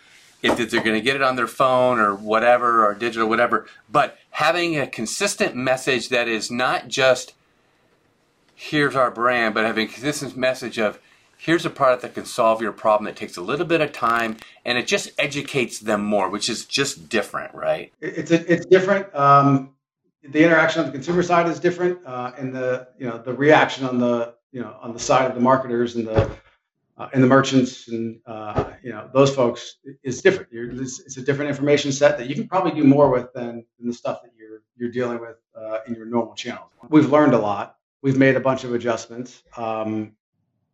if 0.43 0.57
they're 0.57 0.83
going 0.83 0.97
to 0.97 1.01
get 1.01 1.15
it 1.15 1.23
on 1.23 1.37
their 1.37 1.47
phone 1.47 2.01
or 2.01 2.17
whatever, 2.17 2.85
or 2.85 2.93
digital, 2.95 3.29
whatever. 3.29 3.69
But 3.89 4.19
having 4.31 4.77
a 4.77 4.89
consistent 4.89 5.55
message 5.55 6.09
that 6.09 6.27
is 6.27 6.51
not 6.51 6.89
just 6.89 7.35
here's 8.57 8.97
our 8.97 9.13
brand, 9.13 9.55
but 9.55 9.65
having 9.65 9.89
a 9.89 9.93
consistent 9.93 10.37
message 10.37 10.77
of 10.77 10.99
here's 11.45 11.67
a 11.67 11.71
product 11.71 12.01
that 12.01 12.15
can 12.15 12.25
solve 12.25 12.63
your 12.63 12.73
problem 12.73 13.05
that 13.05 13.17
takes 13.17 13.37
a 13.37 13.43
little 13.43 13.67
bit 13.67 13.83
of 13.83 13.93
time 13.93 14.37
and 14.65 14.79
it 14.79 14.87
just 14.87 15.11
educates 15.19 15.79
them 15.79 16.03
more 16.03 16.31
which 16.31 16.49
is 16.49 16.65
just 16.65 17.09
different 17.09 17.55
right? 17.55 17.93
It's 18.01 18.31
it's 18.31 18.67
different. 18.67 19.15
Um, 19.15 19.75
the 20.23 20.43
interaction 20.43 20.81
on 20.81 20.87
the 20.87 20.93
consumer 20.93 21.23
side 21.23 21.47
is 21.49 21.61
different 21.61 21.99
uh, 22.07 22.33
and 22.39 22.55
the 22.55 22.89
you 22.99 23.07
know 23.07 23.19
the 23.19 23.33
reaction 23.33 23.85
on 23.85 23.99
the 23.99 24.35
you 24.53 24.61
know 24.61 24.77
on 24.81 24.93
the 24.93 24.99
side 24.99 25.29
of 25.29 25.35
the 25.35 25.41
marketers 25.41 25.97
and 25.97 26.07
the 26.07 26.31
uh, 26.97 27.09
and 27.13 27.23
the 27.23 27.27
merchants 27.27 27.89
and 27.89 28.21
uh, 28.27 28.65
you 28.83 28.91
know 28.91 29.11
those 29.13 29.35
folks 29.35 29.77
is 30.03 30.23
different. 30.23 30.49
It's, 30.53 31.01
it's, 31.01 31.17
a 31.17 31.23
different 31.23 31.51
information 31.51 31.91
set 31.91 32.17
that 32.19 32.29
you 32.29 32.37
can 32.37 32.47
probably 32.47 32.71
do 32.71 32.85
more 32.85 33.11
with 33.11 33.33
than, 33.33 33.65
than 33.79 33.89
the 33.89 33.93
stuff 33.93 34.23
that 34.23 34.31
you're 34.39 34.63
you're 34.77 34.91
dealing 34.91 35.21
with 35.21 35.37
uh, 35.57 35.79
in 35.87 35.95
your 35.95 36.07
normal 36.07 36.35
channels. 36.35 36.71
We've 36.89 37.11
learned 37.11 37.35
a 37.35 37.39
lot. 37.39 37.77
We've 38.03 38.17
made 38.17 38.37
a 38.37 38.41
bunch 38.41 38.65
of 38.65 38.75
adjustments. 38.75 39.43
Um, 39.57 40.13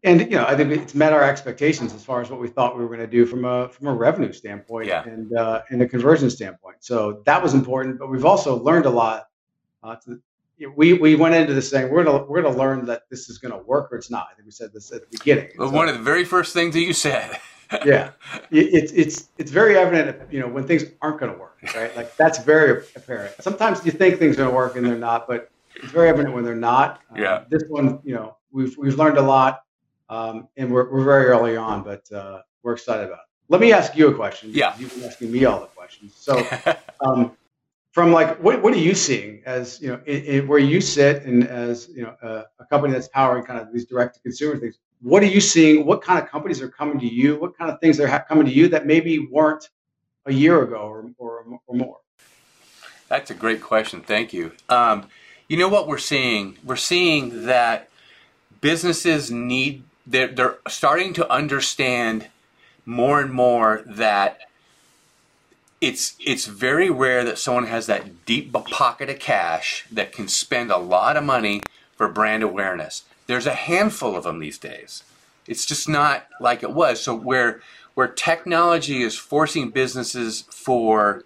and 0.03 0.21
you 0.21 0.37
know, 0.37 0.47
I 0.47 0.57
think 0.57 0.73
it's 0.73 0.95
met 0.95 1.13
our 1.13 1.23
expectations 1.23 1.93
as 1.93 2.05
far 2.05 2.21
as 2.21 2.31
what 2.31 2.41
we 2.41 2.49
thought 2.49 2.77
we 2.77 2.83
were 2.83 2.89
going 2.89 3.01
to 3.01 3.07
do 3.07 3.27
from 3.27 3.45
a 3.45 3.69
from 3.69 3.89
a 3.89 3.95
revenue 3.95 4.33
standpoint 4.33 4.89
yeah. 4.89 5.05
and 5.05 5.37
uh, 5.37 5.63
and 5.71 5.83
a 5.83 5.89
conversion 5.89 6.31
standpoint. 6.31 6.77
So 6.81 7.23
that 7.27 7.43
was 7.43 7.55
important, 7.55 7.99
but 7.99 8.09
we've 8.09 8.25
also 8.25 8.63
learned 8.63 8.87
a 8.87 8.91
lot. 8.91 9.29
Uh, 9.83 9.97
to, 9.97 10.21
we 10.77 10.95
we 10.95 11.15
went 11.15 11.35
into 11.35 11.55
this 11.55 11.71
saying 11.71 11.91
we're 11.91 12.05
gonna 12.05 12.25
we're 12.25 12.43
gonna 12.43 12.57
learn 12.57 12.87
that 12.87 13.03
this 13.11 13.29
is 13.29 13.39
gonna 13.39 13.59
work 13.59 13.93
or 13.93 13.97
it's 13.97 14.11
not. 14.11 14.29
I 14.31 14.35
think 14.35 14.47
we 14.47 14.53
said 14.53 14.73
this 14.73 14.93
at 14.93 15.03
the 15.03 15.19
beginning. 15.19 15.51
Well, 15.59 15.69
so, 15.69 15.75
one 15.75 15.89
of 15.89 15.97
the 15.97 16.03
very 16.03 16.25
first 16.25 16.53
things 16.53 16.75
that 16.75 16.81
you 16.81 16.93
said. 16.93 17.39
yeah, 17.85 18.11
it's 18.51 18.93
it's 18.93 19.29
it's 19.39 19.51
very 19.51 19.77
evident, 19.77 20.33
you 20.33 20.41
know, 20.41 20.49
when 20.49 20.67
things 20.67 20.85
aren't 21.03 21.21
going 21.21 21.33
to 21.33 21.39
work, 21.39 21.59
right? 21.75 21.95
Like 21.97 22.17
that's 22.17 22.39
very 22.39 22.85
apparent. 22.97 23.35
Sometimes 23.41 23.85
you 23.87 23.93
think 23.93 24.19
things 24.19 24.35
are 24.35 24.39
going 24.39 24.51
to 24.51 24.57
work 24.57 24.75
and 24.77 24.85
they're 24.85 24.97
not, 24.97 25.29
but 25.29 25.51
it's 25.77 25.93
very 25.93 26.09
evident 26.09 26.35
when 26.35 26.45
they're 26.45 26.57
not. 26.57 27.01
Yeah. 27.15 27.35
Um, 27.35 27.45
this 27.49 27.63
one, 27.69 28.01
you 28.03 28.15
know, 28.15 28.37
we've 28.51 28.77
we've 28.77 28.99
learned 28.99 29.19
a 29.19 29.23
lot, 29.23 29.63
um, 30.11 30.49
and 30.57 30.70
we're 30.70 30.90
we're 30.92 31.05
very 31.05 31.27
early 31.27 31.57
on, 31.57 31.83
but 31.83 32.11
uh, 32.12 32.42
we're 32.62 32.75
excited 32.75 33.07
about 33.07 33.20
it. 33.20 33.31
Let 33.49 33.61
me 33.61 33.73
ask 33.73 33.96
you 33.96 34.09
a 34.09 34.14
question. 34.14 34.51
Yeah. 34.53 34.77
You've 34.79 34.94
been 34.94 35.05
asking 35.05 35.33
me 35.33 35.44
all 35.44 35.61
the 35.61 35.66
questions. 35.66 36.14
So, 36.14 36.46
um, 37.01 37.33
from 37.92 38.12
like, 38.12 38.40
what, 38.40 38.62
what 38.62 38.73
are 38.73 38.79
you 38.79 38.94
seeing 38.94 39.42
as, 39.44 39.81
you 39.81 39.88
know, 39.88 40.01
in, 40.07 40.23
in 40.25 40.49
where 40.49 40.61
you 40.61 40.81
sit 40.81 41.25
and 41.25 41.46
as, 41.49 41.88
you 41.88 42.03
know, 42.03 42.14
a, 42.23 42.44
a 42.61 42.64
company 42.66 42.92
that's 42.92 43.09
powering 43.09 43.42
kind 43.44 43.59
of 43.59 43.73
these 43.73 43.87
direct 43.87 44.14
to 44.14 44.20
consumer 44.20 44.57
things, 44.57 44.79
what 45.03 45.23
are 45.25 45.27
you 45.27 45.40
seeing? 45.40 45.85
What 45.85 46.01
kind 46.01 46.23
of 46.23 46.29
companies 46.29 46.62
are 46.62 46.68
coming 46.68 47.01
to 47.01 47.07
you? 47.07 47.40
What 47.40 47.59
kind 47.59 47.70
of 47.70 47.81
things 47.81 47.99
are 47.99 48.07
ha- 48.07 48.25
coming 48.29 48.46
to 48.46 48.53
you 48.53 48.68
that 48.68 48.87
maybe 48.87 49.18
weren't 49.18 49.68
a 50.27 50.33
year 50.33 50.62
ago 50.62 50.77
or, 50.77 51.11
or, 51.18 51.44
or 51.66 51.75
more? 51.75 51.96
That's 53.09 53.31
a 53.33 53.35
great 53.35 53.61
question. 53.61 54.01
Thank 54.03 54.33
you. 54.33 54.53
Um, 54.68 55.09
you 55.49 55.57
know 55.57 55.68
what 55.68 55.88
we're 55.88 55.99
seeing? 55.99 56.57
We're 56.62 56.77
seeing 56.77 57.46
that 57.46 57.88
businesses 58.61 59.33
need, 59.33 59.83
they're, 60.11 60.29
they're 60.29 60.59
starting 60.68 61.12
to 61.14 61.31
understand 61.33 62.27
more 62.85 63.20
and 63.20 63.33
more 63.33 63.83
that 63.87 64.40
it's 65.81 66.14
it's 66.20 66.44
very 66.44 66.90
rare 66.90 67.25
that 67.25 67.38
someone 67.38 67.66
has 67.66 67.87
that 67.87 68.27
deep 68.27 68.53
pocket 68.53 69.09
of 69.09 69.18
cash 69.18 69.87
that 69.90 70.12
can 70.12 70.29
spend 70.29 70.70
a 70.70 70.77
lot 70.77 71.16
of 71.16 71.25
money 71.25 71.62
for 71.96 72.09
brand 72.09 72.42
awareness. 72.42 73.05
There's 73.27 73.46
a 73.46 73.55
handful 73.55 74.14
of 74.14 74.25
them 74.25 74.40
these 74.40 74.59
days. 74.59 75.05
It's 75.46 75.64
just 75.64 75.88
not 75.88 76.27
like 76.38 76.62
it 76.62 76.73
was. 76.73 77.01
So 77.01 77.14
where 77.14 77.62
where 77.94 78.09
technology 78.09 79.03
is 79.03 79.16
forcing 79.16 79.70
businesses 79.70 80.42
for 80.51 81.25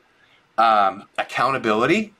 um, 0.56 1.04
accountability, 1.18 2.12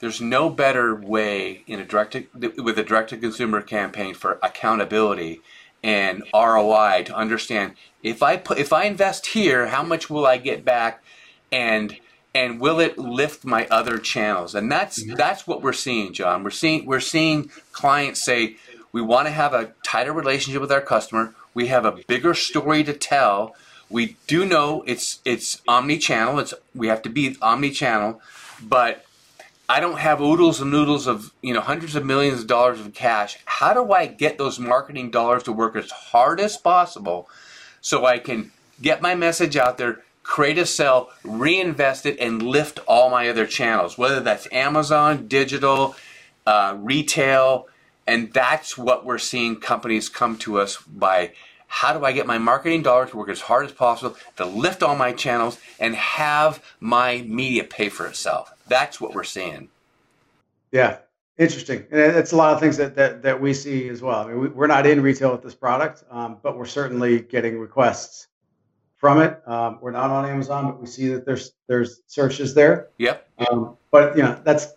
there's 0.00 0.20
no 0.20 0.50
better 0.50 0.94
way 0.94 1.62
in 1.68 1.78
a 1.78 1.84
direct 1.84 2.16
with 2.34 2.78
a 2.78 2.82
direct 2.82 3.10
to 3.10 3.16
consumer 3.16 3.60
campaign 3.60 4.14
for 4.14 4.38
accountability 4.42 5.40
and 5.84 6.22
ROI 6.32 7.04
to 7.04 7.14
understand 7.14 7.74
if 8.02 8.22
I 8.22 8.38
put 8.38 8.58
if 8.58 8.72
I 8.72 8.84
invest 8.84 9.26
here, 9.26 9.66
how 9.66 9.82
much 9.82 10.10
will 10.10 10.26
I 10.26 10.38
get 10.38 10.64
back, 10.64 11.04
and 11.52 11.96
and 12.34 12.58
will 12.58 12.80
it 12.80 12.98
lift 12.98 13.44
my 13.44 13.66
other 13.70 13.98
channels? 13.98 14.54
And 14.54 14.72
that's 14.72 15.02
mm-hmm. 15.02 15.14
that's 15.14 15.46
what 15.46 15.62
we're 15.62 15.72
seeing, 15.72 16.12
John. 16.12 16.42
We're 16.42 16.50
seeing 16.50 16.86
we're 16.86 17.00
seeing 17.00 17.50
clients 17.72 18.22
say 18.22 18.56
we 18.92 19.02
want 19.02 19.26
to 19.26 19.32
have 19.32 19.54
a 19.54 19.72
tighter 19.82 20.12
relationship 20.12 20.60
with 20.60 20.72
our 20.72 20.80
customer. 20.80 21.34
We 21.52 21.68
have 21.68 21.84
a 21.84 21.98
bigger 22.08 22.34
story 22.34 22.82
to 22.84 22.92
tell. 22.92 23.54
We 23.90 24.16
do 24.26 24.44
know 24.44 24.82
it's 24.86 25.20
it's 25.24 25.60
omni-channel. 25.68 26.38
It's 26.38 26.54
we 26.74 26.88
have 26.88 27.02
to 27.02 27.10
be 27.10 27.36
omni-channel, 27.40 28.20
but 28.62 29.03
I 29.68 29.80
don't 29.80 29.98
have 29.98 30.20
oodles 30.20 30.60
and 30.60 30.70
noodles 30.70 31.06
of 31.06 31.32
you 31.40 31.54
know 31.54 31.60
hundreds 31.60 31.94
of 31.94 32.04
millions 32.04 32.42
of 32.42 32.46
dollars 32.46 32.80
of 32.80 32.92
cash. 32.92 33.38
How 33.46 33.72
do 33.72 33.92
I 33.92 34.06
get 34.06 34.36
those 34.36 34.58
marketing 34.58 35.10
dollars 35.10 35.42
to 35.44 35.52
work 35.52 35.74
as 35.76 35.90
hard 35.90 36.38
as 36.40 36.56
possible 36.56 37.28
so 37.80 38.04
I 38.04 38.18
can 38.18 38.52
get 38.82 39.00
my 39.00 39.14
message 39.14 39.56
out 39.56 39.78
there, 39.78 40.02
create 40.22 40.58
a 40.58 40.66
sell, 40.66 41.10
reinvest 41.22 42.04
it, 42.04 42.18
and 42.18 42.42
lift 42.42 42.78
all 42.86 43.08
my 43.08 43.28
other 43.28 43.46
channels, 43.46 43.96
whether 43.96 44.20
that's 44.20 44.48
Amazon, 44.52 45.28
digital, 45.28 45.96
uh, 46.46 46.76
retail, 46.78 47.66
and 48.06 48.32
that's 48.32 48.76
what 48.76 49.06
we're 49.06 49.18
seeing 49.18 49.56
companies 49.56 50.08
come 50.08 50.36
to 50.38 50.60
us 50.60 50.76
by. 50.82 51.32
How 51.74 51.92
do 51.92 52.04
I 52.04 52.12
get 52.12 52.28
my 52.28 52.38
marketing 52.38 52.82
dollars 52.82 53.10
to 53.10 53.16
work 53.16 53.28
as 53.28 53.40
hard 53.40 53.66
as 53.66 53.72
possible 53.72 54.16
to 54.36 54.44
lift 54.46 54.84
all 54.84 54.94
my 54.94 55.12
channels 55.12 55.58
and 55.80 55.96
have 55.96 56.64
my 56.78 57.22
media 57.22 57.64
pay 57.64 57.88
for 57.88 58.06
itself? 58.06 58.54
That's 58.68 59.00
what 59.00 59.12
we're 59.12 59.24
seeing. 59.24 59.68
Yeah, 60.70 60.98
interesting. 61.36 61.84
And 61.90 62.00
it's 62.00 62.30
a 62.30 62.36
lot 62.36 62.54
of 62.54 62.60
things 62.60 62.76
that, 62.76 62.94
that, 62.94 63.22
that 63.22 63.40
we 63.40 63.52
see 63.52 63.88
as 63.88 64.02
well. 64.02 64.20
I 64.20 64.28
mean, 64.28 64.54
we, 64.54 64.64
are 64.64 64.68
not 64.68 64.86
in 64.86 65.02
retail 65.02 65.32
with 65.32 65.42
this 65.42 65.56
product, 65.56 66.04
um, 66.12 66.38
but 66.44 66.56
we're 66.56 66.64
certainly 66.64 67.22
getting 67.22 67.58
requests 67.58 68.28
from 68.94 69.20
it. 69.20 69.42
Um, 69.44 69.78
we're 69.80 69.90
not 69.90 70.10
on 70.10 70.26
Amazon, 70.26 70.66
but 70.66 70.80
we 70.80 70.86
see 70.86 71.08
that 71.08 71.26
there's 71.26 71.54
there's 71.66 72.02
searches 72.06 72.54
there. 72.54 72.90
Yep. 72.98 73.28
Um, 73.48 73.76
but 73.90 74.16
you 74.16 74.22
know, 74.22 74.40
that's 74.44 74.68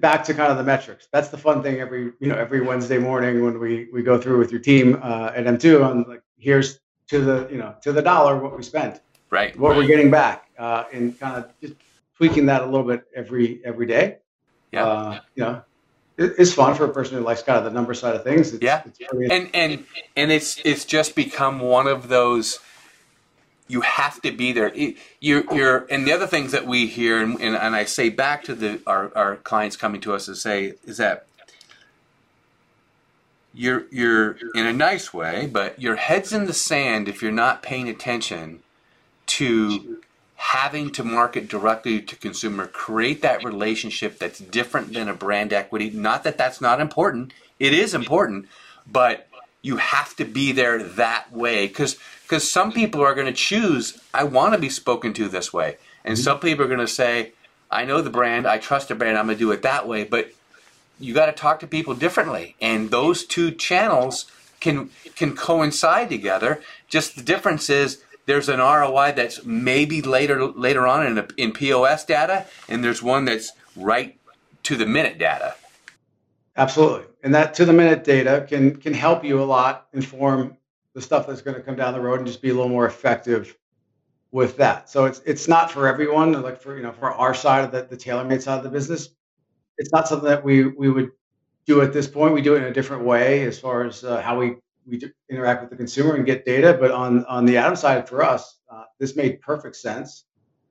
back 0.00 0.24
to 0.24 0.34
kind 0.34 0.50
of 0.50 0.58
the 0.58 0.64
metrics. 0.64 1.08
That's 1.12 1.28
the 1.28 1.38
fun 1.38 1.62
thing 1.62 1.80
every 1.80 2.12
you 2.20 2.28
know 2.28 2.36
every 2.36 2.60
Wednesday 2.60 2.98
morning 2.98 3.44
when 3.44 3.58
we 3.58 3.88
we 3.92 4.02
go 4.02 4.20
through 4.20 4.38
with 4.38 4.50
your 4.50 4.60
team 4.60 4.98
uh, 5.02 5.32
at 5.34 5.44
M2 5.44 5.84
on 5.84 6.02
like 6.08 6.22
here's 6.38 6.80
to 7.08 7.20
the 7.20 7.48
you 7.50 7.58
know 7.58 7.74
to 7.82 7.92
the 7.92 8.02
dollar 8.02 8.38
what 8.38 8.56
we 8.56 8.62
spent. 8.62 9.00
Right. 9.30 9.58
What 9.58 9.70
right. 9.70 9.78
we're 9.78 9.86
getting 9.86 10.10
back, 10.10 10.50
uh, 10.58 10.84
and 10.92 11.18
kind 11.18 11.36
of 11.36 11.50
just 11.60 11.74
tweaking 12.16 12.46
that 12.46 12.62
a 12.62 12.66
little 12.66 12.86
bit 12.86 13.04
every 13.14 13.60
every 13.64 13.86
day. 13.86 14.18
Yeah. 14.72 14.86
Uh, 14.86 15.20
you 15.34 15.44
know, 15.44 15.62
it, 16.18 16.34
it's 16.38 16.52
fun 16.52 16.74
for 16.74 16.84
a 16.84 16.92
person 16.92 17.16
who 17.16 17.24
likes 17.24 17.42
kind 17.42 17.58
of 17.58 17.64
the 17.64 17.70
number 17.70 17.94
side 17.94 18.14
of 18.14 18.24
things. 18.24 18.52
It's, 18.52 18.62
yeah. 18.62 18.82
It's 18.84 18.98
and 19.30 19.50
and 19.54 19.84
and 20.16 20.30
it's 20.30 20.60
it's 20.64 20.84
just 20.84 21.14
become 21.14 21.60
one 21.60 21.86
of 21.86 22.08
those. 22.08 22.58
You 23.72 23.80
have 23.80 24.20
to 24.20 24.30
be 24.30 24.52
there. 24.52 24.70
You're, 25.18 25.44
you're, 25.54 25.86
and 25.88 26.06
the 26.06 26.12
other 26.12 26.26
things 26.26 26.52
that 26.52 26.66
we 26.66 26.86
hear, 26.86 27.22
and, 27.22 27.40
and, 27.40 27.56
and 27.56 27.74
I 27.74 27.84
say 27.84 28.10
back 28.10 28.44
to 28.44 28.54
the 28.54 28.80
our, 28.86 29.10
our 29.16 29.36
clients 29.36 29.76
coming 29.76 30.00
to 30.02 30.12
us 30.12 30.26
to 30.26 30.36
say 30.36 30.74
is 30.84 30.98
that 30.98 31.26
you're 33.54 33.84
you're 33.90 34.36
in 34.54 34.66
a 34.66 34.72
nice 34.74 35.14
way, 35.14 35.48
but 35.50 35.80
your 35.80 35.96
head's 35.96 36.32
in 36.32 36.44
the 36.44 36.52
sand 36.52 37.08
if 37.08 37.22
you're 37.22 37.32
not 37.32 37.62
paying 37.62 37.88
attention 37.88 38.62
to 39.26 40.02
having 40.36 40.90
to 40.90 41.04
market 41.04 41.48
directly 41.48 42.02
to 42.02 42.16
consumer, 42.16 42.66
create 42.66 43.22
that 43.22 43.44
relationship 43.44 44.18
that's 44.18 44.38
different 44.38 44.92
than 44.92 45.08
a 45.08 45.14
brand 45.14 45.52
equity. 45.52 45.88
Not 45.88 46.24
that 46.24 46.36
that's 46.36 46.60
not 46.60 46.80
important, 46.80 47.32
it 47.58 47.72
is 47.72 47.94
important, 47.94 48.48
but 48.86 49.28
you 49.62 49.76
have 49.76 50.16
to 50.16 50.24
be 50.24 50.52
there 50.52 50.82
that 50.82 51.32
way 51.32 51.68
because 51.68 51.96
because 52.32 52.50
some 52.50 52.72
people 52.72 53.02
are 53.02 53.14
going 53.14 53.26
to 53.26 53.32
choose 53.34 54.00
I 54.14 54.24
want 54.24 54.54
to 54.54 54.58
be 54.58 54.70
spoken 54.70 55.12
to 55.14 55.28
this 55.28 55.52
way, 55.52 55.76
and 56.02 56.14
mm-hmm. 56.14 56.22
some 56.22 56.40
people 56.40 56.64
are 56.64 56.68
going 56.68 56.80
to 56.80 56.88
say 56.88 57.32
I 57.70 57.84
know 57.84 58.00
the 58.00 58.08
brand, 58.08 58.46
I 58.46 58.56
trust 58.56 58.88
the 58.88 58.94
brand, 58.94 59.18
I'm 59.18 59.26
going 59.26 59.36
to 59.36 59.44
do 59.44 59.52
it 59.52 59.60
that 59.62 59.86
way, 59.86 60.04
but 60.04 60.32
you 60.98 61.12
got 61.12 61.26
to 61.26 61.32
talk 61.32 61.60
to 61.60 61.66
people 61.66 61.94
differently, 61.94 62.56
and 62.58 62.90
those 62.90 63.26
two 63.26 63.50
channels 63.50 64.30
can 64.60 64.88
can 65.14 65.36
coincide 65.36 66.08
together. 66.08 66.62
Just 66.88 67.16
the 67.16 67.22
difference 67.22 67.68
is 67.68 68.02
there's 68.24 68.48
an 68.48 68.60
ROI 68.60 69.12
that's 69.12 69.44
maybe 69.44 70.00
later 70.00 70.46
later 70.46 70.86
on 70.86 71.06
in, 71.06 71.28
in 71.36 71.52
POS 71.52 72.06
data, 72.06 72.46
and 72.66 72.82
there's 72.82 73.02
one 73.02 73.26
that's 73.26 73.52
right 73.76 74.18
to 74.62 74.74
the 74.74 74.86
minute 74.86 75.18
data. 75.18 75.54
Absolutely, 76.56 77.04
and 77.22 77.34
that 77.34 77.52
to 77.52 77.66
the 77.66 77.74
minute 77.74 78.04
data 78.04 78.46
can 78.48 78.76
can 78.76 78.94
help 78.94 79.22
you 79.22 79.38
a 79.38 79.44
lot 79.44 79.86
inform 79.92 80.56
the 80.94 81.00
stuff 81.00 81.26
that's 81.26 81.42
going 81.42 81.56
to 81.56 81.62
come 81.62 81.76
down 81.76 81.94
the 81.94 82.00
road 82.00 82.18
and 82.18 82.26
just 82.26 82.42
be 82.42 82.50
a 82.50 82.54
little 82.54 82.68
more 82.68 82.86
effective 82.86 83.56
with 84.30 84.56
that. 84.56 84.90
So 84.90 85.04
it's 85.04 85.20
it's 85.24 85.48
not 85.48 85.70
for 85.70 85.86
everyone. 85.86 86.32
Like 86.42 86.60
for 86.60 86.76
you 86.76 86.82
know 86.82 86.92
for 86.92 87.10
our 87.10 87.34
side 87.34 87.64
of 87.64 87.70
the, 87.70 87.82
the 87.82 87.96
TaylorMade 87.96 88.42
side 88.42 88.58
of 88.58 88.64
the 88.64 88.70
business, 88.70 89.10
it's 89.78 89.92
not 89.92 90.08
something 90.08 90.28
that 90.28 90.42
we 90.42 90.66
we 90.66 90.90
would 90.90 91.10
do 91.66 91.82
at 91.82 91.92
this 91.92 92.08
point. 92.08 92.34
We 92.34 92.42
do 92.42 92.54
it 92.54 92.58
in 92.58 92.64
a 92.64 92.72
different 92.72 93.04
way 93.04 93.44
as 93.44 93.58
far 93.58 93.84
as 93.84 94.02
uh, 94.02 94.20
how 94.20 94.38
we 94.38 94.56
we 94.86 95.00
interact 95.30 95.62
with 95.62 95.70
the 95.70 95.76
consumer 95.76 96.14
and 96.16 96.26
get 96.26 96.44
data. 96.44 96.76
But 96.78 96.90
on 96.90 97.24
on 97.26 97.44
the 97.44 97.56
Adam 97.58 97.76
side 97.76 98.08
for 98.08 98.22
us, 98.22 98.58
uh, 98.70 98.84
this 98.98 99.14
made 99.14 99.40
perfect 99.40 99.76
sense. 99.76 100.24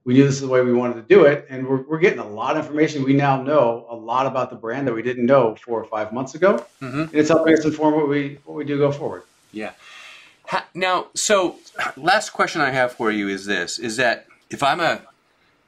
We 0.03 0.15
knew 0.15 0.23
this 0.23 0.33
is 0.33 0.41
the 0.41 0.47
way 0.47 0.61
we 0.61 0.73
wanted 0.73 0.95
to 0.95 1.03
do 1.03 1.25
it, 1.25 1.45
and 1.47 1.67
we're, 1.67 1.87
we're 1.87 1.99
getting 1.99 2.17
a 2.17 2.27
lot 2.27 2.57
of 2.57 2.65
information. 2.65 3.03
We 3.03 3.13
now 3.13 3.39
know 3.39 3.85
a 3.87 3.95
lot 3.95 4.25
about 4.25 4.49
the 4.49 4.55
brand 4.55 4.87
that 4.87 4.93
we 4.93 5.03
didn't 5.03 5.27
know 5.27 5.55
four 5.55 5.79
or 5.79 5.85
five 5.85 6.11
months 6.11 6.33
ago, 6.33 6.65
mm-hmm. 6.81 7.01
and 7.01 7.13
it's 7.13 7.29
helping 7.29 7.53
us 7.53 7.63
inform 7.65 7.93
what 7.93 8.09
we 8.09 8.39
what 8.45 8.55
we 8.55 8.65
do 8.65 8.79
go 8.79 8.91
forward. 8.91 9.21
Yeah. 9.51 9.73
Now, 10.73 11.07
so 11.13 11.57
last 11.95 12.31
question 12.31 12.61
I 12.61 12.71
have 12.71 12.93
for 12.93 13.11
you 13.11 13.27
is 13.27 13.45
this: 13.45 13.79
is 13.79 13.97
that 13.97 14.25
if 14.49 14.63
I'm 14.63 14.79
a 14.79 15.01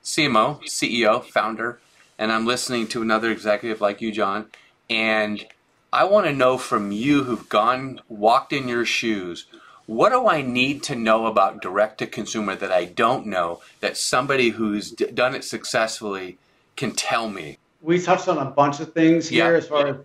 CMO, 0.03 0.61
CEO, 0.63 1.23
founder, 1.23 1.79
and 2.17 2.31
I'm 2.31 2.45
listening 2.45 2.87
to 2.89 3.01
another 3.01 3.31
executive 3.31 3.81
like 3.81 4.01
you, 4.01 4.11
John, 4.11 4.47
and 4.89 5.45
I 5.91 6.05
want 6.05 6.25
to 6.25 6.33
know 6.33 6.57
from 6.57 6.91
you 6.91 7.23
who've 7.23 7.47
gone, 7.49 8.01
walked 8.09 8.51
in 8.53 8.67
your 8.67 8.85
shoes, 8.85 9.45
what 9.85 10.09
do 10.09 10.27
I 10.27 10.41
need 10.41 10.83
to 10.83 10.95
know 10.95 11.25
about 11.25 11.61
direct 11.61 11.97
to 11.99 12.07
consumer 12.07 12.55
that 12.55 12.71
I 12.71 12.85
don't 12.85 13.25
know 13.25 13.61
that 13.81 13.97
somebody 13.97 14.49
who's 14.49 14.91
d- 14.91 15.11
done 15.11 15.35
it 15.35 15.43
successfully 15.43 16.37
can 16.75 16.91
tell 16.91 17.29
me? 17.29 17.57
We 17.81 18.01
touched 18.01 18.27
on 18.27 18.37
a 18.37 18.49
bunch 18.49 18.79
of 18.79 18.93
things 18.93 19.27
here 19.27 19.51
yeah. 19.51 19.57
as 19.57 19.67
far 19.67 19.87
as 19.87 19.95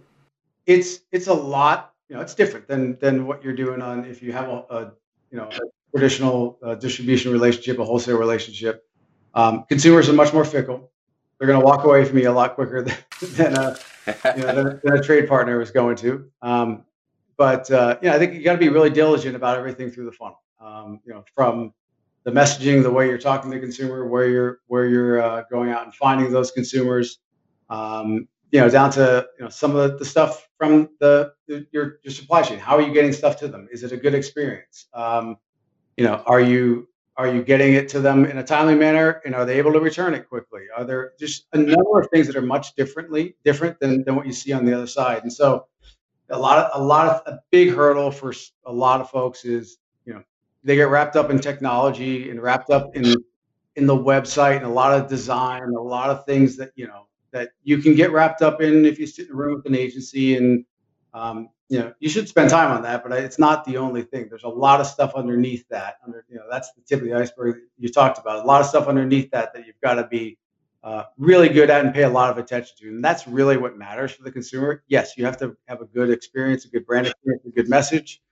it's 0.66 1.00
it's 1.12 1.28
a 1.28 1.34
lot, 1.34 1.94
you 2.08 2.16
know, 2.16 2.22
it's 2.22 2.34
different 2.34 2.66
than 2.68 2.98
than 2.98 3.26
what 3.26 3.44
you're 3.44 3.54
doing 3.54 3.82
on 3.82 4.04
if 4.04 4.22
you 4.22 4.32
have 4.32 4.48
a, 4.48 4.64
a 4.70 4.92
you 5.30 5.36
know, 5.36 5.44
a 5.44 5.58
traditional 5.90 6.58
uh, 6.62 6.74
distribution 6.74 7.32
relationship, 7.32 7.78
a 7.78 7.84
wholesale 7.84 8.18
relationship. 8.18 8.86
Um, 9.34 9.64
consumers 9.68 10.08
are 10.08 10.14
much 10.14 10.32
more 10.32 10.44
fickle. 10.44 10.90
They're 11.38 11.46
going 11.46 11.60
to 11.60 11.64
walk 11.64 11.84
away 11.84 12.04
from 12.04 12.18
you 12.18 12.30
a 12.30 12.32
lot 12.32 12.54
quicker 12.54 12.82
than, 13.20 13.34
than 13.34 13.56
a 13.56 13.76
you 14.36 14.42
know, 14.42 14.54
than, 14.54 14.80
than, 14.82 14.96
a 14.98 15.02
trade 15.02 15.28
partner 15.28 15.58
was 15.58 15.70
going 15.70 15.96
to. 15.96 16.30
Um, 16.42 16.84
but 17.36 17.70
uh, 17.70 17.98
you 18.02 18.08
know, 18.08 18.16
I 18.16 18.18
think 18.18 18.34
you 18.34 18.42
got 18.42 18.52
to 18.52 18.58
be 18.58 18.68
really 18.68 18.90
diligent 18.90 19.36
about 19.36 19.56
everything 19.56 19.90
through 19.90 20.06
the 20.06 20.12
funnel. 20.12 20.42
Um, 20.60 21.00
you 21.04 21.12
know, 21.12 21.24
from 21.34 21.72
the 22.24 22.32
messaging, 22.32 22.82
the 22.82 22.90
way 22.90 23.08
you're 23.08 23.18
talking 23.18 23.50
to 23.50 23.56
the 23.56 23.60
consumer, 23.60 24.06
where 24.06 24.28
you're 24.28 24.60
where 24.66 24.86
you're 24.86 25.22
uh, 25.22 25.44
going 25.50 25.70
out 25.70 25.84
and 25.84 25.94
finding 25.94 26.32
those 26.32 26.50
consumers, 26.50 27.18
um, 27.70 28.26
you 28.50 28.60
know, 28.60 28.70
down 28.70 28.90
to 28.92 29.26
you 29.38 29.44
know 29.44 29.50
some 29.50 29.76
of 29.76 29.98
the, 29.98 30.04
stuff 30.04 30.48
from 30.56 30.88
the, 31.00 31.32
the, 31.46 31.66
your 31.72 31.98
your 32.02 32.12
supply 32.12 32.42
chain. 32.42 32.58
How 32.58 32.76
are 32.76 32.82
you 32.82 32.92
getting 32.92 33.12
stuff 33.12 33.36
to 33.38 33.48
them? 33.48 33.68
Is 33.70 33.82
it 33.82 33.92
a 33.92 33.96
good 33.96 34.14
experience? 34.14 34.86
Um, 34.94 35.36
you 35.96 36.04
know, 36.04 36.22
are 36.26 36.40
you 36.40 36.88
are 37.16 37.26
you 37.28 37.42
getting 37.42 37.74
it 37.74 37.88
to 37.90 38.00
them 38.00 38.24
in 38.24 38.38
a 38.38 38.44
timely 38.44 38.76
manner? 38.76 39.20
And 39.24 39.34
are 39.34 39.44
they 39.44 39.58
able 39.58 39.72
to 39.72 39.80
return 39.80 40.14
it 40.14 40.28
quickly? 40.28 40.62
Are 40.74 40.84
there 40.84 41.14
just 41.18 41.46
a 41.52 41.58
number 41.58 42.00
of 42.00 42.08
things 42.12 42.28
that 42.28 42.36
are 42.36 42.42
much 42.42 42.76
differently 42.76 43.34
different 43.44 43.80
than, 43.80 44.04
than 44.04 44.14
what 44.14 44.24
you 44.24 44.32
see 44.32 44.52
on 44.52 44.64
the 44.64 44.72
other 44.72 44.86
side? 44.86 45.24
And 45.24 45.32
so 45.32 45.66
a 46.30 46.38
lot 46.38 46.58
of 46.58 46.80
a 46.80 46.84
lot 46.84 47.08
of 47.08 47.22
a 47.26 47.40
big 47.50 47.74
hurdle 47.74 48.12
for 48.12 48.32
a 48.66 48.72
lot 48.72 49.00
of 49.00 49.10
folks 49.10 49.44
is, 49.44 49.78
you 50.04 50.14
know, 50.14 50.22
they 50.62 50.76
get 50.76 50.90
wrapped 50.90 51.16
up 51.16 51.30
in 51.30 51.40
technology 51.40 52.30
and 52.30 52.40
wrapped 52.40 52.70
up 52.70 52.94
in 52.94 53.14
in 53.74 53.86
the 53.86 53.96
website 53.96 54.56
and 54.56 54.64
a 54.64 54.68
lot 54.68 54.92
of 54.92 55.08
design 55.08 55.62
and 55.62 55.76
a 55.76 55.80
lot 55.80 56.10
of 56.10 56.24
things 56.24 56.56
that, 56.56 56.70
you 56.76 56.86
know, 56.86 57.07
that 57.32 57.50
you 57.62 57.78
can 57.78 57.94
get 57.94 58.12
wrapped 58.12 58.42
up 58.42 58.60
in 58.60 58.84
if 58.84 58.98
you 58.98 59.06
sit 59.06 59.26
in 59.26 59.32
a 59.32 59.36
room 59.36 59.56
with 59.56 59.66
an 59.66 59.74
agency 59.74 60.36
and 60.36 60.64
um, 61.14 61.48
you 61.68 61.78
know, 61.78 61.92
you 62.00 62.08
should 62.08 62.28
spend 62.28 62.48
time 62.48 62.74
on 62.74 62.82
that, 62.82 63.02
but 63.02 63.12
it's 63.12 63.38
not 63.38 63.64
the 63.64 63.76
only 63.76 64.02
thing. 64.02 64.28
There's 64.28 64.44
a 64.44 64.48
lot 64.48 64.80
of 64.80 64.86
stuff 64.86 65.12
underneath 65.14 65.68
that. 65.68 65.96
Under, 66.04 66.24
you 66.28 66.36
know, 66.36 66.44
that's 66.50 66.72
the 66.72 66.80
tip 66.80 67.00
of 67.00 67.06
the 67.06 67.14
iceberg 67.14 67.58
you 67.78 67.90
talked 67.90 68.18
about. 68.18 68.42
A 68.42 68.46
lot 68.46 68.62
of 68.62 68.66
stuff 68.66 68.86
underneath 68.86 69.30
that 69.32 69.52
that 69.52 69.66
you've 69.66 69.80
got 69.82 69.94
to 69.94 70.06
be 70.06 70.38
uh, 70.82 71.04
really 71.18 71.48
good 71.48 71.68
at 71.68 71.84
and 71.84 71.92
pay 71.92 72.04
a 72.04 72.08
lot 72.08 72.30
of 72.30 72.38
attention 72.38 72.74
to. 72.78 72.88
And 72.88 73.04
that's 73.04 73.26
really 73.26 73.58
what 73.58 73.76
matters 73.76 74.12
for 74.12 74.22
the 74.22 74.32
consumer. 74.32 74.82
Yes, 74.88 75.18
you 75.18 75.26
have 75.26 75.36
to 75.38 75.56
have 75.66 75.82
a 75.82 75.84
good 75.86 76.10
experience, 76.10 76.64
a 76.64 76.68
good 76.68 76.86
brand 76.86 77.06
experience, 77.06 77.44
a 77.44 77.50
good 77.50 77.68
message, 77.68 78.22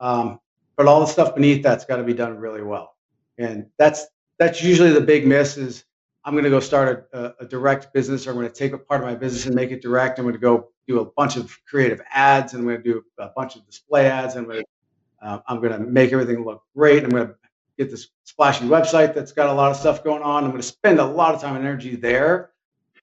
um, 0.00 0.40
but 0.76 0.86
all 0.86 1.00
the 1.00 1.06
stuff 1.06 1.34
beneath 1.34 1.62
that's 1.62 1.84
got 1.84 1.96
to 1.96 2.04
be 2.04 2.14
done 2.14 2.38
really 2.38 2.62
well. 2.62 2.96
And 3.38 3.66
that's 3.76 4.06
that's 4.38 4.62
usually 4.62 4.92
the 4.92 5.00
big 5.00 5.26
miss 5.26 5.58
is 5.58 5.84
I'm 6.26 6.34
going 6.34 6.42
to 6.42 6.50
go 6.50 6.58
start 6.58 7.08
a, 7.12 7.34
a, 7.38 7.46
direct 7.46 7.94
business, 7.94 8.26
or 8.26 8.30
I'm 8.30 8.36
going 8.36 8.48
to 8.48 8.52
take 8.52 8.72
a 8.72 8.78
part 8.78 9.00
of 9.00 9.06
my 9.06 9.14
business 9.14 9.46
and 9.46 9.54
make 9.54 9.70
it 9.70 9.80
direct. 9.80 10.18
I'm 10.18 10.24
going 10.24 10.34
to 10.34 10.40
go 10.40 10.70
do 10.88 10.98
a 10.98 11.04
bunch 11.04 11.36
of 11.36 11.56
creative 11.66 12.02
ads, 12.12 12.52
and 12.52 12.60
I'm 12.60 12.66
going 12.66 12.82
to 12.82 12.92
do 12.92 13.04
a 13.16 13.28
bunch 13.28 13.54
of 13.54 13.64
display 13.64 14.06
ads, 14.06 14.34
and 14.34 14.44
I'm 14.44 14.50
going 14.50 14.64
to, 14.64 15.26
uh, 15.26 15.38
I'm 15.46 15.60
going 15.60 15.72
to 15.72 15.78
make 15.78 16.12
everything 16.12 16.44
look 16.44 16.64
great. 16.74 17.04
I'm 17.04 17.10
going 17.10 17.28
to 17.28 17.34
get 17.78 17.92
this 17.92 18.08
splashy 18.24 18.64
website 18.64 19.14
that's 19.14 19.30
got 19.30 19.48
a 19.48 19.52
lot 19.52 19.70
of 19.70 19.76
stuff 19.76 20.02
going 20.02 20.22
on. 20.22 20.42
I'm 20.42 20.50
going 20.50 20.60
to 20.60 20.66
spend 20.66 20.98
a 20.98 21.04
lot 21.04 21.32
of 21.32 21.40
time 21.40 21.54
and 21.54 21.64
energy 21.64 21.94
there. 21.94 22.50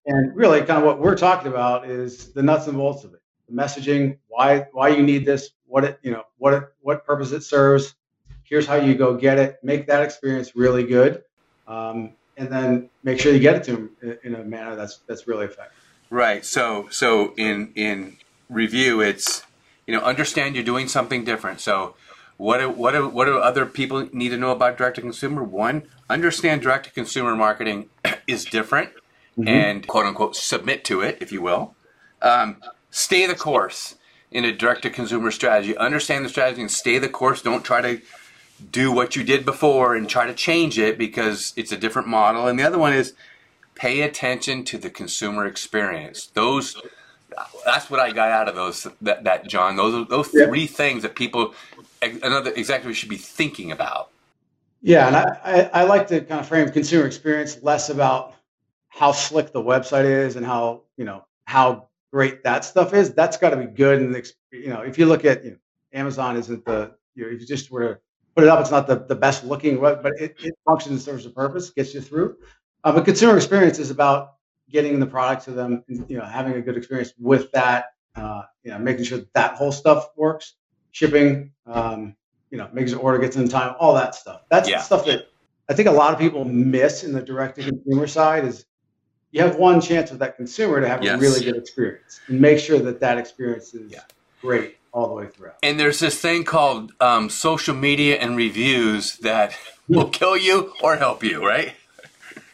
And 0.06 0.36
really, 0.36 0.60
kind 0.60 0.80
of 0.80 0.84
what 0.84 1.00
we're 1.00 1.16
talking 1.16 1.48
about 1.48 1.90
is 1.90 2.34
the 2.34 2.44
nuts 2.44 2.68
and 2.68 2.76
bolts 2.76 3.06
of 3.06 3.14
it, 3.14 3.22
the 3.48 3.56
messaging, 3.56 4.18
why 4.28 4.68
why 4.74 4.90
you 4.90 5.02
need 5.02 5.26
this, 5.26 5.52
what 5.66 5.86
it 5.86 5.98
you 6.04 6.12
know 6.12 6.24
what 6.40 6.54
it, 6.54 6.64
what 6.82 7.06
purpose 7.06 7.32
it 7.32 7.44
serves. 7.44 7.96
Here's 8.44 8.68
how 8.68 8.76
you 8.76 8.96
go 8.96 9.16
get 9.16 9.40
it. 9.40 9.60
Make 9.64 9.88
that 9.88 10.04
experience 10.04 10.58
really 10.58 10.84
good. 10.84 11.24
Um, 11.70 12.16
and 12.38 12.50
then 12.50 12.90
make 13.04 13.20
sure 13.20 13.34
you 13.34 13.40
get 13.40 13.56
it 13.56 13.64
to 13.66 13.72
them 13.72 14.18
in 14.24 14.36
a 14.36 14.44
manner 14.44 14.76
that's 14.76 15.00
that's 15.08 15.28
really 15.28 15.46
effective. 15.46 15.78
Right. 16.10 16.46
So 16.46 16.88
so 16.92 17.34
in 17.38 17.72
in 17.76 18.18
review, 18.50 19.02
it's 19.02 19.44
you 19.88 19.96
know 19.96 20.02
understand 20.02 20.56
you're 20.56 20.64
doing 20.64 20.88
something 20.88 21.24
different. 21.24 21.60
So 21.60 21.96
what 22.38 22.60
do, 22.60 22.70
what 22.70 22.92
do, 22.92 23.08
what 23.08 23.26
do 23.26 23.38
other 23.38 23.66
people 23.66 24.10
need 24.12 24.30
to 24.30 24.38
know 24.38 24.52
about 24.52 24.78
direct 24.78 24.96
to 24.96 25.02
consumer? 25.02 25.44
One, 25.44 25.84
understand 26.10 26.62
direct 26.62 26.86
to 26.86 26.92
consumer 26.92 27.36
marketing 27.36 27.90
is 28.28 28.46
different, 28.46 28.90
mm-hmm. 29.38 29.48
and 29.48 29.88
quote 29.88 30.06
unquote 30.06 30.36
submit 30.36 30.84
to 30.86 31.02
it, 31.02 31.18
if 31.22 31.32
you 31.32 31.42
will. 31.42 31.76
Um, 32.22 32.58
stay 32.90 33.28
the 33.28 33.36
course 33.36 33.96
in 34.32 34.46
a 34.46 34.52
direct 34.52 34.82
to 34.82 34.90
consumer 34.90 35.30
strategy. 35.32 35.78
Understand 35.78 36.26
the 36.26 36.30
strategy 36.30 36.62
and 36.62 36.72
stay 36.72 36.98
the 36.98 37.10
course. 37.10 37.42
Don't 37.42 37.64
try 37.64 37.82
to 37.82 38.02
do 38.72 38.92
what 38.92 39.16
you 39.16 39.24
did 39.24 39.46
before 39.46 39.96
and 39.96 40.10
try 40.10 40.26
to 40.26 40.34
change 40.34 40.80
it 40.80 40.98
because 40.98 41.54
it's 41.56 41.72
a 41.72 41.78
different 41.78 42.08
model. 42.08 42.48
And 42.48 42.58
the 42.58 42.64
other 42.64 42.78
one 42.78 42.94
is 42.94 43.14
pay 43.76 44.02
attention 44.02 44.64
to 44.66 44.78
the 44.78 44.90
consumer 44.90 45.46
experience. 45.46 46.28
Those 46.28 46.82
that's 47.66 47.90
what 47.90 48.00
I 48.00 48.12
got 48.12 48.30
out 48.30 48.48
of 48.48 48.56
those 48.56 48.88
that, 49.02 49.24
that 49.24 49.48
John. 49.48 49.76
Those 49.76 50.08
those 50.08 50.28
three 50.28 50.68
things 50.68 51.04
that 51.04 51.16
people 51.16 51.54
another 52.02 52.52
executive 52.52 52.96
should 52.96 53.10
be 53.10 53.18
thinking 53.18 53.72
about. 53.72 54.10
Yeah, 54.82 55.08
and 55.08 55.16
I, 55.16 55.40
I, 55.44 55.82
I 55.82 55.84
like 55.84 56.08
to 56.08 56.20
kind 56.22 56.42
of 56.42 56.48
frame 56.48 56.70
consumer 56.70 57.06
experience 57.06 57.64
less 57.64 57.90
about 57.90 58.36
how 58.90 59.14
slick 59.14 59.54
the 59.54 59.62
website 59.62 60.06
is 60.06 60.36
and 60.36 60.46
how 60.46 60.84
you 60.98 61.06
know 61.06 61.26
how 61.46 61.88
great 62.12 62.44
that 62.44 62.66
stuff 62.66 62.94
is. 62.94 63.14
That's 63.14 63.38
got 63.38 63.52
to 63.52 63.58
be 63.58 63.66
good. 63.66 64.02
And 64.02 64.32
you 64.52 64.70
know, 64.70 64.82
if 64.82 64.98
you 64.98 65.06
look 65.06 65.26
at 65.26 65.44
you 65.44 65.52
know, 65.52 65.58
Amazon, 65.94 66.38
isn't 66.38 66.66
the 66.66 66.92
you 67.16 67.26
know, 67.26 67.32
if 67.34 67.42
you 67.42 67.48
just 67.48 67.72
were 67.72 67.82
to 67.82 68.00
put 68.36 68.44
it 68.44 68.50
up. 68.50 68.60
It's 68.60 68.72
not 68.72 68.88
the, 68.88 68.96
the 68.96 69.16
best 69.16 69.44
looking, 69.44 69.80
but 69.80 70.06
it, 70.20 70.36
it 70.44 70.56
functions 70.66 70.92
and 70.92 71.02
serves 71.02 71.26
a 71.26 71.30
purpose, 71.30 71.70
gets 71.70 71.94
you 71.94 72.02
through. 72.02 72.38
Uh, 72.84 72.92
but 72.92 73.06
consumer 73.06 73.36
experience 73.36 73.80
is 73.80 73.92
about 73.92 74.36
getting 74.70 75.00
the 75.00 75.06
product 75.06 75.46
to 75.46 75.52
them, 75.52 75.84
and, 75.88 76.10
you 76.10 76.18
know, 76.18 76.26
having 76.26 76.54
a 76.54 76.62
good 76.62 76.78
experience 76.78 77.14
with 77.20 77.52
that, 77.52 77.94
uh, 78.16 78.44
you 78.64 78.72
know, 78.72 78.80
making 78.80 79.04
sure 79.04 79.20
that, 79.20 79.34
that 79.34 79.56
whole 79.56 79.72
stuff 79.72 80.10
works, 80.16 80.56
shipping, 80.92 81.52
um, 81.66 82.16
you 82.50 82.58
know, 82.58 82.70
making 82.74 82.90
sure 82.90 83.00
order 83.00 83.20
gets 83.20 83.36
in 83.36 83.48
time, 83.48 83.76
all 83.80 83.94
that 83.94 84.16
stuff. 84.16 84.42
That's 84.50 84.70
yeah. 84.70 84.78
the 84.78 84.84
stuff 84.84 85.06
that 85.06 85.28
I 85.70 85.74
think 85.74 85.88
a 85.88 85.92
lot 85.92 86.14
of 86.14 86.20
people 86.20 86.44
miss 86.46 87.04
in 87.04 87.14
the 87.14 87.22
direct 87.22 87.56
to 87.56 87.64
consumer 87.64 88.08
side 88.08 88.46
is 88.46 88.66
you 89.32 89.42
have 89.42 89.56
one 89.56 89.82
chance 89.82 90.12
with 90.12 90.20
that 90.20 90.36
consumer 90.36 90.82
to 90.82 90.88
have 90.88 91.04
yes. 91.04 91.18
a 91.18 91.22
really 91.22 91.44
good 91.44 91.56
experience 91.56 92.20
and 92.28 92.40
make 92.40 92.60
sure 92.60 92.80
that 92.80 93.00
that 93.00 93.18
experience 93.18 93.74
is 93.74 93.92
yeah. 93.92 94.02
great 94.42 94.78
all 94.94 95.08
the 95.08 95.14
way 95.14 95.28
throughout. 95.28 95.58
And 95.62 95.80
there's 95.80 96.00
this 96.00 96.20
thing 96.20 96.46
called 96.46 96.94
um, 97.02 97.30
social 97.30 97.76
media 97.76 98.18
and 98.18 98.38
reviews 98.38 99.18
that 99.18 99.58
will 99.88 100.10
kill 100.10 100.38
you 100.38 100.74
or 100.82 100.96
help 100.96 101.24
you, 101.24 101.46
right? 101.46 101.74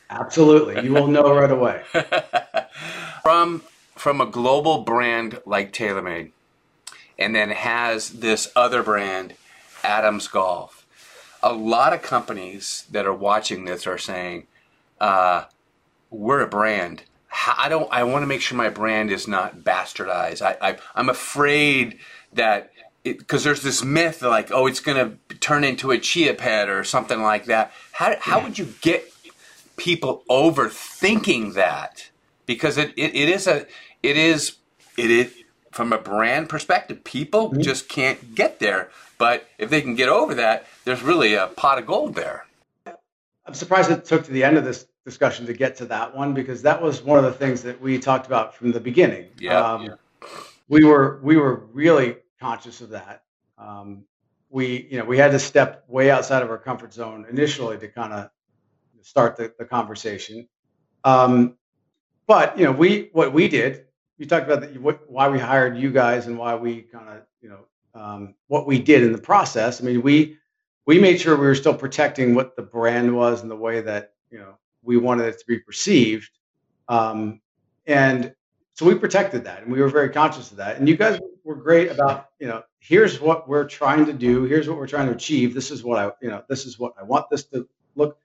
Absolutely, 0.10 0.84
you 0.84 0.94
will 0.94 1.08
know 1.08 1.32
right 1.36 1.52
away. 1.52 1.84
from 3.22 3.62
from 3.96 4.22
a 4.22 4.26
global 4.26 4.80
brand 4.80 5.40
like 5.46 5.72
TaylorMade, 5.72 6.32
and 7.20 7.36
then 7.36 7.52
has 7.52 8.10
this 8.10 8.52
other 8.56 8.82
brand, 8.82 9.36
Adams 9.84 10.28
Golf. 10.28 10.88
A 11.44 11.54
lot 11.54 11.94
of 11.94 12.02
companies 12.02 12.86
that 12.90 13.06
are 13.06 13.14
watching 13.14 13.66
this 13.66 13.86
are 13.86 14.00
saying, 14.00 14.48
uh, 15.00 15.44
"We're 16.10 16.42
a 16.42 16.48
brand. 16.48 17.04
I 17.46 17.70
don't. 17.70 17.88
I 17.92 18.04
want 18.04 18.24
to 18.24 18.28
make 18.28 18.42
sure 18.42 18.58
my 18.58 18.70
brand 18.70 19.12
is 19.12 19.28
not 19.28 19.60
bastardized. 19.60 20.42
I, 20.42 20.58
I 20.60 20.78
I'm 20.96 21.10
afraid." 21.10 22.00
That 22.34 22.72
because 23.04 23.44
there's 23.44 23.62
this 23.62 23.84
myth 23.84 24.22
like 24.22 24.52
oh 24.52 24.68
it's 24.68 24.80
going 24.80 24.98
to 25.30 25.36
turn 25.36 25.64
into 25.64 25.92
a 25.92 25.98
chia 25.98 26.34
pet 26.34 26.70
or 26.70 26.84
something 26.84 27.22
like 27.22 27.46
that. 27.46 27.72
How, 27.94 28.16
how 28.20 28.44
would 28.44 28.58
you 28.58 28.74
get 28.82 29.12
people 29.78 30.24
over 30.30 30.70
thinking 30.70 31.54
that? 31.54 32.10
Because 32.46 32.78
it, 32.78 32.94
it, 32.98 33.16
it 33.16 33.30
is 33.30 33.48
a 33.48 33.66
it 34.04 34.18
is 34.18 34.58
it 34.98 35.12
is 35.12 35.34
from 35.72 35.94
a 35.94 35.98
brand 35.98 36.50
perspective 36.50 37.04
people 37.04 37.52
mm-hmm. 37.52 37.62
just 37.62 37.88
can't 37.90 38.36
get 38.36 38.60
there. 38.60 38.90
But 39.18 39.48
if 39.58 39.70
they 39.70 39.82
can 39.82 39.96
get 39.96 40.10
over 40.10 40.36
that 40.36 40.66
there's 40.86 41.02
really 41.02 41.36
a 41.36 41.48
pot 41.48 41.80
of 41.80 41.86
gold 41.86 42.16
there. 42.16 42.46
I'm 43.46 43.56
surprised 43.56 43.90
it 43.90 44.06
took 44.06 44.26
to 44.26 44.32
the 44.32 44.44
end 44.44 44.58
of 44.58 44.64
this 44.64 44.86
discussion 45.06 45.48
to 45.48 45.54
get 45.54 45.76
to 45.78 45.86
that 45.86 46.16
one 46.16 46.34
because 46.36 46.62
that 46.62 46.82
was 46.82 47.02
one 47.02 47.18
of 47.18 47.26
the 47.26 47.34
things 47.34 47.64
that 47.64 47.82
we 47.82 47.98
talked 47.98 48.28
about 48.28 48.54
from 48.54 48.72
the 48.72 48.80
beginning. 48.80 49.26
Yeah, 49.40 49.60
um, 49.60 49.84
yeah 49.86 49.96
we 50.70 50.86
were 50.86 51.20
we 51.24 51.36
were 51.36 51.66
really 51.74 52.18
conscious 52.40 52.80
of 52.80 52.90
that. 52.92 53.24
Um, 53.58 54.06
we 54.50 54.88
you 54.90 55.00
know 55.00 55.06
we 55.06 55.18
had 55.18 55.32
to 55.32 55.40
step 55.40 55.84
way 55.88 56.10
outside 56.10 56.42
of 56.42 56.50
our 56.50 56.58
comfort 56.58 56.94
zone 56.94 57.26
initially 57.30 57.78
to 57.80 57.88
kind 57.90 58.14
of 58.14 58.30
start 59.02 59.36
the, 59.36 59.54
the 59.60 59.66
conversation. 59.66 60.48
Um, 61.04 61.58
but 62.28 62.58
you 62.58 62.64
know 62.64 62.72
we 62.72 63.10
what 63.12 63.34
we 63.34 63.48
did. 63.48 63.86
You 64.18 64.26
talked 64.26 64.50
about 64.50 64.62
the, 64.62 64.80
what, 64.80 65.10
why 65.10 65.30
we 65.30 65.40
hired 65.40 65.78
you 65.78 65.92
guys 65.92 66.28
and 66.28 66.38
why 66.38 66.56
we 66.56 66.84
kind 66.84 67.10
of 67.10 67.22
you 67.42 67.50
know 67.50 67.66
um, 68.00 68.36
what 68.48 68.68
we 68.68 68.80
did 68.80 69.04
in 69.04 69.12
the 69.12 69.18
process. 69.18 69.82
I 69.82 69.86
mean 69.86 70.02
we 70.02 70.38
we 70.86 71.00
made 71.00 71.20
sure 71.20 71.36
we 71.36 71.48
were 71.48 71.56
still 71.56 71.76
protecting 71.76 72.36
what 72.36 72.56
the 72.56 72.62
brand 72.62 73.16
was 73.16 73.42
and 73.42 73.50
the 73.50 73.56
way 73.56 73.82
that 73.82 74.14
you 74.30 74.38
know 74.38 74.56
we 74.84 74.98
wanted 74.98 75.26
it 75.26 75.40
to 75.40 75.46
be 75.48 75.60
perceived. 75.60 76.30
Um, 76.88 77.42
and 77.86 78.34
so 78.80 78.86
we 78.86 78.96
protected 78.96 79.44
that 79.44 79.62
and 79.62 79.70
we 79.74 79.82
were 79.82 79.90
very 79.90 80.08
conscious 80.08 80.52
of 80.52 80.58
that. 80.58 80.78
And 80.78 80.88
you 80.88 80.96
guys 80.96 81.20
were 81.44 81.56
great 81.56 81.92
about 81.92 82.30
you 82.40 82.48
know 82.48 82.64
here's 82.80 83.20
what 83.20 83.46
we're 83.46 83.68
trying 83.68 84.06
to 84.06 84.14
do 84.14 84.46
here's 84.46 84.70
what 84.70 84.78
we're 84.78 84.88
trying 84.88 85.08
to 85.08 85.14
achieve 85.14 85.54
this 85.54 85.70
is 85.70 85.84
what 85.84 86.00
i 86.00 86.10
you 86.22 86.30
know 86.30 86.42
this 86.48 86.66
is 86.66 86.80
what 86.80 86.94
i 86.98 87.04
want 87.04 87.30
this 87.30 87.44
to 87.44 87.68
look. 87.96 88.18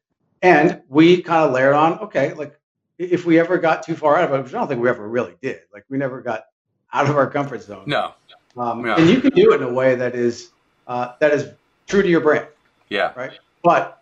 And 0.42 0.80
we 0.88 1.22
kind 1.22 1.44
of 1.44 1.50
layered 1.50 1.74
on 1.74 1.98
okay 1.98 2.34
like 2.34 2.56
if 2.98 3.24
we 3.24 3.40
ever 3.40 3.58
got 3.58 3.82
too 3.82 3.96
far 3.96 4.16
out 4.16 4.30
of 4.30 4.38
it 4.38 4.44
which 4.44 4.54
i 4.54 4.58
don't 4.58 4.68
think 4.68 4.80
we 4.80 4.88
ever 4.88 5.08
really 5.08 5.34
did 5.42 5.62
like 5.72 5.84
we 5.88 5.98
never 5.98 6.20
got 6.20 6.44
out 6.92 7.10
of 7.10 7.16
our 7.16 7.28
comfort 7.28 7.62
zone. 7.62 7.82
No, 7.86 8.14
um, 8.56 8.82
no. 8.82 8.94
and 8.94 9.10
you 9.10 9.20
can 9.20 9.30
do 9.30 9.52
it 9.54 9.60
in 9.60 9.66
a 9.66 9.72
way 9.72 9.96
that 9.96 10.14
is 10.14 10.52
uh, 10.86 11.14
that 11.18 11.32
is 11.32 11.48
true 11.88 12.02
to 12.02 12.08
your 12.08 12.20
brand. 12.20 12.46
Yeah. 12.90 13.12
Right? 13.16 13.32
But 13.64 14.00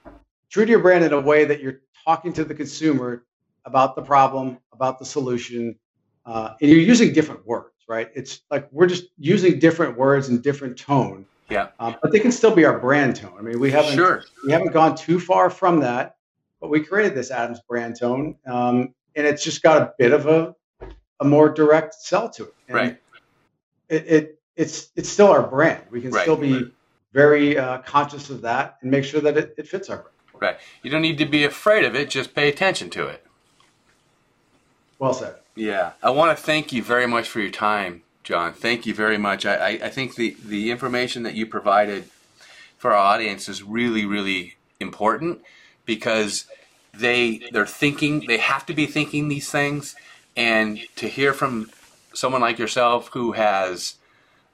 true 0.51 0.67
to 0.67 0.71
your 0.71 0.81
brand 0.81 1.03
in 1.03 1.15
a 1.15 1.21
way 1.21 1.47
that 1.47 1.63
you're 1.63 1.81
talking 2.05 2.35
to 2.35 2.45
the 2.45 2.55
consumer 2.55 3.25
about 3.65 3.97
the 3.97 4.03
problem 4.03 4.59
about 4.75 4.99
the 4.99 5.07
solution 5.07 5.79
uh, 6.27 6.55
and 6.61 6.71
you're 6.71 6.81
using 6.81 7.13
different 7.13 7.47
words, 7.47 7.75
right? 7.89 8.11
It's 8.15 8.41
like 8.51 8.69
we're 8.73 8.87
just 8.87 9.05
using 9.19 9.59
different 9.59 9.97
words 9.99 10.29
and 10.29 10.43
different 10.43 10.77
tone 10.79 11.27
Yeah. 11.49 11.69
Um, 11.79 11.97
but 12.01 12.13
they 12.13 12.21
can 12.21 12.33
still 12.33 12.55
be 12.55 12.65
our 12.65 12.79
brand 12.79 13.17
tone. 13.17 13.35
I 13.39 13.43
mean, 13.43 13.61
we 13.61 13.71
haven't 13.71 13.95
Sure. 13.95 14.23
we 14.47 14.53
haven't 14.53 14.73
gone 14.73 14.95
too 14.97 15.21
far 15.21 15.51
from 15.51 15.81
that, 15.81 16.17
but 16.61 16.71
we 16.71 16.81
created 16.81 17.15
this 17.15 17.31
Adams 17.31 17.61
brand 17.69 17.99
tone, 17.99 18.37
um, 18.47 18.95
and 19.17 19.27
it's 19.27 19.45
just 19.45 19.63
got 19.63 19.83
a 19.83 19.93
bit 19.99 20.13
of 20.13 20.27
a 20.27 20.55
a 21.21 21.25
more 21.25 21.49
direct 21.51 21.95
sell 21.95 22.31
to 22.31 22.45
it. 22.45 22.55
And 22.69 22.75
Right. 22.75 22.99
It, 23.89 24.07
it 24.07 24.39
it's 24.57 24.91
it's 24.97 25.09
still 25.11 25.29
our 25.29 25.47
brand. 25.47 25.83
We 25.91 26.01
can 26.01 26.11
Right. 26.11 26.23
still 26.23 26.37
be 26.37 26.73
very 27.13 27.59
uh, 27.59 27.79
conscious 27.83 28.31
of 28.31 28.41
that 28.43 28.79
and 28.81 28.91
make 28.91 29.05
sure 29.05 29.21
that 29.21 29.37
it, 29.37 29.55
it 29.59 29.69
fits 29.69 29.91
our 29.91 29.99
brand. 29.99 30.09
Right. 30.41 30.57
You 30.83 30.91
don't 30.91 31.03
need 31.03 31.19
to 31.19 31.27
be 31.27 31.45
afraid 31.45 31.85
of 31.85 31.95
it. 31.95 32.09
Just 32.09 32.35
pay 32.35 32.49
attention 32.49 32.89
to 32.91 33.07
it. 33.09 33.25
Well 34.99 35.13
said. 35.13 35.35
Yeah, 35.55 35.93
I 36.03 36.11
want 36.11 36.37
to 36.37 36.43
thank 36.43 36.73
you 36.73 36.83
very 36.83 37.07
much 37.07 37.29
for 37.29 37.41
your 37.41 37.51
time, 37.51 38.03
John. 38.25 38.53
Thank 38.53 38.87
you 38.87 38.95
very 38.95 39.19
much. 39.19 39.45
I, 39.45 39.57
I, 39.57 39.69
I 39.85 39.89
think 39.91 40.15
the, 40.15 40.37
the 40.45 40.71
information 40.71 41.25
that 41.25 41.35
you 41.35 41.47
provided 41.47 42.05
for 42.79 42.93
our 42.93 42.97
audience 42.97 43.49
is 43.49 43.63
really, 43.63 44.07
really 44.07 44.57
important 44.81 45.43
because 45.85 46.47
they 46.95 47.41
they're 47.53 47.67
thinking 47.67 48.27
they 48.27 48.39
have 48.39 48.67
to 48.67 48.75
be 48.75 48.87
thinking 48.87 49.29
these 49.29 49.51
things, 49.51 49.95
and 50.37 50.81
to 50.97 51.09
hear 51.09 51.33
from 51.33 51.71
someone 52.15 52.41
like 52.41 52.59
yourself 52.59 53.09
who 53.13 53.33
has 53.33 53.97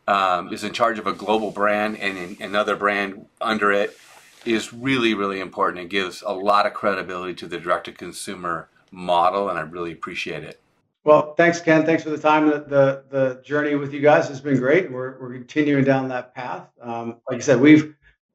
um, 0.07 0.53
is 0.53 0.65
in 0.65 0.73
charge 0.73 0.99
of 0.99 1.07
a 1.07 1.13
global 1.13 1.51
brand 1.51 1.99
and 1.99 2.41
another 2.41 2.77
brand 2.77 3.27
under 3.41 3.73
it 3.73 3.97
is 4.45 4.73
really, 4.73 5.15
really 5.15 5.41
important. 5.41 5.85
It 5.85 5.91
gives 5.91 6.23
a 6.23 6.33
lot 6.33 6.67
of 6.67 6.75
credibility 6.75 7.35
to 7.35 7.47
the 7.47 7.59
direct 7.59 7.87
to 7.87 7.93
consumer 7.93 8.69
model, 8.91 9.49
and 9.49 9.59
I 9.59 9.63
really 9.63 9.93
appreciate 9.93 10.45
it. 10.45 10.61
Well, 11.09 11.33
thanks, 11.37 11.59
Ken. 11.59 11.87
Thanks 11.87 12.03
for 12.03 12.11
the 12.11 12.19
time. 12.19 12.49
The 12.49 12.59
the, 12.59 13.05
the 13.09 13.43
journey 13.43 13.75
with 13.77 13.95
you 13.95 14.01
guys 14.01 14.29
has 14.29 14.43
been 14.43 14.59
great. 14.59 14.93
We're, 14.93 15.19
we're 15.19 15.33
continuing 15.33 15.83
down 15.83 16.07
that 16.09 16.35
path. 16.35 16.69
Um, 16.83 17.17
like 17.31 17.39
I 17.39 17.41
said, 17.41 17.59
we've 17.59 17.95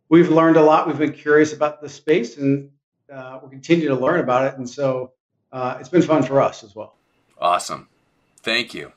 we've 0.09 0.29
learned 0.29 0.57
a 0.57 0.63
lot. 0.63 0.87
We've 0.87 0.97
been 0.97 1.13
curious 1.13 1.53
about 1.53 1.81
the 1.81 1.87
space, 1.87 2.37
and 2.37 2.71
uh, 3.13 3.37
we'll 3.39 3.51
continue 3.51 3.89
to 3.89 3.95
learn 3.95 4.21
about 4.21 4.45
it. 4.45 4.57
And 4.57 4.67
so 4.67 5.11
uh, 5.51 5.77
it's 5.79 5.89
been 5.89 6.01
fun 6.01 6.23
for 6.23 6.41
us 6.41 6.63
as 6.63 6.73
well. 6.75 6.95
Awesome. 7.37 7.89
Thank 8.41 8.73
you. 8.73 8.93